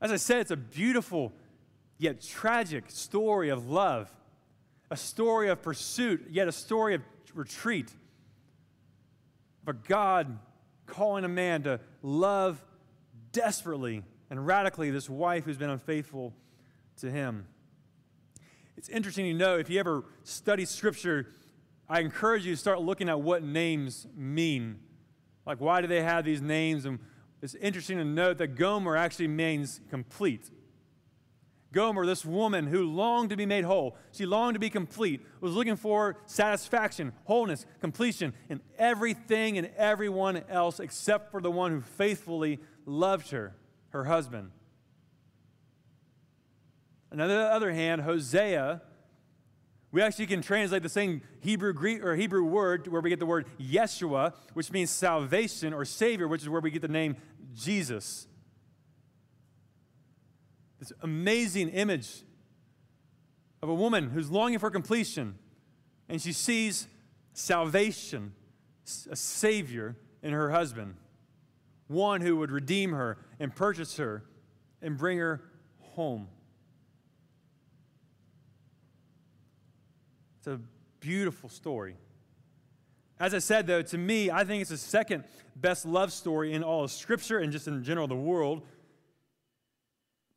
As 0.00 0.10
I 0.10 0.16
said, 0.16 0.40
it's 0.40 0.50
a 0.50 0.56
beautiful 0.56 1.32
yet 1.98 2.20
tragic 2.20 2.84
story 2.88 3.50
of 3.50 3.70
love, 3.70 4.10
a 4.90 4.96
story 4.96 5.48
of 5.48 5.62
pursuit, 5.62 6.26
yet 6.30 6.48
a 6.48 6.52
story 6.52 6.96
of 6.96 7.02
retreat. 7.34 7.92
A 9.66 9.72
God 9.72 10.38
calling 10.86 11.24
a 11.24 11.28
man 11.28 11.62
to 11.62 11.78
love 12.02 12.62
desperately 13.32 14.02
and 14.30 14.46
radically 14.46 14.90
this 14.90 15.10
wife 15.10 15.44
who's 15.44 15.56
been 15.56 15.70
unfaithful 15.70 16.32
to 16.98 17.10
him. 17.10 17.46
It's 18.76 18.88
interesting 18.88 19.26
to 19.26 19.34
know 19.34 19.58
if 19.58 19.68
you 19.68 19.78
ever 19.80 20.04
study 20.24 20.64
Scripture, 20.64 21.26
I 21.88 22.00
encourage 22.00 22.46
you 22.46 22.52
to 22.54 22.56
start 22.56 22.80
looking 22.80 23.08
at 23.08 23.20
what 23.20 23.42
names 23.42 24.06
mean. 24.16 24.80
Like, 25.46 25.60
why 25.60 25.80
do 25.80 25.86
they 25.86 26.02
have 26.02 26.24
these 26.24 26.40
names? 26.40 26.84
And 26.84 26.98
it's 27.42 27.54
interesting 27.56 27.98
to 27.98 28.04
note 28.04 28.38
that 28.38 28.54
Gomer 28.54 28.96
actually 28.96 29.28
means 29.28 29.80
complete. 29.90 30.50
Gomer, 31.72 32.04
this 32.04 32.24
woman 32.24 32.66
who 32.66 32.84
longed 32.84 33.30
to 33.30 33.36
be 33.36 33.46
made 33.46 33.64
whole, 33.64 33.96
she 34.12 34.26
longed 34.26 34.54
to 34.54 34.60
be 34.60 34.68
complete, 34.68 35.22
was 35.40 35.54
looking 35.54 35.76
for 35.76 36.18
satisfaction, 36.26 37.12
wholeness, 37.24 37.64
completion 37.80 38.34
in 38.50 38.60
everything 38.78 39.56
and 39.56 39.70
everyone 39.76 40.42
else 40.48 40.80
except 40.80 41.30
for 41.30 41.40
the 41.40 41.50
one 41.50 41.72
who 41.72 41.80
faithfully 41.80 42.60
loved 42.84 43.30
her, 43.30 43.54
her 43.90 44.04
husband. 44.04 44.50
On 47.10 47.18
the 47.18 47.24
other 47.24 47.72
hand, 47.72 48.02
Hosea, 48.02 48.82
we 49.90 50.00
actually 50.00 50.26
can 50.26 50.40
translate 50.40 50.82
the 50.82 50.88
same 50.88 51.20
Hebrew 51.40 51.74
Greek 51.74 52.02
or 52.02 52.16
Hebrew 52.16 52.44
word 52.44 52.88
where 52.88 53.02
we 53.02 53.10
get 53.10 53.18
the 53.18 53.26
word 53.26 53.46
Yeshua, 53.60 54.34
which 54.54 54.72
means 54.72 54.90
salvation 54.90 55.74
or 55.74 55.84
savior, 55.84 56.26
which 56.26 56.42
is 56.42 56.48
where 56.48 56.62
we 56.62 56.70
get 56.70 56.82
the 56.82 56.88
name 56.88 57.16
Jesus 57.54 58.26
this 60.82 60.92
amazing 61.00 61.68
image 61.68 62.24
of 63.62 63.68
a 63.68 63.74
woman 63.74 64.10
who's 64.10 64.32
longing 64.32 64.58
for 64.58 64.68
completion, 64.68 65.38
and 66.08 66.20
she 66.20 66.32
sees 66.32 66.88
salvation, 67.34 68.32
a 69.08 69.14
Savior 69.14 69.94
in 70.24 70.32
her 70.32 70.50
husband, 70.50 70.96
one 71.88 72.20
who 72.20 72.36
would 72.36 72.50
redeem 72.50 72.92
her 72.92 73.18
and 73.38 73.54
purchase 73.54 73.96
her 73.96 74.24
and 74.80 74.96
bring 74.96 75.18
her 75.18 75.42
home. 75.80 76.28
It's 80.38 80.46
a 80.48 80.60
beautiful 81.00 81.48
story. 81.48 81.96
As 83.20 83.34
I 83.34 83.38
said, 83.38 83.68
though, 83.68 83.82
to 83.82 83.98
me, 83.98 84.30
I 84.30 84.44
think 84.44 84.62
it's 84.62 84.70
the 84.70 84.76
second 84.76 85.24
best 85.54 85.86
love 85.86 86.12
story 86.12 86.52
in 86.52 86.64
all 86.64 86.82
of 86.82 86.90
Scripture 86.90 87.38
and 87.38 87.52
just 87.52 87.68
in 87.68 87.84
general 87.84 88.08
the 88.08 88.16
world 88.16 88.62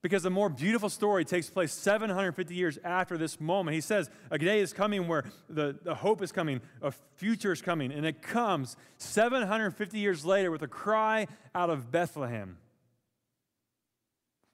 because 0.06 0.22
the 0.22 0.30
more 0.30 0.50
beautiful 0.50 0.88
story 0.88 1.26
takes 1.26 1.50
place 1.50 1.74
750 1.74 2.54
years 2.54 2.78
after 2.84 3.18
this 3.18 3.42
moment. 3.42 3.74
He 3.74 3.82
says, 3.82 4.08
A 4.30 4.38
day 4.38 4.60
is 4.60 4.72
coming 4.72 5.08
where 5.08 5.24
the, 5.50 5.80
the 5.82 5.96
hope 5.96 6.22
is 6.22 6.32
coming, 6.32 6.62
a 6.84 6.92
future 6.92 7.52
is 7.52 7.60
coming, 7.60 7.92
and 7.92 8.06
it 8.06 8.22
comes 8.22 8.78
750 9.00 9.98
years 9.98 10.24
later 10.24 10.52
with 10.52 10.62
a 10.62 10.68
cry 10.68 11.26
out 11.56 11.72
of 11.72 11.92
Bethlehem. 11.92 12.58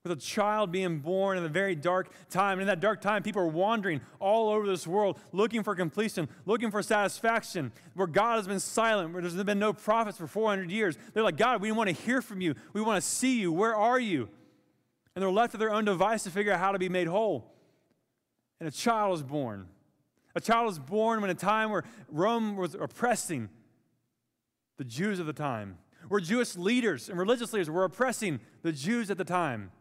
With 0.06 0.14
a 0.14 0.22
child 0.22 0.72
being 0.72 1.00
born 1.00 1.38
in 1.38 1.44
a 1.44 1.50
very 1.50 1.76
dark 1.76 2.10
time. 2.30 2.54
And 2.54 2.62
in 2.62 2.68
that 2.68 2.80
dark 2.80 3.02
time, 3.02 3.22
people 3.22 3.42
are 3.42 3.48
wandering 3.48 4.00
all 4.22 4.52
over 4.52 4.66
this 4.66 4.88
world 4.88 5.20
looking 5.34 5.64
for 5.64 5.76
completion, 5.76 6.30
looking 6.46 6.72
for 6.72 6.82
satisfaction, 6.82 7.74
where 7.94 8.08
God 8.08 8.38
has 8.38 8.48
been 8.48 8.62
silent, 8.62 9.12
where 9.12 9.22
there's 9.22 9.36
been 9.44 9.60
no 9.60 9.74
prophets 9.74 10.18
for 10.18 10.28
400 10.28 10.72
years. 10.72 10.98
They're 11.14 11.24
like, 11.24 11.36
God, 11.36 11.62
we 11.62 11.74
want 11.74 11.90
to 11.90 11.94
hear 11.94 12.22
from 12.22 12.40
you. 12.40 12.56
We 12.72 12.80
want 12.80 13.04
to 13.04 13.08
see 13.08 13.42
you. 13.42 13.52
Where 13.52 13.76
are 13.76 14.00
you? 14.00 14.30
And 15.16 15.22
they're 15.22 15.32
left 15.32 15.52
to 15.52 15.58
their 15.58 15.72
own 15.72 15.86
device 15.86 16.24
to 16.24 16.30
figure 16.30 16.54
out 16.54 16.60
how 16.60 16.72
to 16.72 16.80
be 16.80 16.90
made 16.90 17.08
whole. 17.08 17.54
And 18.60 18.68
a 18.68 18.72
child 18.72 19.16
is 19.16 19.24
born. 19.24 19.68
A 20.36 20.42
child 20.42 20.72
is 20.72 20.80
born 20.80 21.22
when 21.22 21.30
a 21.30 21.36
time 21.36 21.72
where 21.72 21.84
Rome 22.10 22.56
was 22.56 22.76
oppressing 22.76 23.50
the 24.78 24.86
Jews 24.86 25.20
of 25.20 25.26
the 25.26 25.34
time, 25.34 25.78
where 26.08 26.22
Jewish 26.22 26.56
leaders 26.56 27.10
and 27.10 27.20
religious 27.20 27.54
leaders 27.54 27.70
were 27.70 27.84
oppressing 27.84 28.40
the 28.62 28.72
Jews 28.72 29.12
at 29.12 29.18
the 29.18 29.26
time. 29.26 29.72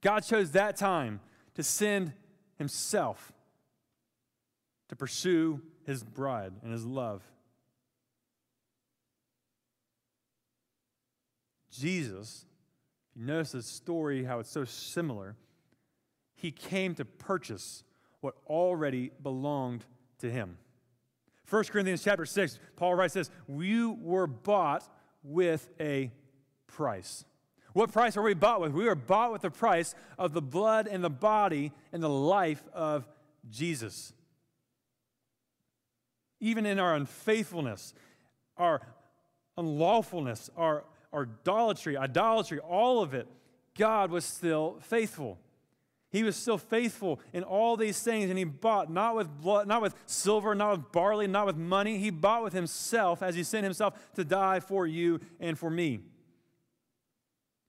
God 0.00 0.20
chose 0.20 0.52
that 0.52 0.76
time 0.76 1.20
to 1.54 1.62
send 1.62 2.12
Himself 2.56 3.32
to 4.88 4.96
pursue 4.96 5.60
His 5.84 6.02
bride 6.02 6.52
and 6.62 6.72
His 6.72 6.84
love. 6.84 7.22
Jesus 11.70 12.46
you 13.14 13.24
notice 13.24 13.52
the 13.52 13.62
story, 13.62 14.24
how 14.24 14.40
it's 14.40 14.50
so 14.50 14.64
similar. 14.64 15.36
He 16.34 16.50
came 16.50 16.94
to 16.96 17.04
purchase 17.04 17.84
what 18.20 18.34
already 18.46 19.10
belonged 19.22 19.84
to 20.18 20.30
him. 20.30 20.58
1 21.48 21.64
Corinthians 21.64 22.02
chapter 22.02 22.24
6, 22.24 22.58
Paul 22.76 22.94
writes 22.94 23.14
this 23.14 23.30
You 23.48 23.98
were 24.00 24.26
bought 24.26 24.88
with 25.22 25.68
a 25.78 26.10
price. 26.66 27.24
What 27.74 27.92
price 27.92 28.16
are 28.16 28.22
we 28.22 28.34
bought 28.34 28.60
with? 28.60 28.72
We 28.72 28.84
were 28.84 28.94
bought 28.94 29.32
with 29.32 29.42
the 29.42 29.50
price 29.50 29.94
of 30.16 30.32
the 30.32 30.42
blood 30.42 30.86
and 30.86 31.02
the 31.02 31.10
body 31.10 31.72
and 31.92 32.02
the 32.02 32.08
life 32.08 32.62
of 32.72 33.06
Jesus. 33.50 34.12
Even 36.40 36.66
in 36.66 36.78
our 36.78 36.94
unfaithfulness, 36.94 37.94
our 38.56 38.80
unlawfulness, 39.58 40.50
our 40.56 40.84
idolatry, 41.14 41.96
idolatry, 41.96 42.58
all 42.58 43.02
of 43.02 43.14
it, 43.14 43.26
God 43.76 44.10
was 44.10 44.24
still 44.24 44.78
faithful. 44.80 45.38
He 46.10 46.22
was 46.22 46.36
still 46.36 46.58
faithful 46.58 47.20
in 47.32 47.42
all 47.42 47.76
these 47.76 48.00
things, 48.00 48.30
and 48.30 48.38
he 48.38 48.44
bought 48.44 48.88
not 48.88 49.16
with 49.16 49.28
blood, 49.40 49.66
not 49.66 49.82
with 49.82 49.96
silver, 50.06 50.54
not 50.54 50.78
with 50.78 50.92
barley, 50.92 51.26
not 51.26 51.46
with 51.46 51.56
money. 51.56 51.98
He 51.98 52.10
bought 52.10 52.44
with 52.44 52.52
himself 52.52 53.20
as 53.20 53.34
he 53.34 53.42
sent 53.42 53.64
himself 53.64 53.94
to 54.14 54.24
die 54.24 54.60
for 54.60 54.86
you 54.86 55.20
and 55.40 55.58
for 55.58 55.70
me. 55.70 56.00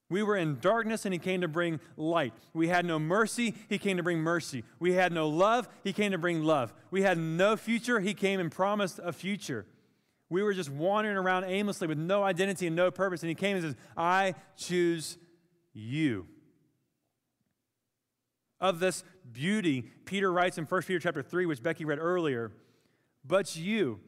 We 0.09 0.21
were 0.21 0.37
in 0.37 0.59
darkness 0.59 1.05
and 1.05 1.13
he 1.13 1.19
came 1.19 1.41
to 1.41 1.47
bring 1.47 1.79
light. 1.97 2.33
We 2.53 2.67
had 2.67 2.85
no 2.85 2.99
mercy, 2.99 3.55
he 3.67 3.79
came 3.79 3.97
to 3.97 4.03
bring 4.03 4.19
mercy. 4.19 4.63
We 4.79 4.93
had 4.93 5.11
no 5.11 5.27
love, 5.27 5.67
he 5.83 5.93
came 5.93 6.11
to 6.11 6.17
bring 6.19 6.43
love. 6.43 6.73
We 6.91 7.01
had 7.01 7.17
no 7.17 7.57
future, 7.57 7.99
he 7.99 8.13
came 8.13 8.39
and 8.39 8.51
promised 8.51 8.99
a 9.03 9.11
future. 9.11 9.65
We 10.29 10.41
were 10.41 10.53
just 10.53 10.69
wandering 10.69 11.17
around 11.17 11.45
aimlessly 11.45 11.87
with 11.87 11.97
no 11.97 12.23
identity 12.23 12.67
and 12.67 12.75
no 12.75 12.89
purpose. 12.91 13.21
And 13.21 13.29
he 13.29 13.35
came 13.35 13.57
and 13.57 13.65
says, 13.65 13.75
I 13.95 14.35
choose 14.57 15.17
you. 15.73 16.27
Of 18.59 18.79
this 18.79 19.03
beauty, 19.31 19.91
Peter 20.05 20.31
writes 20.31 20.57
in 20.57 20.65
1 20.65 20.81
Peter 20.83 20.99
chapter 20.99 21.21
3, 21.21 21.45
which 21.45 21.61
Becky 21.61 21.85
read 21.85 21.99
earlier, 21.99 22.51
but 23.23 23.55
you, 23.55 23.99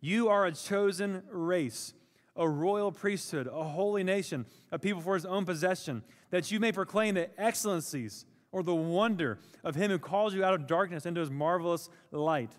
you 0.00 0.28
are 0.28 0.46
a 0.46 0.52
chosen 0.52 1.22
race, 1.30 1.92
a 2.36 2.48
royal 2.48 2.92
priesthood, 2.92 3.46
a 3.46 3.64
holy 3.64 4.04
nation, 4.04 4.46
a 4.70 4.78
people 4.78 5.00
for 5.00 5.14
his 5.14 5.26
own 5.26 5.44
possession, 5.44 6.02
that 6.30 6.50
you 6.50 6.60
may 6.60 6.72
proclaim 6.72 7.14
the 7.14 7.28
excellencies 7.40 8.24
or 8.52 8.62
the 8.62 8.74
wonder 8.74 9.38
of 9.64 9.74
him 9.74 9.90
who 9.90 9.98
calls 9.98 10.34
you 10.34 10.44
out 10.44 10.54
of 10.54 10.66
darkness 10.66 11.04
into 11.04 11.20
his 11.20 11.30
marvelous 11.30 11.90
light. 12.10 12.52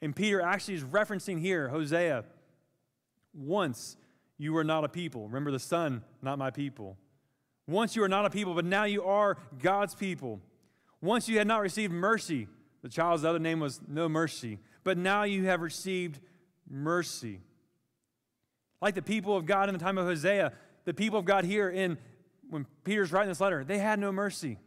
And 0.00 0.14
Peter 0.14 0.40
actually 0.40 0.74
is 0.74 0.84
referencing 0.84 1.40
here 1.40 1.68
Hosea. 1.68 2.24
Once 3.34 3.96
you 4.38 4.52
were 4.52 4.64
not 4.64 4.84
a 4.84 4.88
people. 4.88 5.26
Remember 5.26 5.50
the 5.50 5.58
son, 5.58 6.02
not 6.22 6.38
my 6.38 6.50
people. 6.50 6.96
Once 7.66 7.96
you 7.96 8.02
were 8.02 8.08
not 8.08 8.24
a 8.24 8.30
people, 8.30 8.54
but 8.54 8.64
now 8.64 8.84
you 8.84 9.02
are 9.04 9.36
God's 9.60 9.94
people. 9.94 10.40
Once 11.00 11.28
you 11.28 11.38
had 11.38 11.46
not 11.46 11.60
received 11.60 11.92
mercy. 11.92 12.46
The 12.82 12.88
child's 12.88 13.24
other 13.24 13.38
name 13.38 13.60
was 13.60 13.80
no 13.86 14.08
mercy. 14.08 14.58
But 14.84 14.96
now 14.96 15.24
you 15.24 15.46
have 15.46 15.60
received 15.60 16.20
mercy. 16.70 17.40
Like 18.80 18.94
the 18.94 19.02
people 19.02 19.36
of 19.36 19.44
God 19.44 19.68
in 19.68 19.74
the 19.74 19.80
time 19.80 19.98
of 19.98 20.06
Hosea, 20.06 20.52
the 20.84 20.94
people 20.94 21.18
of 21.18 21.24
God 21.24 21.44
here 21.44 21.68
in 21.68 21.98
when 22.48 22.66
Peter's 22.84 23.12
writing 23.12 23.28
this 23.28 23.40
letter, 23.40 23.64
they 23.64 23.78
had 23.78 23.98
no 23.98 24.10
mercy. 24.12 24.58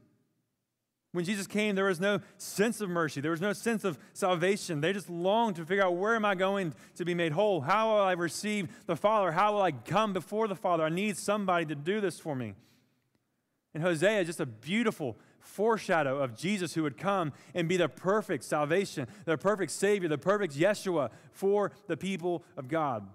When 1.14 1.26
Jesus 1.26 1.46
came, 1.46 1.76
there 1.76 1.86
was 1.86 2.00
no 2.00 2.20
sense 2.38 2.80
of 2.80 2.90
mercy. 2.90 3.20
There 3.20 3.32
was 3.32 3.42
no 3.42 3.52
sense 3.52 3.84
of 3.84 4.00
salvation. 4.14 4.80
They 4.80 4.94
just 4.94 5.10
longed 5.10 5.58
to 5.58 5.66
figure 5.66 5.84
out 5.84 5.96
where 5.96 6.16
am 6.16 6.24
I 6.24 6.36
going 6.36 6.74
to 6.96 7.04
be 7.04 7.14
made 7.14 7.34
whole? 7.34 7.60
How 7.60 7.90
will 7.90 8.02
I 8.02 8.14
receive 8.14 8.70
the 8.86 8.96
Father? 8.96 9.32
How 9.32 9.54
will 9.54 9.62
I 9.62 9.74
come 9.74 10.14
before 10.14 10.48
the 10.48 10.56
Father? 10.56 10.84
I 10.84 10.90
need 10.90 11.18
somebody 11.18 11.66
to 11.66 11.76
do 11.76 12.00
this 12.00 12.18
for 12.18 12.34
me. 12.34 12.54
And 13.74 13.84
Hosea 13.84 14.22
is 14.22 14.28
just 14.28 14.40
a 14.40 14.46
beautiful 14.46 15.18
foreshadow 15.40 16.20
of 16.20 16.38
Jesus 16.38 16.74
who 16.74 16.84
would 16.84 16.98
come 16.98 17.34
and 17.54 17.68
be 17.68 17.76
the 17.76 17.90
perfect 17.90 18.46
salvation, 18.46 19.08
the 19.26 19.38
perfect 19.38 19.72
Savior, 19.72 20.08
the 20.08 20.18
perfect 20.18 20.58
Yeshua 20.58 21.10
for 21.32 21.72
the 21.88 21.98
people 21.98 22.44
of 22.56 22.70
God. 22.70 23.06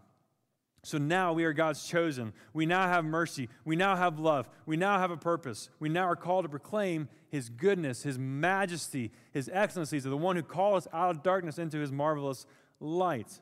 So 0.86 0.98
now 0.98 1.32
we 1.32 1.42
are 1.42 1.52
God's 1.52 1.84
chosen. 1.84 2.32
We 2.52 2.64
now 2.64 2.86
have 2.86 3.04
mercy. 3.04 3.48
We 3.64 3.74
now 3.74 3.96
have 3.96 4.20
love. 4.20 4.48
We 4.66 4.76
now 4.76 5.00
have 5.00 5.10
a 5.10 5.16
purpose. 5.16 5.68
We 5.80 5.88
now 5.88 6.04
are 6.04 6.14
called 6.14 6.44
to 6.44 6.48
proclaim 6.48 7.08
His 7.28 7.48
goodness, 7.48 8.04
His 8.04 8.20
majesty, 8.20 9.10
His 9.32 9.50
excellencies 9.52 10.04
of 10.04 10.12
the 10.12 10.16
one 10.16 10.36
who 10.36 10.44
called 10.44 10.76
us 10.76 10.86
out 10.92 11.10
of 11.10 11.24
darkness 11.24 11.58
into 11.58 11.78
His 11.78 11.90
marvelous 11.90 12.46
light. 12.78 13.40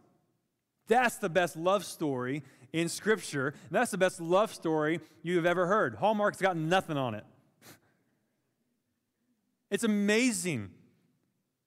That's 0.89 1.17
the 1.17 1.29
best 1.29 1.55
love 1.55 1.85
story 1.85 2.43
in 2.73 2.89
Scripture. 2.89 3.53
That's 3.71 3.91
the 3.91 3.99
best 3.99 4.23
love 4.23 4.55
story 4.55 5.01
you 5.23 5.37
have 5.37 5.45
ever 5.45 5.67
heard. 5.67 5.97
Hallmark's 5.97 6.41
got 6.41 6.57
nothing 6.57 6.97
on 6.97 7.15
it. 7.15 7.25
It's 9.71 9.85
amazing. 9.85 10.71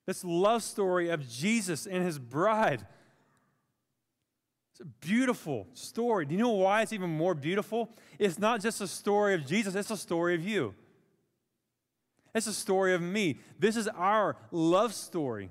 This 0.08 0.24
love 0.24 0.64
story 0.64 1.10
of 1.10 1.30
Jesus 1.30 1.86
and 1.86 2.04
His 2.04 2.18
bride. 2.18 2.88
It's 4.78 4.84
a 4.84 5.08
beautiful 5.08 5.66
story. 5.74 6.28
Do 6.28 6.36
you 6.36 6.40
know 6.40 6.52
why 6.52 6.84
it's 6.84 6.94
even 6.94 7.10
more 7.10 7.34
beautiful? 7.34 7.90
It's 8.20 8.38
not 8.38 8.62
just 8.62 8.80
a 8.80 8.88
story 8.88 9.34
of 9.34 9.44
Jesus, 9.44 9.74
it's 9.74 9.90
a 9.90 9.98
story 9.98 10.36
of 10.36 10.48
you. 10.48 10.76
It's 12.36 12.46
a 12.46 12.54
story 12.54 12.94
of 12.94 13.02
me. 13.02 13.40
This 13.58 13.76
is 13.76 13.88
our 13.88 14.36
love 14.52 14.94
story 14.94 15.50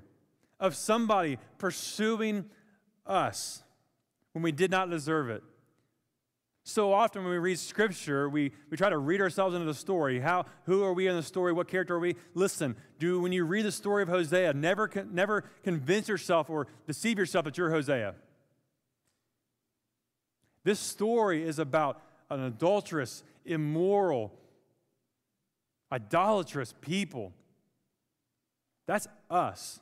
of 0.61 0.77
somebody 0.77 1.39
pursuing 1.57 2.45
us 3.05 3.63
when 4.31 4.43
we 4.43 4.53
did 4.53 4.71
not 4.71 4.89
deserve 4.89 5.29
it. 5.29 5.43
So 6.63 6.93
often 6.93 7.23
when 7.23 7.31
we 7.31 7.37
read 7.37 7.59
scripture, 7.59 8.29
we, 8.29 8.53
we 8.69 8.77
try 8.77 8.89
to 8.89 8.97
read 8.97 9.19
ourselves 9.19 9.55
into 9.55 9.67
the 9.67 9.73
story. 9.73 10.21
How, 10.21 10.45
who 10.67 10.85
are 10.85 10.93
we 10.93 11.07
in 11.07 11.17
the 11.17 11.23
story? 11.23 11.51
What 11.51 11.67
character 11.67 11.95
are 11.95 11.99
we? 11.99 12.15
Listen, 12.33 12.77
do 12.97 13.19
when 13.19 13.33
you 13.33 13.43
read 13.43 13.65
the 13.65 13.73
story 13.73 14.03
of 14.03 14.07
Hosea, 14.07 14.53
never, 14.53 14.89
never 15.11 15.41
convince 15.63 16.07
yourself 16.07 16.49
or 16.49 16.67
deceive 16.85 17.19
yourself 17.19 17.43
that 17.43 17.57
you're 17.57 17.71
Hosea. 17.71 18.15
This 20.67 20.81
story 20.81 21.43
is 21.43 21.59
about 21.59 22.01
an 22.29 22.41
adulterous, 22.41 23.23
immoral, 23.45 24.33
idolatrous 25.89 26.73
people. 26.81 27.31
That's 28.85 29.07
us. 29.29 29.79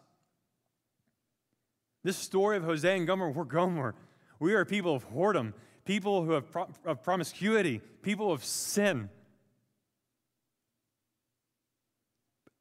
This 2.04 2.16
story 2.16 2.58
of 2.58 2.64
Hosea 2.66 2.98
and 2.98 3.08
Gomer, 3.08 3.32
we're 3.32 3.46
Gomer. 3.46 3.96
We 4.40 4.54
are 4.54 4.64
people 4.64 4.94
of 4.94 5.12
whoredom, 5.12 5.54
people 5.86 6.24
who 6.24 6.34
have 6.34 6.52
pro- 6.52 6.70
of 6.86 7.02
promiscuity, 7.02 7.82
people 8.04 8.32
of 8.32 8.46
sin. 8.46 9.10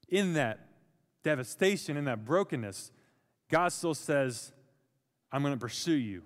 In 0.09 0.33
that 0.33 0.67
devastation, 1.21 1.95
in 1.95 2.05
that 2.05 2.25
brokenness, 2.25 2.91
God 3.51 3.71
still 3.71 3.93
says, 3.93 4.51
I'm 5.31 5.43
going 5.43 5.53
to 5.53 5.59
pursue 5.59 5.93
you. 5.93 6.23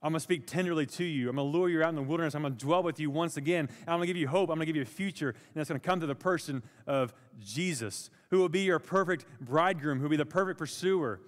I'm 0.00 0.12
going 0.12 0.18
to 0.18 0.20
speak 0.20 0.46
tenderly 0.46 0.86
to 0.86 1.04
you. 1.04 1.28
I'm 1.28 1.36
going 1.36 1.50
to 1.50 1.58
lure 1.58 1.68
you 1.68 1.82
out 1.82 1.88
in 1.88 1.96
the 1.96 2.02
wilderness. 2.02 2.36
I'm 2.36 2.42
going 2.42 2.54
to 2.54 2.64
dwell 2.64 2.84
with 2.84 3.00
you 3.00 3.10
once 3.10 3.36
again. 3.36 3.68
I'm 3.80 3.98
going 3.98 4.02
to 4.02 4.06
give 4.06 4.16
you 4.16 4.28
hope. 4.28 4.48
I'm 4.48 4.56
going 4.56 4.60
to 4.60 4.66
give 4.66 4.76
you 4.76 4.82
a 4.82 4.84
future. 4.84 5.30
And 5.30 5.54
that's 5.54 5.68
going 5.68 5.80
to 5.80 5.86
come 5.86 5.98
to 6.00 6.06
the 6.06 6.14
person 6.14 6.62
of 6.86 7.12
Jesus, 7.40 8.08
who 8.30 8.38
will 8.38 8.48
be 8.48 8.60
your 8.60 8.78
perfect 8.78 9.24
bridegroom, 9.40 9.98
who 9.98 10.04
will 10.04 10.10
be 10.10 10.16
the 10.16 10.24
perfect 10.24 10.58
pursuer. 10.58 11.20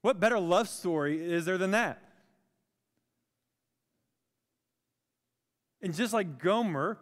What 0.00 0.18
better 0.18 0.38
love 0.38 0.70
story 0.70 1.20
is 1.20 1.44
there 1.44 1.58
than 1.58 1.72
that? 1.72 2.02
And 5.82 5.94
just 5.94 6.14
like 6.14 6.38
Gomer, 6.38 6.98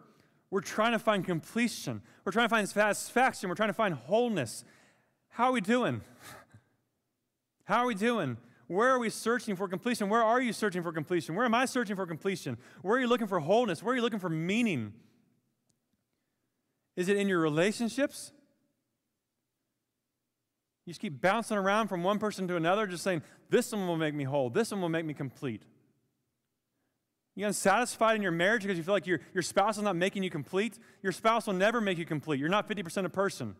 we're 0.51 0.61
trying 0.61 0.91
to 0.91 0.99
find 0.99 1.23
completion. 1.23 2.01
We're 2.25 2.31
trying 2.33 2.45
to 2.45 2.49
find 2.49 2.67
satisfaction. 2.67 3.47
We're 3.47 3.55
trying 3.55 3.69
to 3.69 3.73
find 3.73 3.93
wholeness. 3.93 4.65
How 5.29 5.45
are 5.45 5.51
we 5.51 5.61
doing? 5.61 6.01
How 7.63 7.83
are 7.83 7.87
we 7.87 7.95
doing? 7.95 8.37
Where 8.69 8.89
are 8.89 8.99
we 8.99 9.09
searching 9.09 9.55
for 9.55 9.67
completion? 9.67 10.09
Where 10.09 10.23
are 10.23 10.39
you 10.39 10.53
searching 10.53 10.83
for 10.83 10.91
completion? 10.91 11.33
Where 11.33 11.43
am 11.43 11.55
I 11.55 11.65
searching 11.65 11.95
for 11.95 12.05
completion? 12.05 12.55
Where 12.83 12.97
are 12.97 12.99
you 12.99 13.07
looking 13.07 13.25
for 13.25 13.39
wholeness? 13.39 13.81
Where 13.81 13.93
are 13.93 13.95
you 13.95 14.03
looking 14.03 14.19
for 14.19 14.29
meaning? 14.29 14.93
Is 16.95 17.09
it 17.09 17.17
in 17.17 17.27
your 17.27 17.39
relationships? 17.39 18.31
You 20.85 20.91
just 20.91 21.01
keep 21.01 21.19
bouncing 21.19 21.57
around 21.57 21.87
from 21.87 22.03
one 22.03 22.19
person 22.19 22.47
to 22.47 22.57
another, 22.57 22.85
just 22.85 23.03
saying, 23.03 23.23
This 23.49 23.71
one 23.71 23.87
will 23.87 23.97
make 23.97 24.13
me 24.13 24.23
whole. 24.23 24.51
This 24.51 24.69
one 24.69 24.81
will 24.81 24.89
make 24.89 25.05
me 25.05 25.15
complete. 25.15 25.63
You're 27.33 27.47
unsatisfied 27.47 28.17
in 28.17 28.21
your 28.21 28.31
marriage 28.31 28.61
because 28.61 28.77
you 28.77 28.83
feel 28.83 28.93
like 28.93 29.07
your, 29.07 29.19
your 29.33 29.41
spouse 29.41 29.77
is 29.77 29.83
not 29.83 29.95
making 29.95 30.21
you 30.21 30.29
complete? 30.29 30.77
Your 31.01 31.11
spouse 31.11 31.47
will 31.47 31.55
never 31.55 31.81
make 31.81 31.97
you 31.97 32.05
complete. 32.05 32.39
You're 32.39 32.49
not 32.49 32.69
50% 32.69 33.05
a 33.05 33.09
person. 33.09 33.55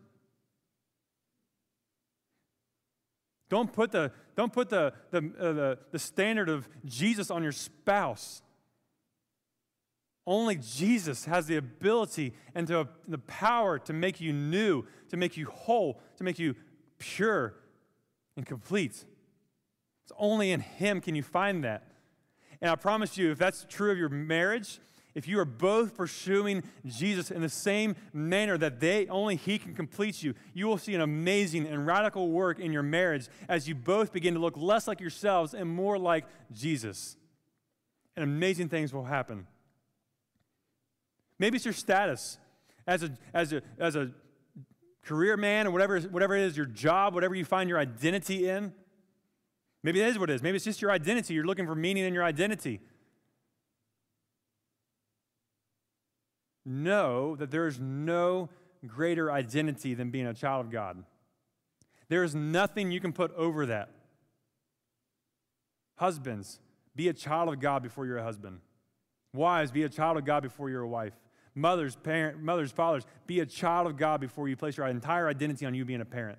Don't 3.50 3.70
put 3.72 3.90
the, 3.90 4.12
don't 4.36 4.52
put 4.52 4.70
the, 4.70 4.94
the, 5.10 5.18
uh, 5.18 5.52
the, 5.52 5.78
the 5.90 5.98
standard 5.98 6.48
of 6.48 6.68
Jesus 6.86 7.30
on 7.30 7.42
your 7.42 7.52
spouse. 7.52 8.42
Only 10.26 10.56
Jesus 10.56 11.24
has 11.24 11.46
the 11.46 11.56
ability 11.56 12.34
and 12.54 12.66
to, 12.68 12.88
the 13.08 13.18
power 13.18 13.78
to 13.80 13.92
make 13.92 14.20
you 14.20 14.32
new, 14.32 14.84
to 15.08 15.16
make 15.16 15.36
you 15.36 15.46
whole, 15.46 16.00
to 16.16 16.24
make 16.24 16.38
you 16.38 16.54
pure 16.98 17.56
and 18.36 18.46
complete. 18.46 19.04
It's 20.04 20.12
only 20.16 20.52
in 20.52 20.60
Him 20.60 21.00
can 21.00 21.16
you 21.16 21.24
find 21.24 21.64
that. 21.64 21.88
And 22.60 22.70
I 22.70 22.76
promise 22.76 23.18
you, 23.18 23.32
if 23.32 23.38
that's 23.38 23.66
true 23.68 23.90
of 23.90 23.98
your 23.98 24.08
marriage, 24.08 24.78
if 25.14 25.26
you 25.26 25.38
are 25.40 25.44
both 25.44 25.96
pursuing 25.96 26.62
Jesus 26.86 27.30
in 27.30 27.42
the 27.42 27.48
same 27.48 27.96
manner 28.12 28.56
that 28.58 28.80
they 28.80 29.06
only 29.08 29.36
he 29.36 29.58
can 29.58 29.74
complete 29.74 30.22
you, 30.22 30.34
you 30.54 30.66
will 30.66 30.78
see 30.78 30.94
an 30.94 31.00
amazing 31.00 31.66
and 31.66 31.86
radical 31.86 32.30
work 32.30 32.60
in 32.60 32.72
your 32.72 32.82
marriage 32.82 33.28
as 33.48 33.68
you 33.68 33.74
both 33.74 34.12
begin 34.12 34.34
to 34.34 34.40
look 34.40 34.56
less 34.56 34.86
like 34.86 35.00
yourselves 35.00 35.52
and 35.52 35.68
more 35.68 35.98
like 35.98 36.26
Jesus. 36.52 37.16
And 38.16 38.22
amazing 38.22 38.68
things 38.68 38.92
will 38.92 39.04
happen. 39.04 39.46
Maybe 41.38 41.56
it's 41.56 41.64
your 41.64 41.74
status 41.74 42.38
as 42.86 43.02
a, 43.02 43.10
as 43.32 43.52
a, 43.52 43.62
as 43.78 43.96
a 43.96 44.10
career 45.02 45.36
man 45.36 45.66
or 45.66 45.70
whatever, 45.70 45.98
whatever 46.00 46.36
it 46.36 46.42
is, 46.42 46.56
your 46.56 46.66
job, 46.66 47.14
whatever 47.14 47.34
you 47.34 47.44
find 47.44 47.68
your 47.68 47.78
identity 47.78 48.48
in. 48.48 48.72
Maybe 49.82 49.98
that 50.00 50.08
is 50.08 50.18
what 50.18 50.30
it 50.30 50.34
is. 50.34 50.42
Maybe 50.42 50.56
it's 50.56 50.64
just 50.64 50.82
your 50.82 50.90
identity. 50.90 51.34
You're 51.34 51.46
looking 51.46 51.66
for 51.66 51.74
meaning 51.74 52.04
in 52.04 52.12
your 52.12 52.24
identity. 52.24 52.80
Know 56.70 57.36
that 57.36 57.50
there 57.50 57.66
is 57.66 57.78
no 57.78 58.48
greater 58.86 59.30
identity 59.30 59.94
than 59.94 60.10
being 60.10 60.26
a 60.26 60.34
child 60.34 60.64
of 60.64 60.72
God. 60.72 61.04
There 62.08 62.24
is 62.24 62.34
nothing 62.34 62.90
you 62.90 63.00
can 63.00 63.12
put 63.12 63.34
over 63.34 63.66
that. 63.66 63.90
Husbands, 65.96 66.60
be 66.96 67.08
a 67.08 67.12
child 67.12 67.48
of 67.52 67.60
God 67.60 67.82
before 67.82 68.06
you're 68.06 68.18
a 68.18 68.22
husband. 68.22 68.60
Wives, 69.34 69.70
be 69.70 69.82
a 69.82 69.88
child 69.88 70.16
of 70.16 70.24
God 70.24 70.42
before 70.42 70.70
you're 70.70 70.82
a 70.82 70.88
wife. 70.88 71.12
Mothers, 71.54 71.96
parent, 71.96 72.42
mothers, 72.42 72.72
fathers, 72.72 73.04
be 73.26 73.40
a 73.40 73.46
child 73.46 73.86
of 73.86 73.96
God 73.96 74.20
before 74.20 74.48
you 74.48 74.56
place 74.56 74.76
your 74.76 74.86
entire 74.86 75.28
identity 75.28 75.66
on 75.66 75.74
you 75.74 75.84
being 75.84 76.00
a 76.00 76.04
parent. 76.06 76.38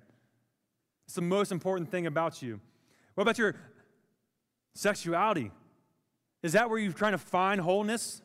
It's 1.06 1.14
the 1.14 1.22
most 1.22 1.52
important 1.52 1.90
thing 1.90 2.06
about 2.06 2.42
you. 2.42 2.60
What 3.14 3.22
about 3.22 3.38
your 3.38 3.54
sexuality? 4.74 5.50
Is 6.42 6.52
that 6.52 6.68
where 6.68 6.78
you're 6.78 6.92
trying 6.92 7.12
to 7.12 7.18
find 7.18 7.60
wholeness? 7.60 8.22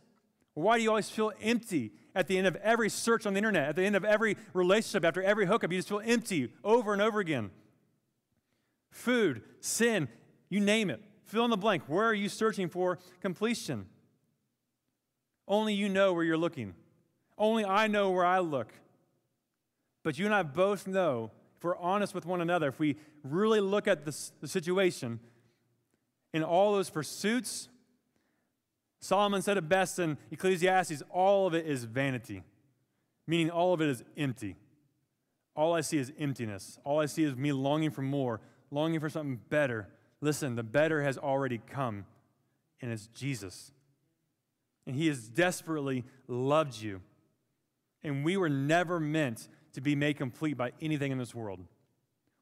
Why 0.57 0.77
do 0.77 0.83
you 0.83 0.89
always 0.89 1.07
feel 1.07 1.31
empty 1.39 1.91
at 2.15 2.27
the 2.27 2.35
end 2.35 2.47
of 2.47 2.55
every 2.55 2.89
search 2.89 3.27
on 3.27 3.33
the 3.33 3.37
internet, 3.37 3.69
at 3.69 3.75
the 3.75 3.83
end 3.83 3.95
of 3.95 4.03
every 4.03 4.37
relationship, 4.55 5.05
after 5.05 5.21
every 5.21 5.45
hookup? 5.45 5.71
You 5.71 5.77
just 5.77 5.87
feel 5.87 6.01
empty 6.03 6.51
over 6.63 6.93
and 6.93 7.01
over 7.01 7.19
again. 7.19 7.51
Food, 8.89 9.43
sin, 9.59 10.07
you 10.49 10.59
name 10.59 10.89
it. 10.89 10.99
Fill 11.25 11.43
in 11.43 11.51
the 11.51 11.57
blank. 11.57 11.83
Where 11.85 12.05
are 12.05 12.13
you 12.13 12.27
searching 12.27 12.69
for 12.69 12.97
completion? 13.21 13.85
Only 15.47 15.75
you 15.75 15.89
know 15.89 16.11
where 16.13 16.23
you're 16.23 16.37
looking. 16.37 16.73
Only 17.37 17.63
I 17.63 17.85
know 17.85 18.09
where 18.09 18.25
I 18.25 18.39
look. 18.39 18.73
But 20.01 20.17
you 20.17 20.25
and 20.25 20.33
I 20.33 20.41
both 20.41 20.87
know, 20.87 21.29
if 21.55 21.63
we're 21.63 21.77
honest 21.77 22.15
with 22.15 22.25
one 22.25 22.41
another, 22.41 22.69
if 22.69 22.79
we 22.79 22.95
really 23.23 23.59
look 23.59 23.87
at 23.87 24.05
the 24.05 24.47
situation, 24.47 25.19
in 26.33 26.43
all 26.43 26.73
those 26.73 26.89
pursuits, 26.89 27.69
Solomon 29.07 29.41
said 29.41 29.55
it 29.55 29.69
best 29.69 29.99
in 29.99 30.17
Ecclesiastes 30.31 31.01
all 31.09 31.47
of 31.47 31.53
it 31.53 31.65
is 31.65 31.85
vanity, 31.85 32.43
meaning 33.25 33.49
all 33.49 33.73
of 33.73 33.79
it 33.79 33.87
is 33.87 34.03
empty. 34.17 34.57
All 35.55 35.73
I 35.73 35.79
see 35.79 35.97
is 35.97 36.11
emptiness. 36.19 36.77
All 36.83 36.99
I 36.99 37.05
see 37.05 37.23
is 37.23 37.33
me 37.33 37.53
longing 37.53 37.89
for 37.89 38.01
more, 38.01 38.41
longing 38.69 38.99
for 38.99 39.07
something 39.07 39.39
better. 39.47 39.87
Listen, 40.19 40.57
the 40.57 40.63
better 40.63 41.03
has 41.03 41.17
already 41.17 41.57
come, 41.57 42.05
and 42.81 42.91
it's 42.91 43.07
Jesus. 43.07 43.71
And 44.85 44.93
He 44.93 45.07
has 45.07 45.29
desperately 45.29 46.03
loved 46.27 46.81
you. 46.81 46.99
And 48.03 48.25
we 48.25 48.35
were 48.35 48.49
never 48.49 48.99
meant 48.99 49.47
to 49.71 49.79
be 49.79 49.95
made 49.95 50.17
complete 50.17 50.57
by 50.57 50.73
anything 50.81 51.13
in 51.13 51.17
this 51.17 51.33
world. 51.33 51.61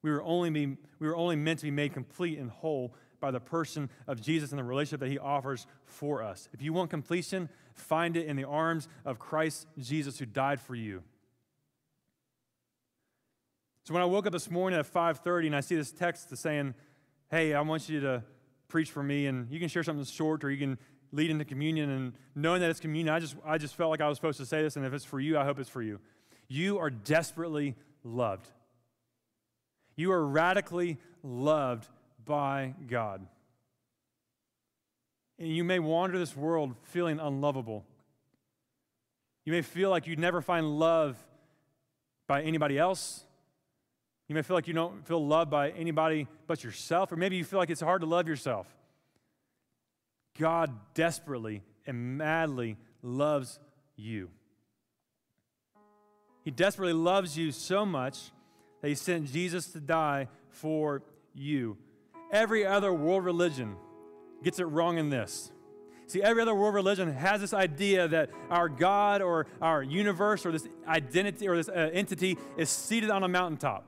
We 0.01 0.09
were 0.09 0.23
only, 0.23 0.49
be, 0.49 0.77
we 0.97 1.07
were 1.07 1.15
only 1.15 1.35
meant 1.35 1.59
to 1.59 1.65
be 1.65 1.71
made 1.71 1.93
complete 1.93 2.39
and 2.39 2.49
whole 2.49 2.95
by 3.19 3.31
the 3.31 3.39
person 3.39 3.89
of 4.07 4.21
Jesus 4.21 4.51
and 4.51 4.59
the 4.59 4.63
relationship 4.63 4.99
that 5.01 5.09
he 5.09 5.19
offers 5.19 5.67
for 5.85 6.21
us. 6.21 6.49
If 6.53 6.61
you 6.61 6.73
want 6.73 6.89
completion, 6.89 7.49
find 7.73 8.15
it 8.17 8.27
in 8.27 8.35
the 8.35 8.45
arms 8.45 8.87
of 9.03 9.19
Christ 9.19 9.67
Jesus 9.77 10.19
who 10.19 10.25
died 10.25 10.59
for 10.59 10.75
you. 10.75 11.03
So 13.83 13.93
when 13.93 14.01
I 14.01 14.05
woke 14.05 14.25
up 14.25 14.33
this 14.33 14.49
morning 14.49 14.79
at 14.79 14.87
5:30 14.87 15.47
and 15.47 15.55
I 15.55 15.59
see 15.59 15.75
this 15.75 15.91
text 15.91 16.35
saying, 16.35 16.73
"Hey, 17.29 17.53
I 17.53 17.61
want 17.61 17.87
you 17.87 17.99
to 17.99 18.23
preach 18.67 18.91
for 18.91 19.03
me 19.03 19.27
and 19.27 19.49
you 19.51 19.59
can 19.59 19.69
share 19.69 19.83
something 19.83 20.05
short 20.05 20.43
or 20.43 20.49
you 20.49 20.57
can 20.57 20.79
lead 21.11 21.29
into 21.29 21.45
communion 21.45 21.89
and 21.89 22.13
knowing 22.35 22.61
that 22.61 22.69
it's 22.69 22.79
communion, 22.79 23.13
I 23.13 23.19
just 23.19 23.35
I 23.45 23.57
just 23.57 23.75
felt 23.75 23.89
like 23.89 24.01
I 24.01 24.07
was 24.07 24.17
supposed 24.17 24.39
to 24.39 24.45
say 24.45 24.61
this 24.61 24.75
and 24.75 24.85
if 24.85 24.93
it's 24.93 25.05
for 25.05 25.19
you, 25.19 25.37
I 25.37 25.45
hope 25.45 25.59
it's 25.59 25.69
for 25.69 25.81
you. 25.81 25.99
You 26.47 26.79
are 26.79 26.89
desperately 26.89 27.75
loved. 28.03 28.49
You 29.95 30.11
are 30.11 30.25
radically 30.25 30.97
loved 31.23 31.87
by 32.25 32.73
God. 32.87 33.25
And 35.37 35.49
you 35.49 35.63
may 35.63 35.79
wander 35.79 36.17
this 36.17 36.35
world 36.35 36.75
feeling 36.83 37.19
unlovable. 37.19 37.85
You 39.43 39.51
may 39.51 39.61
feel 39.61 39.89
like 39.89 40.07
you'd 40.07 40.19
never 40.19 40.41
find 40.41 40.79
love 40.79 41.17
by 42.27 42.41
anybody 42.41 42.79
else. 42.79 43.23
You 44.27 44.33
may 44.33 44.41
feel 44.41 44.55
like 44.55 44.67
you 44.67 44.73
don't 44.73 45.05
feel 45.05 45.25
loved 45.25 45.51
by 45.51 45.69
anybody 45.71 46.27
but 46.47 46.63
yourself, 46.63 47.11
or 47.11 47.15
maybe 47.15 47.35
you 47.35 47.43
feel 47.43 47.59
like 47.59 47.69
it's 47.69 47.81
hard 47.81 48.01
to 48.01 48.07
love 48.07 48.27
yourself. 48.27 48.67
God 50.39 50.71
desperately 50.93 51.61
and 51.85 52.17
madly 52.17 52.77
loves 53.03 53.59
you. 53.95 54.29
He 56.43 56.51
desperately 56.51 56.93
loves 56.93 57.37
you 57.37 57.51
so 57.51 57.85
much 57.85 58.31
that 58.81 58.87
he 58.87 58.95
sent 58.95 59.31
Jesus 59.31 59.67
to 59.67 59.79
die 59.79 60.27
for 60.49 61.03
you. 61.33 61.77
Every 62.31 62.65
other 62.65 62.93
world 62.93 63.23
religion 63.23 63.75
gets 64.43 64.59
it 64.59 64.65
wrong 64.65 64.97
in 64.97 65.09
this. 65.09 65.51
See, 66.07 66.21
every 66.21 66.41
other 66.41 66.53
world 66.53 66.75
religion 66.75 67.11
has 67.13 67.41
this 67.41 67.53
idea 67.53 68.07
that 68.07 68.29
our 68.49 68.69
God 68.69 69.21
or 69.21 69.47
our 69.61 69.81
universe 69.81 70.45
or 70.45 70.51
this 70.51 70.67
identity 70.87 71.47
or 71.47 71.55
this 71.55 71.69
uh, 71.69 71.89
entity 71.93 72.37
is 72.57 72.69
seated 72.69 73.09
on 73.09 73.23
a 73.23 73.27
mountaintop. 73.27 73.87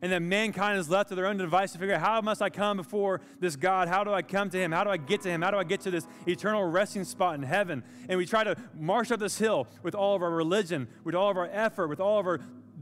And 0.00 0.12
that 0.12 0.20
mankind 0.20 0.78
is 0.78 0.90
left 0.90 1.08
to 1.10 1.14
their 1.14 1.26
own 1.26 1.38
device 1.38 1.72
to 1.72 1.78
figure 1.78 1.94
out 1.94 2.00
how 2.00 2.20
must 2.20 2.42
I 2.42 2.50
come 2.50 2.76
before 2.76 3.20
this 3.40 3.56
God? 3.56 3.88
How 3.88 4.04
do 4.04 4.12
I 4.12 4.20
come 4.20 4.50
to 4.50 4.58
Him? 4.58 4.70
How 4.70 4.84
do 4.84 4.90
I 4.90 4.96
get 4.98 5.22
to 5.22 5.30
Him? 5.30 5.40
How 5.40 5.50
do 5.50 5.56
I 5.56 5.64
get 5.64 5.80
to 5.82 5.90
this 5.90 6.06
eternal 6.26 6.64
resting 6.64 7.04
spot 7.04 7.36
in 7.36 7.42
heaven? 7.42 7.82
And 8.08 8.18
we 8.18 8.26
try 8.26 8.44
to 8.44 8.56
march 8.78 9.10
up 9.12 9.20
this 9.20 9.38
hill 9.38 9.66
with 9.82 9.94
all 9.94 10.14
of 10.14 10.22
our 10.22 10.30
religion, 10.30 10.88
with 11.04 11.14
all 11.14 11.30
of 11.30 11.38
our 11.38 11.48
effort, 11.50 11.88
with 11.88 12.00
all 12.00 12.18
of 12.18 12.26
our 12.26 12.40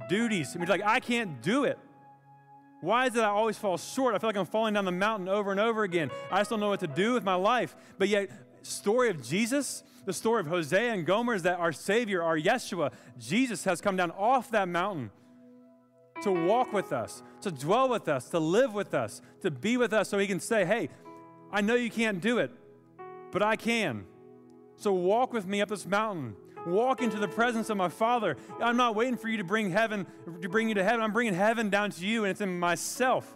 duties. 0.08 0.54
And 0.54 0.60
we're 0.60 0.68
like, 0.68 0.82
I 0.84 0.98
can't 0.98 1.40
do 1.42 1.64
it. 1.64 1.78
Why 2.82 3.06
is 3.06 3.14
it 3.14 3.20
I 3.20 3.28
always 3.28 3.56
fall 3.56 3.78
short? 3.78 4.12
I 4.16 4.18
feel 4.18 4.28
like 4.28 4.36
I'm 4.36 4.44
falling 4.44 4.74
down 4.74 4.84
the 4.84 4.90
mountain 4.90 5.28
over 5.28 5.52
and 5.52 5.60
over 5.60 5.84
again. 5.84 6.10
I 6.32 6.40
just 6.40 6.50
don't 6.50 6.58
know 6.58 6.68
what 6.68 6.80
to 6.80 6.88
do 6.88 7.14
with 7.14 7.22
my 7.22 7.36
life. 7.36 7.76
But 7.96 8.08
yet, 8.08 8.28
story 8.62 9.08
of 9.08 9.22
Jesus, 9.22 9.84
the 10.04 10.12
story 10.12 10.40
of 10.40 10.48
Hosea 10.48 10.92
and 10.92 11.06
Gomer 11.06 11.34
is 11.34 11.44
that 11.44 11.60
our 11.60 11.70
Savior, 11.70 12.24
our 12.24 12.36
Yeshua, 12.36 12.92
Jesus 13.20 13.62
has 13.64 13.80
come 13.80 13.94
down 13.94 14.10
off 14.10 14.50
that 14.50 14.66
mountain 14.66 15.12
to 16.24 16.32
walk 16.32 16.72
with 16.72 16.92
us, 16.92 17.22
to 17.42 17.52
dwell 17.52 17.88
with 17.88 18.08
us, 18.08 18.28
to 18.30 18.40
live 18.40 18.74
with 18.74 18.94
us, 18.94 19.22
to 19.42 19.50
be 19.52 19.76
with 19.76 19.92
us 19.92 20.08
so 20.08 20.18
he 20.18 20.26
can 20.26 20.40
say, 20.40 20.64
Hey, 20.64 20.88
I 21.52 21.60
know 21.60 21.76
you 21.76 21.90
can't 21.90 22.20
do 22.20 22.38
it, 22.38 22.50
but 23.30 23.44
I 23.44 23.54
can. 23.54 24.06
So 24.74 24.92
walk 24.92 25.32
with 25.32 25.46
me 25.46 25.60
up 25.60 25.68
this 25.68 25.86
mountain. 25.86 26.34
Walk 26.66 27.02
into 27.02 27.18
the 27.18 27.28
presence 27.28 27.70
of 27.70 27.76
my 27.76 27.88
Father. 27.88 28.36
I'm 28.60 28.76
not 28.76 28.94
waiting 28.94 29.16
for 29.16 29.28
you 29.28 29.38
to 29.38 29.44
bring 29.44 29.70
heaven, 29.70 30.06
to 30.40 30.48
bring 30.48 30.68
you 30.68 30.74
to 30.76 30.84
heaven. 30.84 31.00
I'm 31.00 31.12
bringing 31.12 31.34
heaven 31.34 31.70
down 31.70 31.90
to 31.90 32.06
you, 32.06 32.24
and 32.24 32.30
it's 32.30 32.40
in 32.40 32.58
myself. 32.58 33.32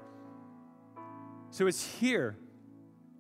So 1.51 1.67
it's 1.67 1.85
here. 1.99 2.37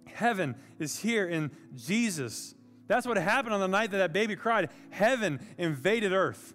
Heaven 0.06 0.54
is 0.78 0.98
here 0.98 1.26
in 1.26 1.50
Jesus. 1.74 2.54
That's 2.86 3.06
what 3.06 3.16
happened 3.16 3.54
on 3.54 3.60
the 3.60 3.68
night 3.68 3.90
that 3.90 3.98
that 3.98 4.12
baby 4.12 4.36
cried. 4.36 4.70
Heaven 4.90 5.40
invaded 5.58 6.12
earth, 6.12 6.54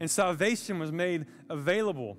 and 0.00 0.10
salvation 0.10 0.78
was 0.78 0.90
made 0.90 1.26
available. 1.48 2.16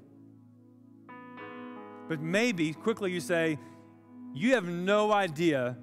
But 2.07 2.21
maybe, 2.21 2.73
quickly, 2.73 3.11
you 3.11 3.19
say, 3.19 3.59
You 4.33 4.53
have 4.53 4.65
no 4.65 5.11
idea 5.11 5.77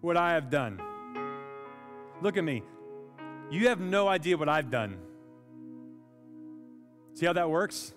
what 0.00 0.16
I 0.16 0.34
have 0.34 0.50
done. 0.50 0.80
Look 2.22 2.36
at 2.36 2.44
me. 2.44 2.62
You 3.50 3.68
have 3.68 3.80
no 3.80 4.08
idea 4.08 4.36
what 4.36 4.48
I've 4.48 4.70
done. 4.70 4.98
See 7.14 7.26
how 7.26 7.32
that 7.34 7.48
works? 7.48 7.94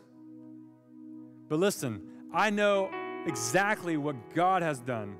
But 1.48 1.60
listen, 1.60 2.02
I 2.34 2.52
know 2.52 2.90
exactly 3.26 3.98
what 3.98 4.34
God 4.36 4.62
has 4.62 4.80
done. 4.80 5.16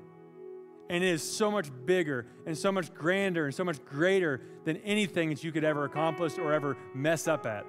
And 0.88 1.04
it 1.04 1.08
is 1.08 1.22
so 1.22 1.50
much 1.50 1.70
bigger 1.86 2.26
and 2.46 2.56
so 2.56 2.72
much 2.72 2.92
grander 2.94 3.46
and 3.46 3.54
so 3.54 3.64
much 3.64 3.84
greater 3.84 4.40
than 4.64 4.76
anything 4.78 5.28
that 5.30 5.44
you 5.44 5.52
could 5.52 5.64
ever 5.64 5.84
accomplish 5.84 6.38
or 6.38 6.52
ever 6.52 6.76
mess 6.94 7.28
up 7.28 7.46
at. 7.46 7.64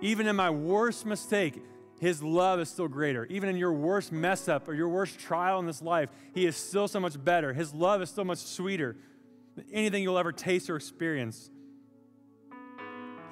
Even 0.00 0.26
in 0.26 0.36
my 0.36 0.50
worst 0.50 1.06
mistake, 1.06 1.62
his 2.00 2.22
love 2.22 2.60
is 2.60 2.68
still 2.68 2.88
greater. 2.88 3.24
Even 3.26 3.48
in 3.48 3.56
your 3.56 3.72
worst 3.72 4.12
mess 4.12 4.48
up 4.48 4.68
or 4.68 4.74
your 4.74 4.88
worst 4.88 5.18
trial 5.18 5.58
in 5.58 5.66
this 5.66 5.82
life, 5.82 6.10
He 6.32 6.46
is 6.46 6.56
still 6.56 6.86
so 6.86 7.00
much 7.00 7.22
better. 7.22 7.52
His 7.52 7.74
love 7.74 8.02
is 8.02 8.10
so 8.10 8.24
much 8.24 8.38
sweeter 8.38 8.96
than 9.58 9.66
anything 9.72 10.02
you'll 10.02 10.18
ever 10.18 10.32
taste 10.32 10.70
or 10.70 10.76
experience. 10.76 11.50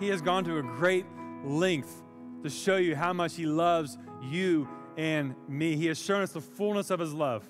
He 0.01 0.09
has 0.09 0.21
gone 0.21 0.45
to 0.45 0.59
a 0.59 0.63
great 0.63 1.07
length 1.45 2.03
to 2.43 2.51
show 2.51 2.77
you 2.77 2.97
how 2.97 3.13
much 3.13 3.37
He 3.37 3.47
loves 3.47 3.97
you 4.23 4.69
and 4.97 5.35
me. 5.49 5.77
He 5.77 5.87
has 5.87 5.99
shown 5.99 6.23
us 6.23 6.33
the 6.33 6.41
fullness 6.41 6.91
of 6.91 7.01
His 7.01 7.13
love. 7.13 7.49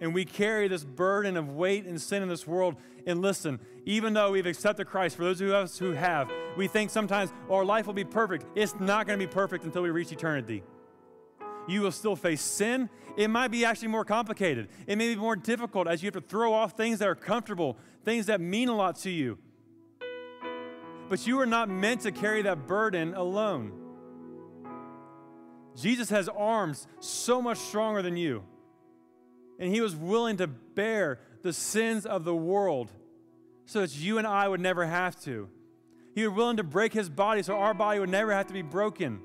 And 0.00 0.12
we 0.12 0.26
carry 0.26 0.68
this 0.68 0.84
burden 0.84 1.38
of 1.38 1.48
weight 1.48 1.86
and 1.86 2.00
sin 2.00 2.22
in 2.22 2.28
this 2.28 2.46
world. 2.46 2.76
And 3.06 3.22
listen, 3.22 3.60
even 3.86 4.12
though 4.12 4.32
we've 4.32 4.46
accepted 4.46 4.86
Christ, 4.86 5.16
for 5.16 5.24
those 5.24 5.40
of 5.40 5.50
us 5.50 5.78
who 5.78 5.92
have, 5.92 6.30
we 6.56 6.68
think 6.68 6.90
sometimes 6.90 7.32
our 7.50 7.64
life 7.64 7.86
will 7.86 7.94
be 7.94 8.04
perfect. 8.04 8.44
It's 8.54 8.78
not 8.78 9.06
going 9.06 9.18
to 9.18 9.26
be 9.26 9.32
perfect 9.32 9.64
until 9.64 9.82
we 9.82 9.90
reach 9.90 10.12
eternity. 10.12 10.62
You 11.66 11.82
will 11.82 11.92
still 11.92 12.16
face 12.16 12.40
sin. 12.40 12.88
It 13.16 13.28
might 13.28 13.48
be 13.48 13.64
actually 13.64 13.88
more 13.88 14.04
complicated. 14.04 14.68
It 14.86 14.96
may 14.96 15.14
be 15.14 15.20
more 15.20 15.36
difficult 15.36 15.88
as 15.88 16.02
you 16.02 16.06
have 16.08 16.14
to 16.14 16.28
throw 16.28 16.52
off 16.52 16.76
things 16.76 16.98
that 16.98 17.08
are 17.08 17.14
comfortable, 17.14 17.76
things 18.04 18.26
that 18.26 18.40
mean 18.40 18.68
a 18.68 18.76
lot 18.76 18.96
to 19.00 19.10
you. 19.10 19.38
But 21.08 21.26
you 21.26 21.40
are 21.40 21.46
not 21.46 21.68
meant 21.68 22.02
to 22.02 22.12
carry 22.12 22.42
that 22.42 22.66
burden 22.66 23.14
alone. 23.14 23.72
Jesus 25.76 26.10
has 26.10 26.28
arms 26.28 26.86
so 27.00 27.40
much 27.40 27.58
stronger 27.58 28.02
than 28.02 28.16
you 28.16 28.42
and 29.58 29.72
he 29.72 29.80
was 29.80 29.96
willing 29.96 30.36
to 30.36 30.46
bear 30.46 31.20
the 31.42 31.52
sins 31.52 32.06
of 32.06 32.24
the 32.24 32.34
world 32.34 32.92
so 33.64 33.80
that 33.80 33.96
you 33.96 34.18
and 34.18 34.26
I 34.26 34.46
would 34.48 34.60
never 34.60 34.86
have 34.86 35.20
to. 35.22 35.48
He 36.14 36.26
was 36.26 36.36
willing 36.36 36.56
to 36.58 36.62
break 36.62 36.92
his 36.92 37.08
body 37.08 37.42
so 37.42 37.56
our 37.56 37.74
body 37.74 37.98
would 38.00 38.08
never 38.08 38.32
have 38.32 38.46
to 38.46 38.52
be 38.52 38.62
broken. 38.62 39.20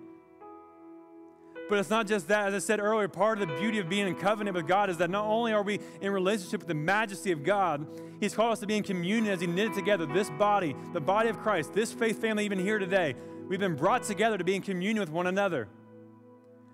But 1.70 1.80
it's 1.80 1.90
not 1.90 2.06
just 2.06 2.28
that. 2.28 2.48
As 2.48 2.54
I 2.54 2.60
said 2.60 2.80
earlier, 2.80 3.08
part 3.08 3.42
of 3.42 3.48
the 3.48 3.56
beauty 3.56 3.80
of 3.80 3.88
being 3.88 4.08
in 4.08 4.16
covenant 4.16 4.56
with 4.56 4.68
God 4.68 4.90
is 4.90 4.98
that 4.98 5.10
not 5.10 5.26
only 5.26 5.54
are 5.54 5.64
we 5.64 5.80
in 6.02 6.12
relationship 6.12 6.60
with 6.60 6.68
the 6.68 6.74
majesty 6.74 7.32
of 7.32 7.44
God, 7.44 7.88
He's 8.20 8.36
called 8.36 8.54
us 8.54 8.60
to 8.60 8.68
be 8.68 8.76
in 8.76 8.84
communion 8.84 9.34
as 9.34 9.42
He 9.42 9.48
knitted 9.48 9.74
together 9.74 10.06
this 10.06 10.30
body, 10.32 10.76
the 10.94 11.00
body 11.00 11.30
of 11.30 11.40
Christ, 11.40 11.74
this 11.74 11.94
faith 11.94 12.20
family, 12.20 12.46
even 12.46 12.60
here 12.60 12.78
today. 12.78 13.16
We've 13.48 13.60
been 13.60 13.76
brought 13.76 14.04
together 14.04 14.38
to 14.38 14.44
be 14.44 14.56
in 14.56 14.62
communion 14.62 15.00
with 15.00 15.10
one 15.10 15.28
another. 15.28 15.68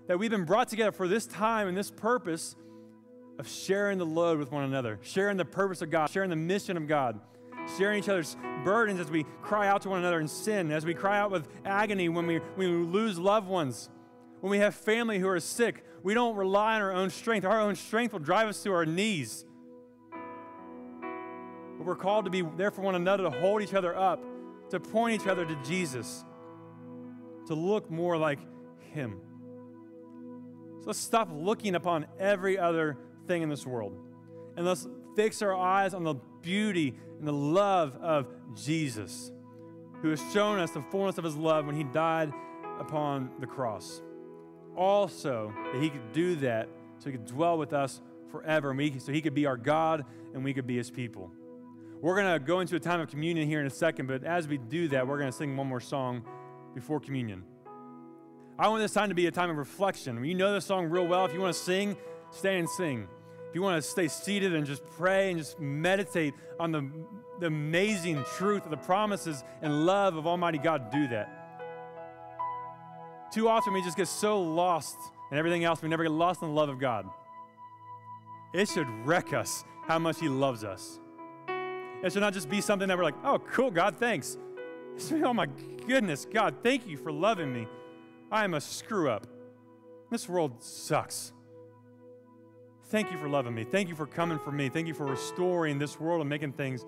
That 0.07 0.19
we've 0.19 0.31
been 0.31 0.45
brought 0.45 0.67
together 0.67 0.91
for 0.91 1.07
this 1.07 1.25
time 1.25 1.67
and 1.67 1.77
this 1.77 1.91
purpose 1.91 2.55
of 3.39 3.47
sharing 3.47 3.97
the 3.97 4.05
load 4.05 4.39
with 4.39 4.51
one 4.51 4.63
another, 4.63 4.99
sharing 5.01 5.37
the 5.37 5.45
purpose 5.45 5.81
of 5.81 5.91
God, 5.91 6.09
sharing 6.09 6.29
the 6.29 6.35
mission 6.35 6.77
of 6.77 6.87
God, 6.87 7.19
sharing 7.77 7.99
each 7.99 8.09
other's 8.09 8.35
burdens 8.63 8.99
as 8.99 9.11
we 9.11 9.25
cry 9.41 9.67
out 9.67 9.81
to 9.83 9.89
one 9.89 9.99
another 9.99 10.19
in 10.19 10.27
sin, 10.27 10.71
as 10.71 10.85
we 10.85 10.93
cry 10.93 11.19
out 11.19 11.31
with 11.31 11.47
agony 11.65 12.09
when 12.09 12.25
we, 12.25 12.37
when 12.55 12.79
we 12.79 12.85
lose 12.85 13.19
loved 13.19 13.47
ones, 13.47 13.89
when 14.41 14.51
we 14.51 14.59
have 14.59 14.75
family 14.75 15.19
who 15.19 15.27
are 15.27 15.39
sick. 15.39 15.83
We 16.03 16.13
don't 16.13 16.35
rely 16.35 16.75
on 16.75 16.81
our 16.81 16.93
own 16.93 17.09
strength. 17.09 17.45
Our 17.45 17.59
own 17.59 17.75
strength 17.75 18.13
will 18.13 18.19
drive 18.19 18.47
us 18.47 18.61
to 18.63 18.71
our 18.71 18.85
knees. 18.85 19.45
But 21.77 21.85
we're 21.85 21.95
called 21.95 22.25
to 22.25 22.31
be 22.31 22.41
there 22.41 22.71
for 22.71 22.81
one 22.81 22.95
another, 22.95 23.23
to 23.23 23.29
hold 23.29 23.61
each 23.61 23.73
other 23.73 23.95
up, 23.95 24.23
to 24.69 24.79
point 24.79 25.21
each 25.21 25.27
other 25.27 25.45
to 25.45 25.55
Jesus, 25.63 26.23
to 27.47 27.55
look 27.55 27.89
more 27.89 28.17
like 28.17 28.39
Him. 28.93 29.19
So 30.79 30.87
let's 30.87 30.99
stop 30.99 31.29
looking 31.31 31.75
upon 31.75 32.05
every 32.19 32.57
other 32.57 32.97
thing 33.27 33.41
in 33.41 33.49
this 33.49 33.65
world. 33.65 33.97
And 34.55 34.65
let's 34.65 34.87
fix 35.15 35.41
our 35.41 35.55
eyes 35.55 35.93
on 35.93 36.03
the 36.03 36.15
beauty 36.41 36.95
and 37.19 37.27
the 37.27 37.33
love 37.33 37.95
of 37.97 38.27
Jesus, 38.55 39.31
who 40.01 40.09
has 40.09 40.21
shown 40.31 40.59
us 40.59 40.71
the 40.71 40.83
fullness 40.91 41.17
of 41.17 41.23
his 41.23 41.35
love 41.35 41.65
when 41.65 41.75
he 41.75 41.83
died 41.83 42.31
upon 42.79 43.31
the 43.39 43.47
cross. 43.47 44.01
Also, 44.77 45.53
that 45.73 45.81
he 45.81 45.89
could 45.89 46.13
do 46.13 46.35
that 46.37 46.69
so 46.99 47.09
he 47.09 47.11
could 47.11 47.25
dwell 47.25 47.57
with 47.57 47.73
us 47.73 48.01
forever, 48.31 48.69
and 48.69 48.77
we, 48.77 48.99
so 48.99 49.11
he 49.11 49.21
could 49.21 49.33
be 49.33 49.45
our 49.45 49.57
God 49.57 50.05
and 50.33 50.43
we 50.43 50.53
could 50.53 50.67
be 50.67 50.77
his 50.77 50.89
people. 50.89 51.31
We're 51.99 52.15
going 52.15 52.31
to 52.31 52.39
go 52.39 52.59
into 52.59 52.75
a 52.75 52.79
time 52.79 53.01
of 53.01 53.09
communion 53.09 53.47
here 53.47 53.59
in 53.59 53.65
a 53.65 53.71
second, 53.71 54.07
but 54.07 54.23
as 54.23 54.47
we 54.47 54.57
do 54.57 54.87
that, 54.89 55.07
we're 55.07 55.17
going 55.17 55.31
to 55.31 55.37
sing 55.37 55.57
one 55.57 55.67
more 55.67 55.79
song 55.79 56.23
before 56.75 56.99
communion. 56.99 57.43
I 58.59 58.67
want 58.67 58.81
this 58.81 58.93
time 58.93 59.09
to 59.09 59.15
be 59.15 59.25
a 59.25 59.31
time 59.31 59.49
of 59.49 59.57
reflection. 59.57 60.23
You 60.23 60.35
know 60.35 60.53
this 60.53 60.65
song 60.65 60.85
real 60.89 61.07
well. 61.07 61.25
If 61.25 61.33
you 61.33 61.41
want 61.41 61.55
to 61.55 61.59
sing, 61.59 61.97
stay 62.31 62.59
and 62.59 62.69
sing. 62.69 63.07
If 63.49 63.55
you 63.55 63.61
want 63.61 63.81
to 63.81 63.87
stay 63.87 64.07
seated 64.07 64.53
and 64.53 64.65
just 64.65 64.85
pray 64.85 65.29
and 65.29 65.39
just 65.39 65.59
meditate 65.59 66.33
on 66.59 66.71
the, 66.71 66.87
the 67.39 67.47
amazing 67.47 68.23
truth 68.35 68.65
of 68.65 68.71
the 68.71 68.77
promises 68.77 69.43
and 69.61 69.85
love 69.85 70.17
of 70.17 70.27
Almighty 70.27 70.57
God, 70.57 70.91
do 70.91 71.07
that. 71.07 71.36
Too 73.31 73.49
often 73.49 73.73
we 73.73 73.81
just 73.81 73.97
get 73.97 74.07
so 74.07 74.41
lost 74.41 74.97
in 75.31 75.37
everything 75.37 75.63
else, 75.63 75.81
we 75.81 75.89
never 75.89 76.03
get 76.03 76.11
lost 76.11 76.41
in 76.41 76.47
the 76.47 76.53
love 76.53 76.69
of 76.69 76.79
God. 76.79 77.05
It 78.53 78.69
should 78.69 78.87
wreck 79.05 79.33
us 79.33 79.65
how 79.85 79.99
much 79.99 80.19
He 80.19 80.29
loves 80.29 80.63
us. 80.63 80.99
It 82.03 82.13
should 82.13 82.21
not 82.21 82.33
just 82.33 82.49
be 82.49 82.61
something 82.61 82.87
that 82.87 82.97
we're 82.97 83.03
like, 83.03 83.15
oh, 83.23 83.39
cool, 83.39 83.71
God, 83.71 83.97
thanks. 83.97 84.37
oh 85.11 85.33
my 85.33 85.47
goodness, 85.85 86.25
God, 86.25 86.55
thank 86.63 86.87
you 86.87 86.95
for 86.97 87.11
loving 87.11 87.51
me. 87.51 87.67
I 88.31 88.43
am 88.43 88.53
a 88.53 88.61
screw 88.61 89.09
up. 89.09 89.27
This 90.09 90.29
world 90.29 90.63
sucks. 90.63 91.33
Thank 92.85 93.11
you 93.11 93.17
for 93.17 93.27
loving 93.27 93.53
me. 93.53 93.65
Thank 93.65 93.89
you 93.89 93.95
for 93.95 94.05
coming 94.05 94.39
for 94.39 94.51
me. 94.51 94.69
Thank 94.69 94.87
you 94.87 94.93
for 94.93 95.05
restoring 95.05 95.77
this 95.77 95.99
world 95.99 96.21
and 96.21 96.29
making 96.29 96.53
things 96.53 96.85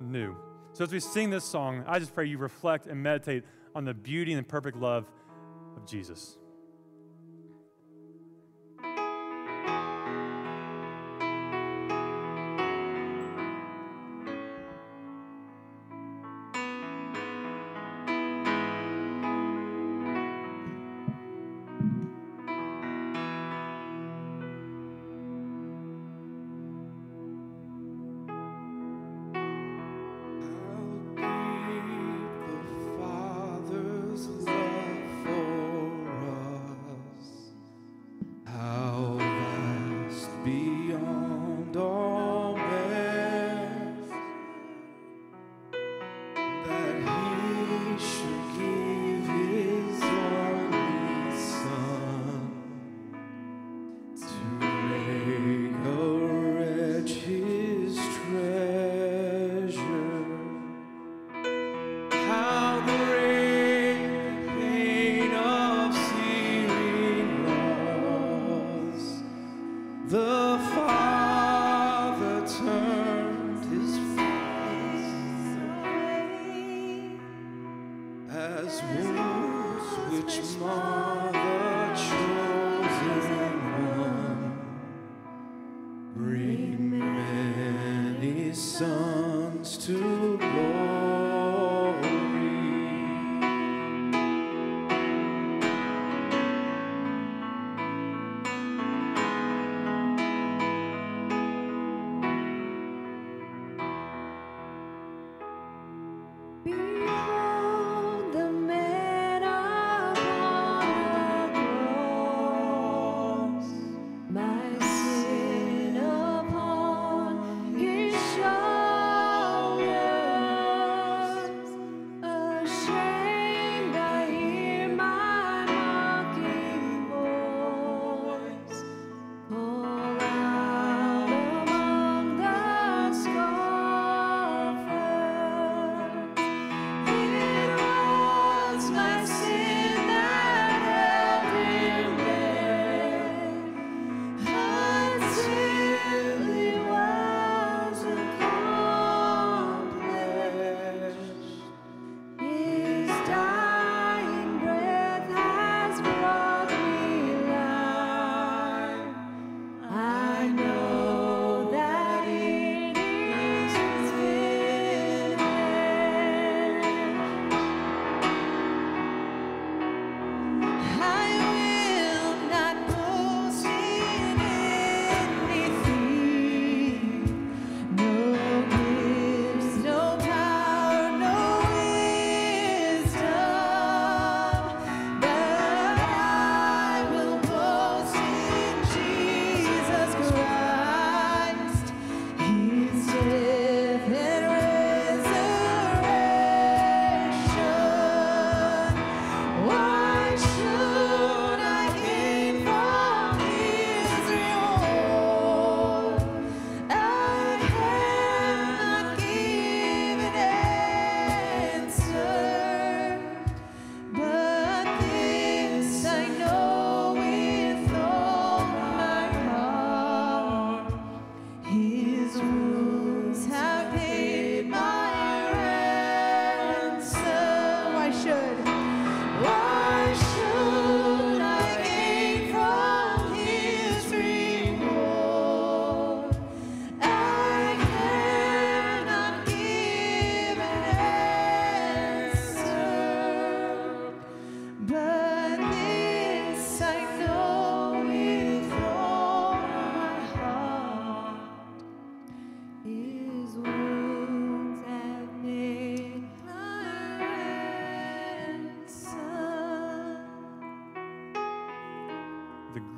new. 0.00 0.36
So, 0.72 0.84
as 0.84 0.92
we 0.92 1.00
sing 1.00 1.30
this 1.30 1.44
song, 1.44 1.82
I 1.86 1.98
just 1.98 2.14
pray 2.14 2.26
you 2.26 2.36
reflect 2.36 2.86
and 2.86 3.02
meditate 3.02 3.44
on 3.74 3.84
the 3.84 3.94
beauty 3.94 4.32
and 4.32 4.44
the 4.44 4.48
perfect 4.48 4.76
love 4.76 5.06
of 5.80 5.86
Jesus. 5.86 6.36
as 78.66 78.82
wounds 78.82 79.88
which 80.12 80.36
mar 80.60 81.32
the 81.32 81.94
chosen 81.96 83.54
one 83.96 84.52
bring 86.14 86.90
many 86.90 88.52
sons. 88.52 89.09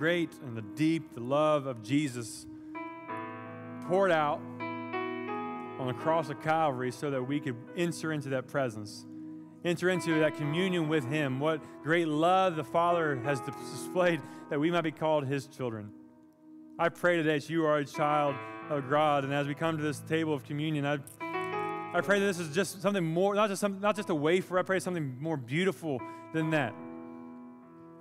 Great 0.02 0.32
and 0.44 0.56
the 0.56 0.62
deep, 0.74 1.14
the 1.14 1.20
love 1.20 1.66
of 1.66 1.80
Jesus 1.80 2.44
poured 3.86 4.10
out 4.10 4.40
on 4.58 5.86
the 5.86 5.92
cross 5.92 6.28
of 6.28 6.42
Calvary 6.42 6.90
so 6.90 7.08
that 7.08 7.22
we 7.22 7.38
could 7.38 7.54
enter 7.76 8.12
into 8.12 8.28
that 8.30 8.48
presence, 8.48 9.06
enter 9.64 9.88
into 9.90 10.18
that 10.18 10.36
communion 10.36 10.88
with 10.88 11.08
Him. 11.08 11.38
What 11.38 11.60
great 11.84 12.08
love 12.08 12.56
the 12.56 12.64
Father 12.64 13.14
has 13.22 13.40
displayed 13.42 14.20
that 14.50 14.58
we 14.58 14.72
might 14.72 14.80
be 14.80 14.90
called 14.90 15.24
His 15.24 15.46
children. 15.46 15.92
I 16.80 16.88
pray 16.88 17.18
today 17.18 17.38
that 17.38 17.48
you 17.48 17.64
are 17.64 17.78
a 17.78 17.84
child 17.84 18.34
of 18.70 18.90
God, 18.90 19.22
and 19.22 19.32
as 19.32 19.46
we 19.46 19.54
come 19.54 19.76
to 19.76 19.84
this 19.84 20.00
table 20.00 20.34
of 20.34 20.42
communion, 20.42 20.84
I, 20.84 20.98
I 21.96 22.00
pray 22.00 22.18
that 22.18 22.26
this 22.26 22.40
is 22.40 22.52
just 22.52 22.82
something 22.82 23.04
more, 23.04 23.36
not 23.36 23.50
just, 23.50 23.60
some, 23.60 23.78
not 23.78 23.94
just 23.94 24.10
a 24.10 24.16
wafer, 24.16 24.58
I 24.58 24.62
pray 24.62 24.80
something 24.80 25.16
more 25.20 25.36
beautiful 25.36 26.00
than 26.34 26.50
that. 26.50 26.74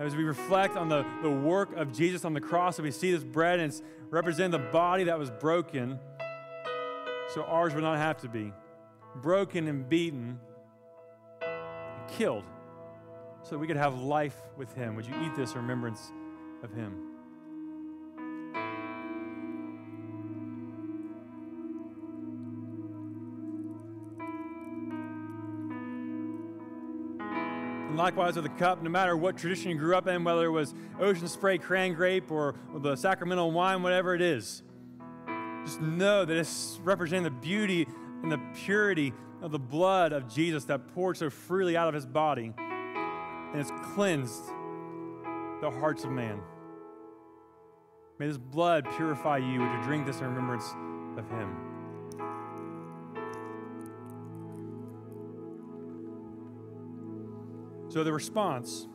As 0.02 0.16
we 0.16 0.24
reflect 0.24 0.78
on 0.78 0.89
the, 0.89 1.06
the 1.22 1.30
work 1.30 1.76
of 1.76 1.93
Jesus 1.93 2.26
on 2.26 2.34
the 2.34 2.41
cross, 2.41 2.80
and 2.80 2.86
we 2.86 2.91
see 2.91 3.12
this 3.12 3.24
bread 3.24 3.60
and 3.60 3.72
it's 3.72 3.84
representing 4.10 4.49
the 4.49 4.72
body 4.72 5.04
that 5.04 5.20
was 5.20 5.30
broken, 5.30 5.99
so 7.36 7.43
ours 7.43 7.76
would 7.76 7.84
not 7.84 7.99
have 7.99 8.18
to 8.22 8.28
be 8.28 8.52
broken 9.18 9.68
and 9.68 9.88
beaten 9.88 10.39
and 11.43 12.10
killed, 12.10 12.45
so 13.43 13.52
that 13.52 13.60
we 13.60 13.68
could 13.68 13.78
have 13.78 13.99
life 13.99 14.36
with 14.58 14.74
Him. 14.74 14.95
Would 14.95 15.06
you 15.06 15.14
eat 15.22 15.36
this 15.36 15.56
remembrance 15.56 16.12
of 16.64 16.74
Him? 16.74 17.11
Likewise 28.02 28.34
with 28.34 28.45
the 28.45 28.49
cup, 28.58 28.82
no 28.82 28.89
matter 28.89 29.16
what 29.16 29.38
tradition 29.38 29.70
you 29.70 29.78
grew 29.78 29.95
up 29.95 30.08
in, 30.08 30.24
whether 30.24 30.47
it 30.47 30.49
was 30.49 30.74
ocean 30.99 31.28
spray 31.28 31.60
cran 31.60 31.93
grape 31.93 32.32
or, 32.32 32.56
the 32.78 32.95
sacramental 32.95 33.52
wine, 33.52 33.84
whatever 33.84 34.16
it 34.16 34.24
is, 34.24 34.64
just 35.64 35.80
know 35.82 36.26
that 36.26 36.36
it's 36.36 36.80
representing 36.84 37.26
the 37.26 37.30
beauty 37.30 37.86
and 38.24 38.32
the 38.32 38.39
purity 38.66 39.14
of 39.43 39.52
the 39.52 39.60
blood 39.60 40.14
of 40.14 40.28
Jesus 40.28 40.64
that 40.64 40.88
poured 40.95 41.16
so 41.16 41.30
freely 41.30 41.78
out 41.78 41.88
of 41.88 41.93
his 41.93 42.08
body. 42.08 42.52
And 42.58 43.62
it's 43.62 43.72
cleansed 43.93 44.47
the 45.62 45.70
hearts 45.70 46.04
of 46.04 46.10
man. 46.10 46.41
May 48.18 48.30
this 48.30 48.39
blood 48.39 48.88
purify 48.97 49.38
you. 49.38 49.60
Would 49.60 49.72
you 49.74 49.84
drink 49.84 50.08
this 50.08 50.22
in 50.22 50.26
remembrance 50.26 50.74
of 51.20 51.30
him? 51.30 51.71
So 57.92 58.06
the 58.06 58.14
response 58.14 58.88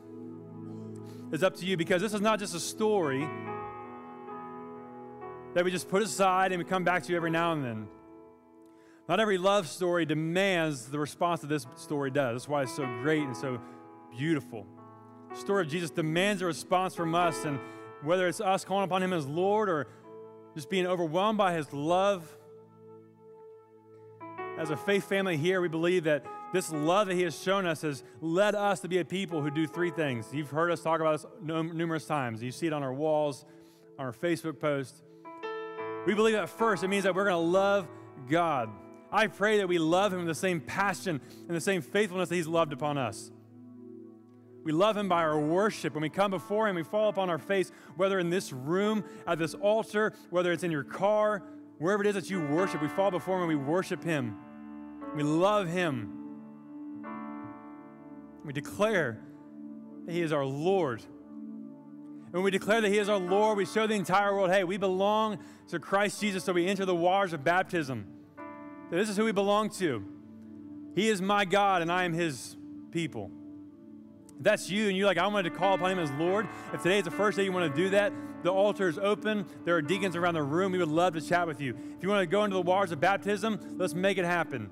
is 1.31 1.43
up 1.43 1.55
to 1.57 1.67
you 1.67 1.77
because 1.77 2.01
this 2.01 2.15
is 2.15 2.23
not 2.23 2.39
just 2.39 2.55
a 2.55 2.61
story 2.61 3.29
that 5.53 5.63
we 5.67 5.71
just 5.71 5.91
put 5.91 6.03
aside 6.03 6.51
and 6.51 6.59
we 6.59 6.65
come 6.65 6.83
back 6.83 7.03
to 7.03 7.15
every 7.15 7.31
now 7.31 7.53
and 7.53 7.63
then. 7.63 7.89
Not 9.07 9.21
every 9.21 9.37
love 9.37 9.69
story 9.69 10.07
demands 10.07 10.87
the 10.87 10.99
response 10.99 11.43
that 11.43 11.49
this 11.49 11.67
story 11.77 12.11
does. 12.11 12.37
That's 12.37 12.49
why 12.49 12.63
it's 12.63 12.75
so 12.75 12.87
great 13.03 13.23
and 13.23 13.37
so 13.37 13.61
beautiful. 14.17 14.67
The 15.29 15.37
story 15.37 15.65
of 15.67 15.71
Jesus 15.71 15.91
demands 15.91 16.41
a 16.41 16.47
response 16.47 16.95
from 16.95 17.15
us, 17.15 17.45
and 17.45 17.61
whether 18.03 18.27
it's 18.27 18.41
us 18.41 18.65
calling 18.65 18.85
upon 18.85 19.03
Him 19.03 19.13
as 19.13 19.27
Lord 19.27 19.69
or 19.69 19.89
just 20.55 20.71
being 20.71 20.87
overwhelmed 20.87 21.37
by 21.37 21.53
His 21.53 21.71
love. 21.71 22.35
As 24.59 24.71
a 24.71 24.77
faith 24.77 25.07
family 25.07 25.37
here, 25.37 25.61
we 25.61 25.69
believe 25.69 26.05
that 26.05 26.25
this 26.53 26.73
love 26.73 27.09
that 27.09 27.15
He 27.15 27.23
has 27.23 27.41
shown 27.41 27.67
us 27.67 27.83
has 27.83 28.03
led 28.21 28.55
us 28.55 28.81
to 28.81 28.89
be 28.89 28.99
a 28.99 29.05
people 29.05 29.43
who 29.43 29.51
do 29.51 29.67
three 29.67 29.91
things. 29.91 30.29
You've 30.33 30.51
heard 30.51 30.71
us 30.71 30.81
talk 30.83 31.01
about 31.01 31.21
this 31.21 31.27
numerous 31.43 32.07
times. 32.07 32.43
You 32.43 32.53
see 32.53 32.67
it 32.67 32.73
on 32.73 32.83
our 32.83 32.95
walls, 32.95 33.45
on 33.99 34.07
our 34.07 34.13
Facebook 34.13 34.61
posts. 34.61 35.03
We 36.07 36.15
believe 36.15 36.35
that 36.35 36.49
first, 36.49 36.85
it 36.85 36.89
means 36.89 37.05
that 37.05 37.15
we're 37.15 37.25
going 37.25 37.35
to 37.35 37.51
love 37.51 37.89
God. 38.29 38.71
I 39.11 39.27
pray 39.27 39.59
that 39.59 39.69
we 39.69 39.79
love 39.79 40.13
Him 40.13 40.21
with 40.21 40.29
the 40.29 40.35
same 40.35 40.61
passion 40.61 41.21
and 41.49 41.57
the 41.57 41.61
same 41.61 41.83
faithfulness 41.83 42.29
that 42.29 42.37
He's 42.37 42.47
loved 42.47 42.73
upon 42.73 42.97
us. 42.97 43.31
We 44.63 44.73
love 44.73 44.97
Him 44.97 45.09
by 45.09 45.23
our 45.23 45.39
worship. 45.39 45.95
When 45.95 46.03
we 46.03 46.09
come 46.09 46.31
before 46.31 46.69
Him, 46.69 46.77
we 46.77 46.83
fall 46.83 47.09
upon 47.09 47.31
our 47.31 47.39
face, 47.39 47.71
whether 47.97 48.19
in 48.19 48.31
this 48.31 48.53
room, 48.53 49.05
at 49.27 49.39
this 49.39 49.55
altar, 49.55 50.13
whether 50.31 50.53
it's 50.53 50.65
in 50.65 50.71
your 50.71 50.85
car, 50.85 51.43
wherever 51.79 52.03
it 52.03 52.09
is 52.09 52.15
that 52.15 52.31
you 52.31 52.41
worship, 52.41 52.83
we 52.83 52.89
fall 52.89 53.11
before 53.11 53.37
Him 53.37 53.49
and 53.49 53.61
we 53.61 53.65
worship 53.65 54.03
Him. 54.03 54.37
We 55.15 55.23
love 55.23 55.69
Him. 55.69 56.26
We 58.47 58.53
declare 58.53 59.19
that 60.07 60.13
He 60.13 60.23
is 60.23 60.33
our 60.33 60.45
Lord. 60.45 61.03
And 61.03 62.33
when 62.33 62.45
we 62.45 62.53
declare 62.53 62.81
that 62.81 62.91
He 62.91 62.99
is 62.99 63.09
our 63.09 63.19
Lord, 63.19 63.59
we 63.59 63.67
show 63.67 63.89
the 63.89 63.95
entire 63.95 64.33
world 64.33 64.51
hey, 64.51 64.63
we 64.63 64.77
belong 64.77 65.39
to 65.69 65.81
Christ 65.81 66.21
Jesus, 66.21 66.45
so 66.45 66.53
we 66.53 66.67
enter 66.67 66.85
the 66.85 66.95
waters 66.95 67.33
of 67.33 67.43
baptism. 67.43 68.07
That 68.91 68.97
this 68.97 69.09
is 69.09 69.17
who 69.17 69.25
we 69.25 69.33
belong 69.33 69.71
to. 69.71 70.05
He 70.95 71.09
is 71.09 71.21
my 71.21 71.45
God, 71.45 71.83
and 71.83 71.91
I 71.91 72.05
am 72.05 72.13
His 72.13 72.57
people. 72.93 73.33
If 74.37 74.45
that's 74.45 74.71
you, 74.71 74.87
and 74.87 74.97
you're 74.97 75.07
like, 75.07 75.19
I 75.19 75.27
wanted 75.27 75.51
to 75.51 75.57
call 75.57 75.75
upon 75.75 75.91
Him 75.91 75.99
as 75.99 76.11
Lord, 76.13 76.47
if 76.73 76.83
today 76.83 76.99
is 76.99 77.05
the 77.05 77.11
first 77.11 77.37
day 77.37 77.43
you 77.43 77.53
want 77.53 77.75
to 77.75 77.83
do 77.83 77.91
that, 77.91 78.13
the 78.45 78.53
altar 78.53 78.87
is 78.87 78.97
open. 78.97 79.45
There 79.65 79.75
are 79.75 79.83
deacons 79.83 80.15
around 80.15 80.35
the 80.35 80.43
room. 80.45 80.71
We 80.71 80.79
would 80.79 80.87
love 80.87 81.15
to 81.15 81.21
chat 81.21 81.49
with 81.49 81.61
you. 81.61 81.77
If 81.97 82.03
you 82.05 82.09
want 82.09 82.21
to 82.21 82.27
go 82.27 82.45
into 82.45 82.55
the 82.55 82.63
waters 82.63 82.93
of 82.93 83.01
baptism, 83.01 83.59
let's 83.77 83.95
make 83.95 84.19
it 84.19 84.25
happen. 84.25 84.71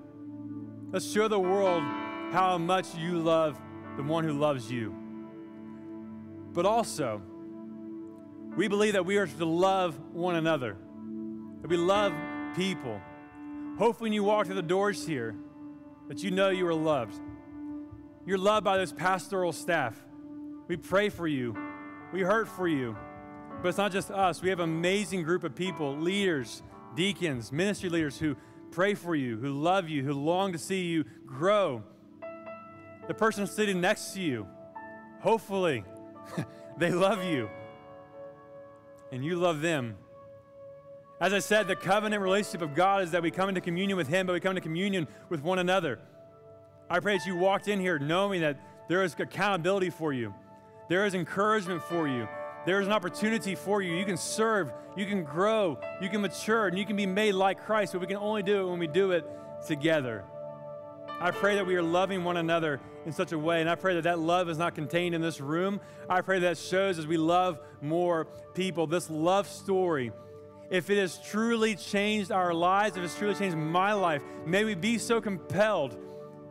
Let's 0.93 1.11
show 1.11 1.27
the 1.27 1.41
world 1.41 1.83
how 2.35 2.59
much 2.59 2.97
you 2.97 3.21
love 3.21 3.57
the 3.97 4.03
one 4.03 4.25
who 4.25 4.33
loves 4.33 4.69
you. 4.69 4.93
But 6.53 6.67
also, 6.67 7.23
we 8.57 8.67
believe 8.67 8.95
that 8.95 9.07
we 9.07 9.19
are 9.19 9.29
to 9.29 9.45
love 9.45 9.97
one 10.13 10.35
another, 10.35 10.77
that 11.63 11.69
we 11.69 11.77
love 11.77 12.13
people. 12.57 13.01
Hopefully, 13.79 14.07
when 14.07 14.13
you 14.13 14.25
walk 14.25 14.47
through 14.47 14.57
the 14.57 14.63
doors 14.63 15.07
here, 15.07 15.37
that 16.09 16.25
you 16.25 16.33
know 16.33 16.51
you 16.51 16.67
are 16.67 16.75
loved. 16.75 17.15
You're 18.27 18.37
loved 18.37 18.65
by 18.65 18.79
this 18.79 18.93
pastoral 18.93 19.53
staff. 19.53 19.97
We 20.67 20.77
pray 20.77 21.11
for 21.11 21.29
you, 21.29 21.57
we 22.13 22.23
hurt 22.23 22.49
for 22.49 22.67
you. 22.67 22.97
But 23.63 23.69
it's 23.69 23.79
not 23.79 23.93
just 23.93 24.11
us. 24.11 24.43
We 24.43 24.49
have 24.49 24.59
an 24.59 24.71
amazing 24.71 25.23
group 25.23 25.45
of 25.45 25.55
people, 25.55 25.97
leaders, 25.97 26.65
deacons, 26.97 27.53
ministry 27.53 27.91
leaders 27.91 28.19
who 28.19 28.35
pray 28.73 28.95
for 28.95 29.15
you, 29.15 29.39
who 29.39 29.53
love 29.53 29.89
you, 29.89 30.03
who 30.03 30.15
long 30.15 30.51
to 30.51 30.59
see 30.59 30.87
you 30.87 31.05
grow 31.25 31.85
the 33.07 33.15
person 33.15 33.47
sitting 33.47 33.81
next 33.81 34.15
to 34.15 34.21
you, 34.21 34.47
hopefully, 35.21 35.85
they 36.79 36.91
love 36.91 37.23
you 37.23 37.49
and 39.13 39.25
you 39.25 39.37
love 39.37 39.61
them. 39.61 39.97
As 41.21 41.33
I 41.33 41.39
said, 41.39 41.69
the 41.69 41.77
covenant 41.77 42.23
relationship 42.23 42.63
of 42.63 42.75
God 42.75 43.03
is 43.03 43.13
that 43.13 43.23
we 43.23 43.31
come 43.31 43.49
into 43.49 43.61
communion 43.61 43.97
with 43.97 44.09
Him, 44.09 44.27
but 44.27 44.33
we 44.33 44.41
come 44.41 44.51
into 44.51 44.61
communion 44.61 45.07
with 45.29 45.43
one 45.43 45.59
another. 45.59 46.01
I 46.91 47.01
pray 47.01 47.17
that 47.17 47.27
you 47.27 47.37
walked 47.37 47.69
in 47.69 47.79
here 47.81 47.99
knowing 47.99 48.41
that 48.41 48.59
there 48.89 49.05
is 49.05 49.15
accountability 49.19 49.91
for 49.91 50.13
you, 50.13 50.35
there 50.89 51.07
is 51.07 51.15
encouragement 51.15 51.83
for 51.85 52.09
you, 52.09 52.29
there 52.67 52.81
is 52.81 52.87
an 52.87 52.93
opportunity 52.93 53.55
for 53.55 53.83
you. 53.83 53.95
You 53.95 54.05
can 54.05 54.17
serve, 54.17 54.73
you 54.97 55.07
can 55.07 55.23
grow, 55.23 55.79
you 56.01 56.09
can 56.09 56.21
mature, 56.21 56.67
and 56.67 56.77
you 56.77 56.85
can 56.85 56.97
be 56.97 57.07
made 57.07 57.33
like 57.33 57.65
Christ, 57.65 57.93
but 57.93 58.01
we 58.01 58.07
can 58.07 58.17
only 58.17 58.43
do 58.43 58.67
it 58.67 58.71
when 58.71 58.79
we 58.79 58.87
do 58.87 59.13
it 59.13 59.25
together. 59.67 60.25
I 61.21 61.31
pray 61.31 61.55
that 61.55 61.67
we 61.67 61.77
are 61.77 61.83
loving 61.83 62.25
one 62.25 62.37
another 62.37 62.81
in 63.07 63.13
such 63.13 63.33
a 63.33 63.39
way, 63.39 63.61
and 63.61 63.71
I 63.71 63.77
pray 63.77 63.95
that 63.95 64.05
that 64.05 64.19
love 64.19 64.49
is 64.49 64.59
not 64.59 64.75
contained 64.75 65.15
in 65.15 65.21
this 65.21 65.41
room. 65.41 65.81
I 66.09 66.21
pray 66.21 66.41
that 66.41 66.59
shows 66.59 66.99
as 66.99 67.07
we 67.07 67.17
love 67.17 67.61
more 67.81 68.27
people. 68.55 68.87
This 68.87 69.09
love 69.09 69.49
story, 69.49 70.13
if 70.71 70.91
it 70.91 70.99
has 70.99 71.19
truly 71.19 71.77
changed 71.77 72.33
our 72.33 72.53
lives, 72.53 72.97
if 72.97 73.05
it's 73.05 73.17
truly 73.17 73.35
changed 73.35 73.57
my 73.57 73.93
life, 73.93 74.23
may 74.45 74.65
we 74.65 74.75
be 74.75 74.99
so 74.99 75.21
compelled 75.21 75.97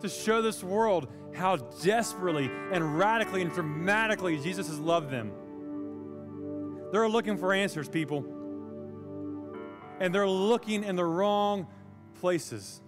to 0.01 0.09
show 0.09 0.41
this 0.41 0.64
world 0.64 1.07
how 1.34 1.55
desperately 1.55 2.49
and 2.72 2.97
radically 2.97 3.41
and 3.41 3.51
dramatically 3.51 4.39
Jesus 4.39 4.68
has 4.68 4.80
loved 4.80 5.09
them. 5.09 5.32
They're 6.91 7.09
looking 7.09 7.38
for 7.38 7.53
answers, 7.53 7.89
people, 7.89 8.24
and 9.99 10.14
they're 10.14 10.28
looking 10.28 10.84
in 10.84 10.95
the 10.95 11.05
wrong 11.05 11.68
places. 12.20 12.82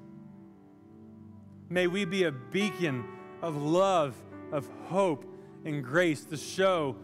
May 1.69 1.87
we 1.87 2.05
be 2.05 2.23
a 2.23 2.31
beacon 2.31 3.05
of 3.41 3.55
love, 3.55 4.15
of 4.51 4.69
hope, 4.87 5.25
and 5.63 5.83
grace 5.83 6.23
to 6.25 6.37
show 6.37 6.95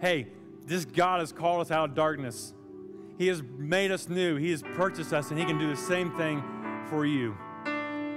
hey, 0.00 0.26
this 0.66 0.84
God 0.84 1.20
has 1.20 1.32
called 1.32 1.60
us 1.60 1.70
out 1.70 1.90
of 1.90 1.94
darkness. 1.94 2.54
He 3.16 3.28
has 3.28 3.40
made 3.56 3.92
us 3.92 4.08
new, 4.08 4.36
He 4.36 4.50
has 4.50 4.62
purchased 4.74 5.12
us, 5.12 5.30
and 5.30 5.38
He 5.38 5.44
can 5.44 5.58
do 5.58 5.70
the 5.70 5.76
same 5.76 6.10
thing 6.16 6.42
for 6.90 7.06
you. 7.06 7.36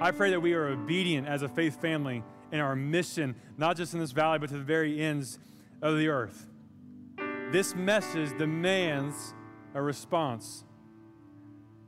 I 0.01 0.11
pray 0.11 0.31
that 0.31 0.41
we 0.41 0.53
are 0.53 0.67
obedient 0.67 1.27
as 1.27 1.43
a 1.43 1.47
faith 1.47 1.79
family 1.79 2.23
in 2.51 2.59
our 2.59 2.75
mission, 2.75 3.35
not 3.57 3.77
just 3.77 3.93
in 3.93 3.99
this 3.99 4.11
valley, 4.11 4.39
but 4.39 4.49
to 4.49 4.57
the 4.57 4.63
very 4.63 4.99
ends 4.99 5.37
of 5.81 5.97
the 5.97 6.07
earth. 6.07 6.47
This 7.51 7.75
message 7.75 8.35
demands 8.37 9.35
a 9.75 9.81
response. 9.81 10.63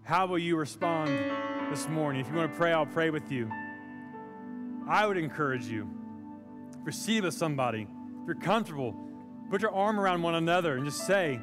How 0.03 0.27
will 0.27 0.39
you 0.39 0.55
respond 0.55 1.09
this 1.71 1.89
morning? 1.89 2.21
If 2.21 2.29
you 2.29 2.35
want 2.35 2.51
to 2.51 2.57
pray, 2.57 2.71
I'll 2.71 2.85
pray 2.85 3.09
with 3.09 3.31
you. 3.31 3.49
I 4.89 5.05
would 5.05 5.17
encourage 5.17 5.65
you, 5.65 5.89
receive 6.83 7.23
with 7.23 7.33
somebody. 7.33 7.87
If 8.21 8.27
you're 8.27 8.35
comfortable, 8.35 8.95
Put 9.49 9.61
your 9.61 9.73
arm 9.73 9.97
around 9.99 10.23
one 10.23 10.35
another 10.35 10.75
and 10.75 10.83
just 10.83 11.07
say 11.07 11.39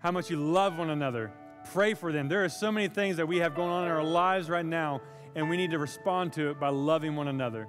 how 0.00 0.10
much 0.10 0.30
you 0.30 0.38
love 0.38 0.78
one 0.78 0.88
another. 0.88 1.30
Pray 1.72 1.92
for 1.92 2.10
them. 2.10 2.28
There 2.28 2.42
are 2.42 2.48
so 2.48 2.72
many 2.72 2.88
things 2.88 3.18
that 3.18 3.28
we 3.28 3.38
have 3.38 3.54
going 3.54 3.68
on 3.68 3.84
in 3.84 3.90
our 3.90 4.02
lives 4.02 4.48
right 4.48 4.64
now, 4.64 5.02
and 5.34 5.50
we 5.50 5.58
need 5.58 5.72
to 5.72 5.78
respond 5.78 6.32
to 6.34 6.50
it 6.50 6.58
by 6.58 6.70
loving 6.70 7.16
one 7.16 7.28
another. 7.28 7.68